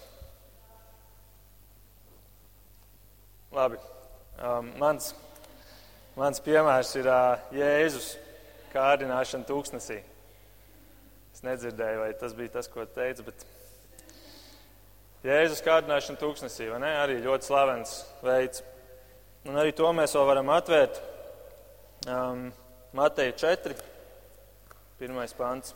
Labi. 3.57 3.81
Um, 4.39 4.69
mans, 4.79 5.11
mans 6.15 6.43
piemērs 6.45 6.93
ir 7.01 7.09
uh, 7.11 7.41
Jēzus 7.57 8.13
kārdināšana 8.75 9.49
tūkstnesī. 9.49 10.03
Es 11.35 11.43
nedzirdēju, 11.47 12.03
vai 12.05 12.13
tas 12.21 12.35
bija 12.37 12.59
tas, 12.59 12.69
ko 12.71 12.85
teicu, 12.95 13.25
bet 13.27 13.47
Jēzus 15.27 15.64
kārdināšana 15.66 16.21
tūkstnesī, 16.21 16.69
vai 16.71 16.79
ne? 16.79 16.91
Arī 17.01 17.16
ļoti 17.25 17.49
slavens 17.49 17.95
veids. 18.23 18.62
Un 19.51 19.57
arī 19.59 19.73
to 19.75 19.89
mēs 19.91 20.12
vēl 20.14 20.27
varam 20.29 20.51
atvērt. 20.55 21.01
Um, 22.07 22.45
Mateja 22.95 23.33
4, 23.35 23.75
pirmais 25.01 25.35
pants. 25.35 25.75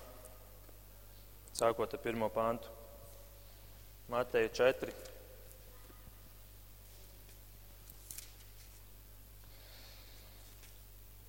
sākot 1.58 1.94
ar 1.94 2.00
pirmo 2.00 2.28
pantu. 2.28 2.68
Mateja 4.08 4.48
4. 4.48 4.94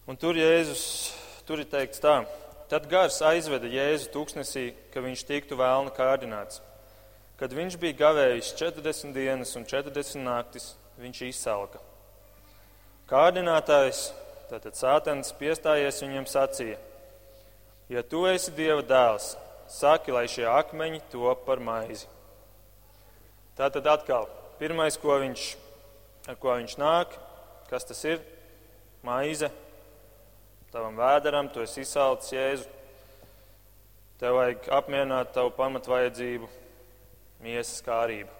Un 0.07 0.17
tur 0.19 0.35
Jēzus, 0.37 0.83
tur 1.47 1.63
ir 1.63 1.65
teikts 1.71 2.01
tā, 2.03 2.19
tad 2.69 2.85
gars 2.91 3.21
aizveda 3.23 3.65
Jēzu 3.71 4.11
tūkstnesī, 4.13 4.67
ka 4.93 5.01
viņš 5.01 5.25
tiktu 5.25 5.57
vēlna 5.57 5.89
kārdināts. 5.95 6.61
Kad 7.39 7.53
viņš 7.57 7.77
bija 7.81 7.97
gavējis 7.97 8.53
40 8.59 9.15
dienas 9.15 9.55
un 9.57 9.65
40 9.65 10.21
naktis, 10.23 10.73
viņš 11.01 11.21
izsalka. 11.27 11.81
Kārdinātājs, 13.09 14.05
tātad 14.51 14.77
sātens, 14.77 15.33
piestājies 15.39 16.01
viņam 16.05 16.27
sacīja: 16.29 16.77
Ja 17.89 18.03
tu 18.05 18.23
esi 18.29 18.53
Dieva 18.55 18.81
dēls, 18.85 19.33
saki, 19.67 20.13
lai 20.15 20.27
šie 20.31 20.45
akmeņi 20.49 21.01
top 21.11 21.43
par 21.47 21.59
maizi. 21.59 22.07
Tā 23.57 23.69
tad 23.73 23.85
atkal 23.89 24.29
pirmais, 24.57 24.97
ko 24.97 25.17
viņš, 25.21 25.49
ar 26.31 26.37
ko 26.41 26.55
viņš 26.55 26.77
nāk, 26.81 27.17
kas 27.69 27.85
tas 27.89 27.99
ir? 28.07 28.21
Maize. 29.03 29.49
Tavam 30.73 30.95
vēderam, 30.97 31.51
tu 31.53 31.61
esi 31.61 31.83
izsalcis 31.83 32.33
jēzu. 32.33 32.69
Tev 34.21 34.39
vajag 34.39 34.69
apmierināt 34.73 35.33
tavu 35.35 35.51
pamatvajadzību, 35.57 36.47
miesas 37.43 37.83
kārību. 37.85 38.31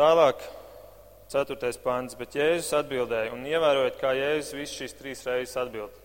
Tālāk, 0.00 0.42
ceturtais 1.28 1.76
pants, 1.82 2.16
bet 2.16 2.34
Jēzus 2.38 2.72
atbildēja, 2.78 3.34
un 3.34 3.44
ievērojiet, 3.44 3.98
kā 4.00 4.14
Jēzus 4.16 4.56
visu 4.56 4.80
šīs 4.80 4.96
trīs 4.96 5.24
reizes 5.28 5.58
atbild. 5.60 5.96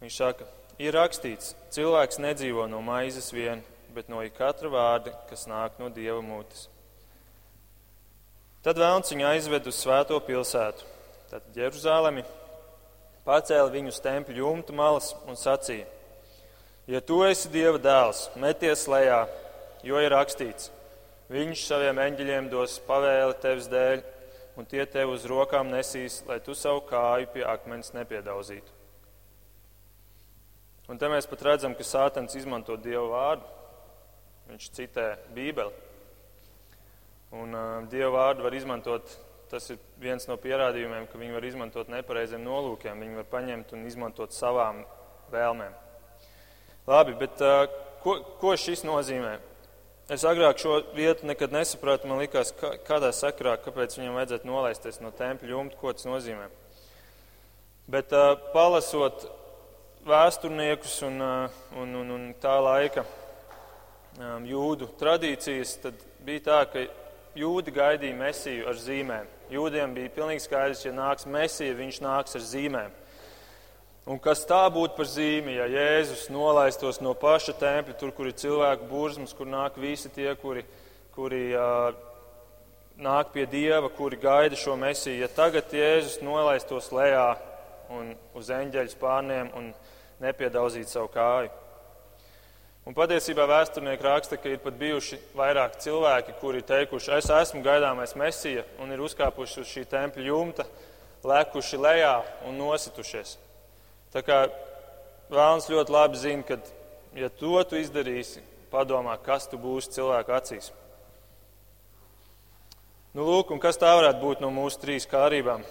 Viņš 0.00 0.18
saka, 0.22 0.46
ir 0.80 0.94
rakstīts, 0.94 1.54
cilvēks 1.74 2.20
nedzīvo 2.22 2.68
no 2.70 2.80
maizes 2.84 3.32
vien, 3.34 3.64
bet 3.94 4.08
no 4.08 4.22
katra 4.36 4.70
vārda, 4.70 5.14
kas 5.28 5.48
nāk 5.50 5.80
no 5.80 5.90
dieva 5.90 6.20
mutes. 6.22 6.68
Tad 8.62 8.78
vēlns 8.78 9.10
viņu 9.10 9.26
aizved 9.26 9.66
uz 9.66 9.80
svēto 9.80 10.18
pilsētu, 10.20 10.84
tad 11.32 11.56
Jeruzalemi, 11.56 12.22
pacēla 13.24 13.72
viņu 13.72 13.92
uz 13.92 14.00
tempļa 14.04 14.42
jumta 14.42 14.76
malas 14.76 15.14
un 15.26 15.38
sacīja: 15.40 15.88
Ja 16.88 17.00
tu 17.04 17.20
esi 17.26 17.50
dieva 17.52 17.78
dēls, 17.78 18.30
meties 18.40 18.86
lejā, 18.90 19.26
jo 19.86 20.00
ir 20.00 20.10
rakstīts, 20.14 20.70
viņš 21.30 21.66
saviem 21.68 22.00
eņģeļiem 22.06 22.48
dos 22.50 22.78
pavēli 22.88 23.36
tevis 23.42 23.68
dēļ, 23.70 24.02
un 24.58 24.66
tie 24.68 24.84
tev 24.88 25.14
uz 25.14 25.24
rokām 25.28 25.70
nesīs, 25.70 26.22
lai 26.28 26.40
tu 26.44 26.56
savu 26.56 26.82
kāju 26.88 27.30
pie 27.34 27.44
akmens 27.46 27.94
nepiedauzītu. 27.96 28.80
Un 30.90 30.98
te 30.98 31.06
mēs 31.06 31.28
pat 31.30 31.44
redzam, 31.46 31.76
ka 31.78 31.86
Sātans 31.86 32.34
izmanto 32.34 32.74
Dievu 32.74 33.12
vārdu. 33.12 33.46
Viņš 34.50 34.70
citē 34.74 35.04
Bībeli. 35.36 35.70
Un 37.38 37.54
uh, 37.54 37.66
Dievu 37.92 38.16
vārdu 38.16 38.42
var 38.42 38.56
izmantot, 38.58 39.12
tas 39.52 39.70
ir 39.70 39.78
viens 40.02 40.26
no 40.26 40.34
pierādījumiem, 40.34 41.06
ka 41.06 41.20
viņi 41.20 41.36
var 41.36 41.46
izmantot 41.46 41.92
nepareiziem 41.94 42.42
nolūkiem. 42.42 43.04
Viņi 43.04 43.20
var 43.20 43.28
paņemt 43.30 43.76
un 43.76 43.86
izmantot 43.86 44.34
savām 44.34 44.82
vēlmēm. 45.30 45.78
Labi, 46.90 47.14
bet 47.14 47.38
uh, 47.44 47.68
ko, 48.02 48.16
ko 48.40 48.56
šis 48.58 48.80
nozīmē? 48.82 49.36
Es 50.10 50.24
agrāk 50.26 50.58
šo 50.58 50.80
vietu 50.96 51.28
nekad 51.28 51.52
nesapratu. 51.54 52.08
Man 52.10 52.18
liekas, 52.18 52.50
kā, 52.58 52.72
kādā 52.82 53.12
sakrā, 53.14 53.52
kāpēc 53.62 53.94
viņam 53.94 54.16
vajadzētu 54.18 54.48
nolaisties 54.50 54.98
no 54.98 55.12
tempļa 55.14 55.52
jumta, 55.52 55.78
ko 55.78 55.92
tas 55.94 56.08
nozīmē. 56.08 56.48
Bet 57.94 58.10
uh, 58.10 58.32
palasot 58.50 59.22
vēsturniekus 60.02 60.96
un, 61.06 61.22
uh, 61.22 61.62
un, 61.78 61.94
un, 62.00 62.10
un 62.16 62.24
tā 62.42 62.56
laika 62.58 63.04
um, 63.06 64.48
jūdu 64.50 64.90
tradīcijas, 64.98 65.76
tad 65.84 66.02
bija 66.26 66.42
tā, 66.48 66.60
ka 66.72 66.86
jūdi 67.38 67.76
gaidīja 67.76 68.18
mesiju 68.18 68.66
ar 68.66 68.82
zīmēm. 68.82 69.30
Jūdiem 69.54 69.94
bija 69.94 70.16
pilnīgi 70.18 70.42
skaidrs, 70.48 70.82
ja 70.88 70.96
nāks 70.96 71.30
mesija, 71.30 71.78
viņš 71.78 72.02
nāks 72.02 72.34
ar 72.34 72.48
zīmēm. 72.50 72.98
Un 74.08 74.16
kas 74.16 74.46
tā 74.48 74.62
būtu 74.72 74.96
par 74.96 75.08
zīmi, 75.10 75.58
ja 75.58 75.66
Jēzus 75.68 76.30
nolaistos 76.32 77.02
no 77.04 77.12
paša 77.12 77.52
tempļa, 77.60 77.98
tur, 78.00 78.14
kur 78.16 78.30
ir 78.30 78.38
cilvēku 78.40 78.88
burzmas, 78.88 79.34
kur 79.36 79.48
nāk 79.50 79.76
visi 79.76 80.08
tie, 80.08 80.30
kuri, 80.40 80.62
kuri 81.12 81.42
uh, 81.52 81.90
nāk 82.96 83.34
pie 83.34 83.44
Dieva, 83.44 83.90
kuri 83.92 84.16
gaida 84.16 84.56
šo 84.56 84.78
mesiju. 84.80 85.20
Ja 85.20 85.28
tagad 85.28 85.68
Jēzus 85.76 86.22
nolaistos 86.24 86.88
lejā 86.96 87.34
un 87.92 88.14
uz 88.38 88.48
eņģeļu 88.56 88.94
spārniem 88.94 89.52
un 89.58 89.68
nepiedaudzīt 90.24 90.88
savu 90.88 91.12
kāju. 91.12 91.52
Un 92.88 92.96
patiesībā 92.96 93.44
vēsturnieki 93.44 94.06
raksta, 94.06 94.40
ka 94.40 94.48
ir 94.48 94.62
pat 94.64 94.80
bijuši 94.80 95.20
vairāki 95.36 95.84
cilvēki, 95.84 96.38
kuri 96.40 96.64
teikuši, 96.64 97.12
es 97.18 97.28
esmu 97.36 97.60
gaidāmais 97.66 98.16
mesija, 98.16 98.64
un 98.80 98.96
ir 98.96 99.04
uzkāpuši 99.04 99.60
uz 99.60 99.68
šī 99.68 99.84
tempļa 99.92 100.26
jumta, 100.30 100.64
lekuši 101.20 101.84
lejā 101.84 102.16
un 102.48 102.56
nositušies. 102.56 103.36
Tā 104.10 104.24
kā 104.26 104.42
Vēlns 105.30 105.68
ļoti 105.70 105.92
labi 105.94 106.18
zina, 106.18 106.42
ka, 106.42 106.56
ja 107.14 107.28
to 107.30 107.60
tu 107.70 107.78
izdarīsi, 107.78 108.40
padomā, 108.72 109.14
kas 109.22 109.46
tu 109.46 109.60
būsi 109.62 109.92
cilvēku 109.94 110.34
acīs. 110.34 110.72
Nu, 113.14 113.22
lūk, 113.26 113.52
un 113.54 113.62
kas 113.62 113.78
tā 113.78 113.92
varētu 113.94 114.18
būt 114.22 114.42
no 114.42 114.50
mūsu 114.54 114.80
trīs 114.82 115.06
kārībām? 115.10 115.62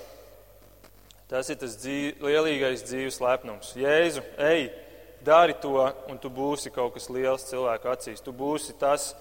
Tas 1.27 1.51
ir 1.51 1.59
tas 1.59 1.75
dzīv, 1.79 2.23
lielīgais 2.23 2.85
dzīves 2.87 3.19
lepnums. 3.23 3.73
Jēzu, 3.79 4.23
ej, 4.47 4.69
dari 5.27 5.57
to, 5.59 5.75
un 6.07 6.19
tu 6.23 6.31
būsi 6.31 6.71
kaut 6.71 6.95
kas 6.95 7.11
liels 7.11 7.47
cilvēku 7.51 7.91
acīs. 7.91 8.23
Tu 8.23 8.31
būsi 8.31 8.77
tas, 8.79 9.11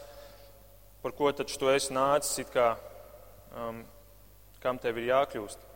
par 1.02 1.18
ko 1.18 1.34
taču 1.34 1.58
tu 1.58 1.70
esi 1.74 1.94
nācis, 1.94 2.46
kā, 2.54 2.76
um, 3.58 3.82
kam 4.62 4.78
tev 4.78 5.02
ir 5.02 5.10
jākļūst. 5.10 5.67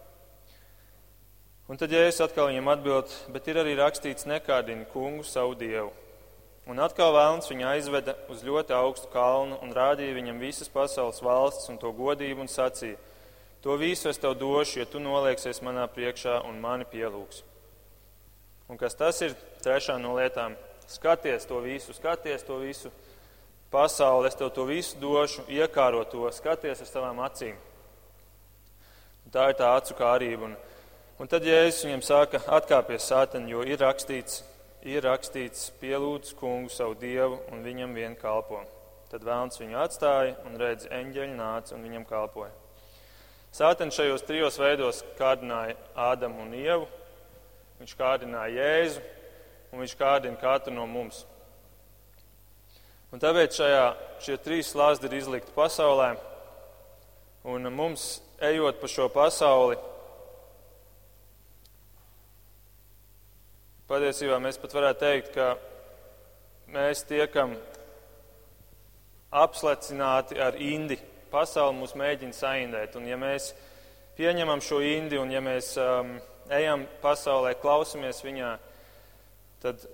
Un 1.71 1.79
tad 1.79 1.93
Jēzus 1.95 2.25
atkal 2.25 2.51
viņam 2.51 2.73
atbild, 2.73 3.13
bet 3.33 3.47
ir 3.49 3.61
arī 3.63 3.77
rakstīts 3.79 4.27
nekārdini 4.27 4.89
kungu 4.93 5.23
savu 5.25 5.55
dievu. 5.55 5.93
Un 6.67 6.79
atkal 6.83 7.15
vēlns 7.15 7.49
viņu 7.51 7.67
aizveda 7.67 8.17
uz 8.31 8.43
ļoti 8.47 8.75
augstu 8.75 9.09
kalnu 9.13 9.59
un 9.63 9.73
rādīja 9.75 10.15
viņam 10.15 10.43
visas 10.43 10.71
pasaules 10.71 11.23
valsts 11.23 11.71
un 11.73 11.79
to 11.79 11.91
godību 11.97 12.45
un 12.45 12.51
sacīja 12.51 12.99
To 13.63 13.77
visu 13.79 14.09
es 14.11 14.19
tev 14.19 14.35
došu, 14.35 14.81
ja 14.81 14.87
tu 14.91 14.99
nolieksies 14.99 15.61
manā 15.63 15.85
priekšā 15.87 16.41
un 16.49 16.59
mani 16.59 16.83
pielūgs. 16.91 17.45
Un 18.67 18.79
kas 18.79 18.99
tas 18.99 19.21
ir? 19.23 19.37
Trešā 19.63 20.01
no 20.03 20.17
lietām- 20.19 20.57
skaties 20.97 21.47
to 21.47 21.61
visu, 21.63 21.95
skaties 21.95 22.43
to 22.43 22.59
visu 22.59 22.91
pasauli, 23.71 24.27
es 24.27 24.35
tev 24.35 24.51
to 24.51 24.65
visu 24.67 24.97
došu, 24.99 25.47
iekāro 25.47 26.03
to, 26.11 26.27
skaties 26.33 26.81
ar 26.81 26.87
savām 26.87 27.23
acīm. 27.23 27.55
Un 29.25 29.31
tā 29.31 29.51
ir 29.51 29.55
tā 29.55 29.77
acu 29.77 29.95
kārība. 29.95 30.43
Un, 30.43 30.57
un 31.21 31.29
tad 31.29 31.45
Jēzus 31.47 31.85
viņam 31.87 32.05
saka, 32.07 32.41
atkāpies 32.57 33.09
sāteni, 33.11 33.53
jo 33.53 33.65
ir 33.67 33.81
rakstīts, 33.83 34.43
ir 34.87 35.05
rakstīts, 35.05 35.71
pielūdz 35.83 36.33
kungu 36.39 36.73
savu 36.73 36.97
dievu 37.01 37.41
un 37.53 37.63
viņam 37.67 37.93
vien 37.97 38.17
kalpo. 38.19 38.63
Tad 39.13 39.25
vēlns 39.29 39.61
viņu 39.61 39.77
atstāja 39.77 40.39
un 40.49 40.57
redz, 40.61 40.87
eņģeļi 40.89 41.37
nāca 41.37 41.77
un 41.77 41.83
viņam 41.85 42.07
kalpoja. 42.09 42.53
Sātens 43.53 43.99
šajos 43.99 44.25
trijos 44.25 44.57
veidos 44.57 45.03
kārdināja 45.19 45.77
Ādamu 45.93 46.47
un 46.47 46.55
Ievu, 46.57 46.87
viņš 47.83 47.93
kārdināja 47.99 48.55
Jēzu 48.57 49.03
un 49.73 49.83
viņš 49.83 49.95
kārdina 50.01 50.41
katru 50.41 50.73
no 50.73 50.87
mums. 50.89 51.27
Un 53.13 53.21
tāpēc 53.21 53.59
šajā, 53.61 53.87
šie 54.25 54.39
trīs 54.41 54.71
slāzdi 54.73 55.11
ir 55.11 55.19
izlikti 55.19 55.53
pasaulē, 55.53 56.15
un 57.53 57.69
mums, 57.77 58.23
ejot 58.41 58.81
pa 58.81 58.89
šo 58.89 59.11
pasauli, 59.13 59.77
patiesībā 63.91 64.39
mēs 64.43 64.59
pat 64.63 64.75
varētu 64.77 65.03
teikt, 65.03 65.33
ka 65.35 65.53
mēs 66.73 67.05
tiekam 67.09 67.57
apslecināti 69.33 70.41
ar 70.41 70.59
indi 70.61 70.99
pasauli 71.33 71.79
mūs 71.81 71.97
mēģina 71.99 72.37
saindēt. 72.37 72.97
Un 73.01 73.09
ja 73.09 73.19
mēs 73.21 73.53
pieņemam 74.19 74.61
šo 74.65 74.83
indi 74.85 75.19
un 75.21 75.33
ja 75.33 75.41
mēs 75.45 75.73
um, 75.81 76.19
ejam 76.53 76.85
pasaulē, 77.03 77.55
klausamies 77.61 78.21
viņā, 78.25 78.51
tad 79.65 79.87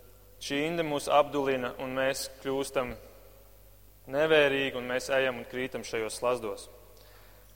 šī 0.43 0.65
inde 0.69 0.87
mūs 0.87 1.09
apdulina 1.13 1.75
un 1.83 1.95
mēs 1.99 2.29
kļūstam 2.43 2.95
nevērīgi 4.11 4.79
un 4.79 4.89
mēs 4.89 5.11
ejam 5.15 5.41
un 5.41 5.49
krītam 5.49 5.85
šajos 5.87 6.19
slazdos. 6.19 6.69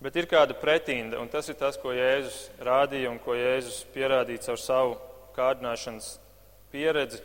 Bet 0.03 0.16
ir 0.18 0.26
kāda 0.26 0.57
pretīnda, 0.59 1.20
un 1.22 1.30
tas 1.30 1.47
ir 1.49 1.57
tas, 1.59 1.78
ko 1.78 1.93
Jēzus 1.95 2.49
rādīja 2.62 3.11
un 3.12 3.20
ko 3.22 3.37
Jēzus 3.39 3.85
pierādīja 3.95 4.49
caur 4.49 4.59
savu 4.59 4.97
kārdināšanas 5.37 6.16
pieredzi. 6.73 7.20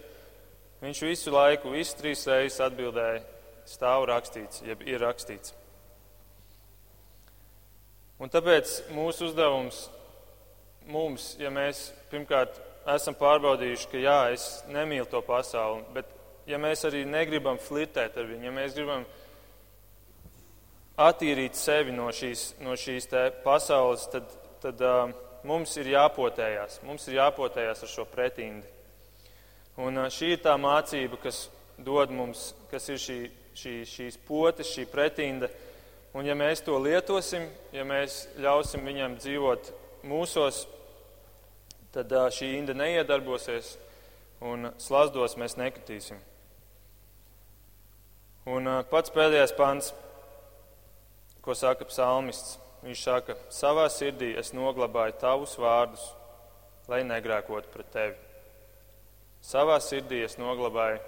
Viņš 0.83 1.01
visu 1.07 1.33
laiku, 1.33 1.73
visas 1.73 1.97
trīs 1.97 2.25
reizes 2.29 2.61
atbildēja, 2.61 3.23
stāv 3.67 4.05
rakstīts, 4.11 4.61
jeb 4.67 4.83
ir 4.85 5.01
rakstīts. 5.01 5.55
Un 8.21 8.31
tāpēc 8.33 8.71
mūsu 8.93 9.29
uzdevums 9.29 9.83
mums, 10.89 11.35
ja 11.41 11.51
mēs 11.53 11.89
pirmkārt 12.11 12.55
esam 12.93 13.17
pārbaudījuši, 13.17 13.89
ka 13.91 14.01
jā, 14.01 14.19
es 14.33 14.47
nemīlu 14.71 15.09
to 15.11 15.21
pasauli, 15.25 15.83
bet 15.93 16.09
ja 16.49 16.57
mēs 16.61 16.85
arī 16.87 17.03
negribam 17.05 17.59
flirtēt 17.61 18.17
ar 18.17 18.29
viņu, 18.29 18.47
ja 18.47 18.53
mēs 18.55 18.77
gribam 18.77 19.05
attīrīt 20.97 21.57
sevi 21.57 21.93
no 21.93 22.07
šīs, 22.13 22.53
no 22.63 22.73
šīs 22.79 23.09
pasaules, 23.43 24.07
tad, 24.13 24.31
tad 24.63 24.81
uh, 24.81 25.11
mums 25.47 25.75
ir 25.77 25.91
jāpotējās. 25.93 26.81
Mums 26.87 27.07
ir 27.09 27.19
jāpotējās 27.19 27.83
ar 27.85 27.91
šo 27.91 28.07
pretindi. 28.09 28.76
Un 29.77 29.99
šī 30.09 30.33
ir 30.33 30.41
tā 30.41 30.55
mācība, 30.57 31.19
kas 31.21 31.47
dod 31.77 32.13
mums, 32.13 32.51
kas 32.71 32.87
ir 32.89 33.01
šī, 33.01 33.17
šī, 33.57 33.73
šīs 33.85 34.17
potes, 34.27 34.71
šī 34.73 34.87
pretinda. 34.89 35.51
Un 36.17 36.25
ja 36.25 36.33
mēs 36.37 36.63
to 36.65 36.79
lietosim, 36.81 37.45
ja 37.75 37.83
mēs 37.85 38.23
ļausim 38.41 38.87
viņam 38.87 39.19
dzīvot 39.19 39.69
mūsos, 40.07 40.63
tad 41.93 42.13
šī 42.33 42.55
inda 42.57 42.73
neiedarbosies 42.77 43.75
un 44.41 44.71
slazdos 44.81 45.37
mēs 45.37 45.57
nekritīsim. 45.59 46.17
Un 48.47 48.69
pats 48.89 49.11
pēdējais 49.13 49.53
pants 49.57 49.91
ko 51.47 51.55
saka 51.55 51.85
psalmists. 51.87 52.57
Viņš 52.83 53.01
saka, 53.01 53.35
savā 53.51 53.87
sirdī 53.89 54.33
es 54.37 54.53
noglabāju 54.55 55.15
tavus 55.21 55.55
vārdus, 55.59 56.03
lai 56.91 57.01
negrēkotu 57.07 57.71
pret 57.73 57.89
tevi. 57.93 58.26
Savā 59.43 59.77
sirdī 59.83 60.23
es 60.25 60.37
noglabāju 60.39 61.01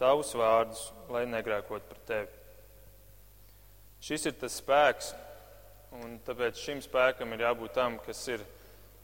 tavus 0.00 0.32
vārdus, 0.36 0.86
lai 1.12 1.26
negrēkotu 1.28 1.88
pret 1.90 2.06
tevi. 2.08 2.38
Šis 4.00 4.30
ir 4.30 4.38
tas 4.40 4.56
spēks, 4.62 5.10
un 6.00 6.16
tāpēc 6.24 6.56
šim 6.56 6.80
spēkam 6.80 7.34
ir 7.36 7.44
jābūt 7.44 7.76
tam, 7.76 7.98
kas 8.06 8.22
ir 8.32 8.44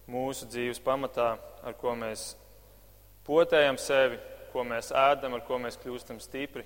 mūsu 0.09 0.49
dzīves 0.49 0.81
pamatā, 0.81 1.35
ar 1.67 1.77
ko 1.77 1.93
mēs 1.99 2.31
potējam 3.27 3.77
sevi, 3.81 4.17
ko 4.55 4.65
mēs 4.65 4.93
ēdam, 4.97 5.37
ar 5.37 5.45
ko 5.45 5.61
mēs 5.61 5.77
kļūstam 5.83 6.23
stipri, 6.25 6.65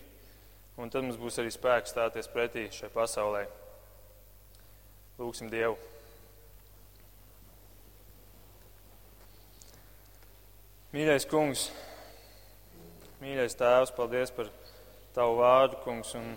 un 0.79 0.93
tad 0.93 1.03
mums 1.03 1.19
būs 1.19 1.41
arī 1.43 1.51
spēks 1.51 1.97
stāties 1.97 2.31
pretī 2.31 2.69
šai 2.71 2.93
pasaulē. 2.95 3.49
Lūksim 5.19 5.51
Dievu. 5.51 5.90
Mīļais 10.91 11.23
kungs, 11.31 11.69
mīļais 13.21 13.55
tēvs, 13.55 13.93
paldies 13.95 14.33
par 14.35 14.49
tavu 15.15 15.37
vārdu, 15.39 15.77
kungs. 15.85 16.17
Un 16.19 16.33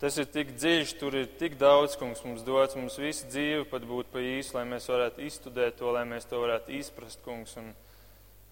tas 0.00 0.16
ir 0.22 0.30
tik 0.32 0.54
dziļš, 0.56 0.94
tur 1.02 1.18
ir 1.20 1.26
tik 1.36 1.58
daudz, 1.60 1.98
kungs, 2.00 2.22
mums 2.24 2.40
dots. 2.46 2.78
Mums 2.80 2.96
visa 2.96 3.28
dzīve 3.28 3.66
pat 3.68 3.84
būtu 3.90 4.08
pa 4.14 4.24
īsu, 4.24 4.56
lai 4.56 4.64
mēs 4.70 4.88
varētu 4.88 5.20
izstudēt 5.26 5.76
to, 5.82 5.92
lai 5.92 6.06
mēs 6.08 6.24
to 6.30 6.40
varētu 6.40 6.72
izprast, 6.80 7.20
kungs. 7.26 7.52
Un, 7.60 7.68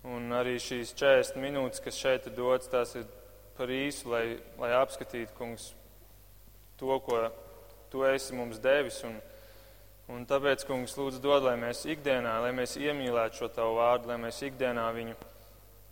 un 0.05 0.37
arī 0.37 0.59
šīs 0.61 0.93
40 1.01 1.41
minūtes, 1.41 1.81
kas 1.81 2.05
šeit 2.05 2.29
ir 2.29 2.37
dots, 2.37 2.69
tās 2.69 2.93
ir 3.01 3.09
par 3.57 3.73
īsu, 3.73 4.13
lai, 4.13 4.25
lai 4.61 4.75
apskatītu, 4.83 5.33
kungs, 5.41 5.71
to, 6.77 6.93
ko 7.09 7.25
tu 7.89 8.05
esi 8.05 8.37
mums 8.37 8.61
devis. 8.61 9.01
Un, 9.09 9.17
un 10.11 10.25
tāpēc, 10.27 10.65
kungs, 10.67 10.97
lūdzu, 10.99 11.21
dod, 11.23 11.45
lai 11.47 11.55
mēs 11.61 11.85
ikdienā, 11.87 12.39
lai 12.43 12.51
mēs 12.57 12.75
iemīlētu 12.81 13.43
šo 13.43 13.51
tavu 13.55 13.77
vārdu, 13.79 14.11
lai 14.11 14.19
mēs 14.25 14.41
ikdienā 14.49 14.89
viņu 14.97 15.15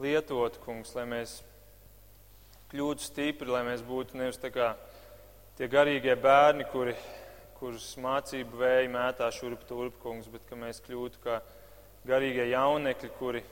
lietotu, 0.02 0.62
kungs, 0.64 0.94
lai 0.96 1.06
mēs 1.11 1.36
kļūtu 2.72 3.06
stipri, 3.06 3.50
lai 3.50 3.62
mēs 3.66 3.84
būtu 3.86 4.18
nevis 4.18 4.40
tā 4.40 4.50
kā 4.54 4.72
tie 5.58 5.68
garīgie 5.70 6.14
bērni, 6.16 6.66
kuri, 6.72 6.96
kurus 7.58 7.92
mācību 8.00 8.61
vēja 8.62 8.90
mētā 8.90 9.30
šurp 9.34 9.64
turp, 9.68 9.98
kungs, 10.02 10.30
bet 10.32 10.46
ka 10.48 10.58
mēs 10.58 10.82
kļūtu 10.86 11.22
kā 11.24 11.40
garīgie 12.08 12.48
jaunekļi, 12.50 13.11
kuri 13.18 13.42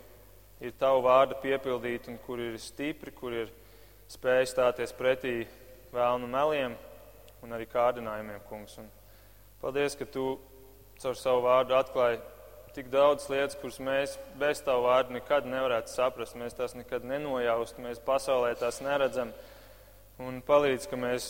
ir 0.64 0.76
tavu 0.80 1.02
vārdu 1.06 1.38
piepildīti 1.42 2.12
un 2.12 2.20
kuri 2.24 2.52
ir 2.52 2.60
stipri, 2.62 3.12
kuri 3.14 3.44
ir 3.44 3.50
spēj 4.08 4.46
stāties 4.54 4.94
pretī 4.96 5.42
vēlnu 5.92 6.30
meliem 6.30 6.76
un 7.44 7.52
arī 7.54 7.68
kārdinājumiem, 7.70 8.40
kungs. 8.48 8.78
Un 8.80 8.88
paldies, 9.62 9.96
ka 9.98 10.06
tu 10.06 10.36
caur 11.02 11.16
savu 11.18 11.44
vārdu 11.46 11.76
atklāji 11.78 12.20
tik 12.76 12.90
daudz 12.92 13.26
lietas, 13.30 13.56
kuras 13.58 13.80
mēs 13.82 14.14
bez 14.38 14.60
tavu 14.62 14.86
vārdu 14.86 15.16
nekad 15.16 15.46
nevarētu 15.50 15.90
saprast. 15.90 16.36
Mēs 16.38 16.54
tās 16.54 16.76
nekad 16.78 17.06
nenojaustu, 17.08 17.82
mēs 17.82 17.98
pasaulē 18.06 18.52
tās 18.60 18.78
neredzam. 18.84 19.32
Un 20.22 20.40
palīdz, 20.46 20.86
ka 20.90 20.98
mēs 20.98 21.28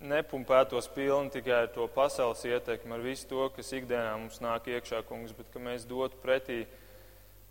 nepumpētos 0.00 0.88
pilni 0.94 1.32
tikai 1.32 1.56
ar 1.62 1.72
to 1.72 1.86
pasaules 1.92 2.44
ietekmi, 2.48 2.94
ar 2.96 3.02
visu 3.04 3.28
to, 3.28 3.48
kas 3.56 3.72
ikdienā 3.76 4.14
mums 4.16 4.40
nāk 4.44 4.68
iekšā, 4.72 5.02
kungs, 5.08 5.32
bet 5.36 5.50
ka 5.52 5.60
mēs 5.60 5.84
dotu 5.88 6.20
pretī 6.22 6.62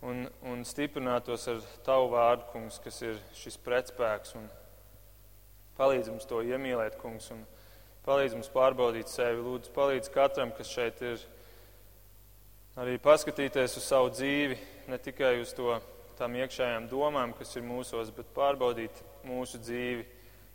un, 0.01 0.25
un 0.45 0.65
stiprinātos 0.65 1.45
ar 1.51 1.61
tavu 1.85 2.09
vārdu, 2.15 2.47
kungs, 2.53 2.79
kas 2.83 3.01
ir 3.05 3.21
šis 3.37 3.59
pretspēks. 3.65 4.33
Un, 4.39 4.49
Palīdz 5.79 6.09
mums 6.11 6.25
to 6.27 6.41
iemīlēt, 6.43 6.97
kungs, 6.99 7.29
un 7.31 7.45
palīdz 8.05 8.37
mums 8.37 8.51
pārbaudīt 8.53 9.11
sevi. 9.11 9.41
Lūdzu, 9.45 9.73
palīdz 9.75 10.11
katram, 10.13 10.53
kas 10.55 10.71
šeit 10.71 11.01
ir, 11.05 11.23
arī 12.79 12.97
paskatīties 13.03 13.77
uz 13.79 13.87
savu 13.87 14.11
dzīvi, 14.13 14.59
ne 14.89 14.99
tikai 15.01 15.37
uz 15.43 15.53
to 15.57 15.77
tām 16.19 16.35
iekšējām 16.39 16.89
domām, 16.91 17.33
kas 17.37 17.55
ir 17.55 17.65
mūsos, 17.67 18.11
bet 18.15 18.31
pārbaudīt 18.35 19.03
mūsu 19.27 19.61
dzīvi, 19.63 20.07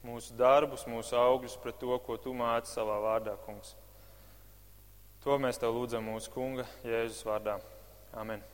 mūsu 0.05 0.37
darbus, 0.37 0.85
mūsu 0.91 1.17
augļus 1.17 1.57
pret 1.63 1.81
to, 1.81 1.97
ko 2.05 2.19
tu 2.21 2.35
māci 2.37 2.75
savā 2.75 3.01
vārdā, 3.05 3.39
kungs. 3.47 3.75
To 5.25 5.39
mēs 5.41 5.61
tev 5.61 5.73
lūdzam 5.73 6.05
mūsu 6.05 6.33
kunga 6.35 6.69
Jēzus 6.85 7.25
vārdā. 7.25 7.57
Amen. 8.13 8.54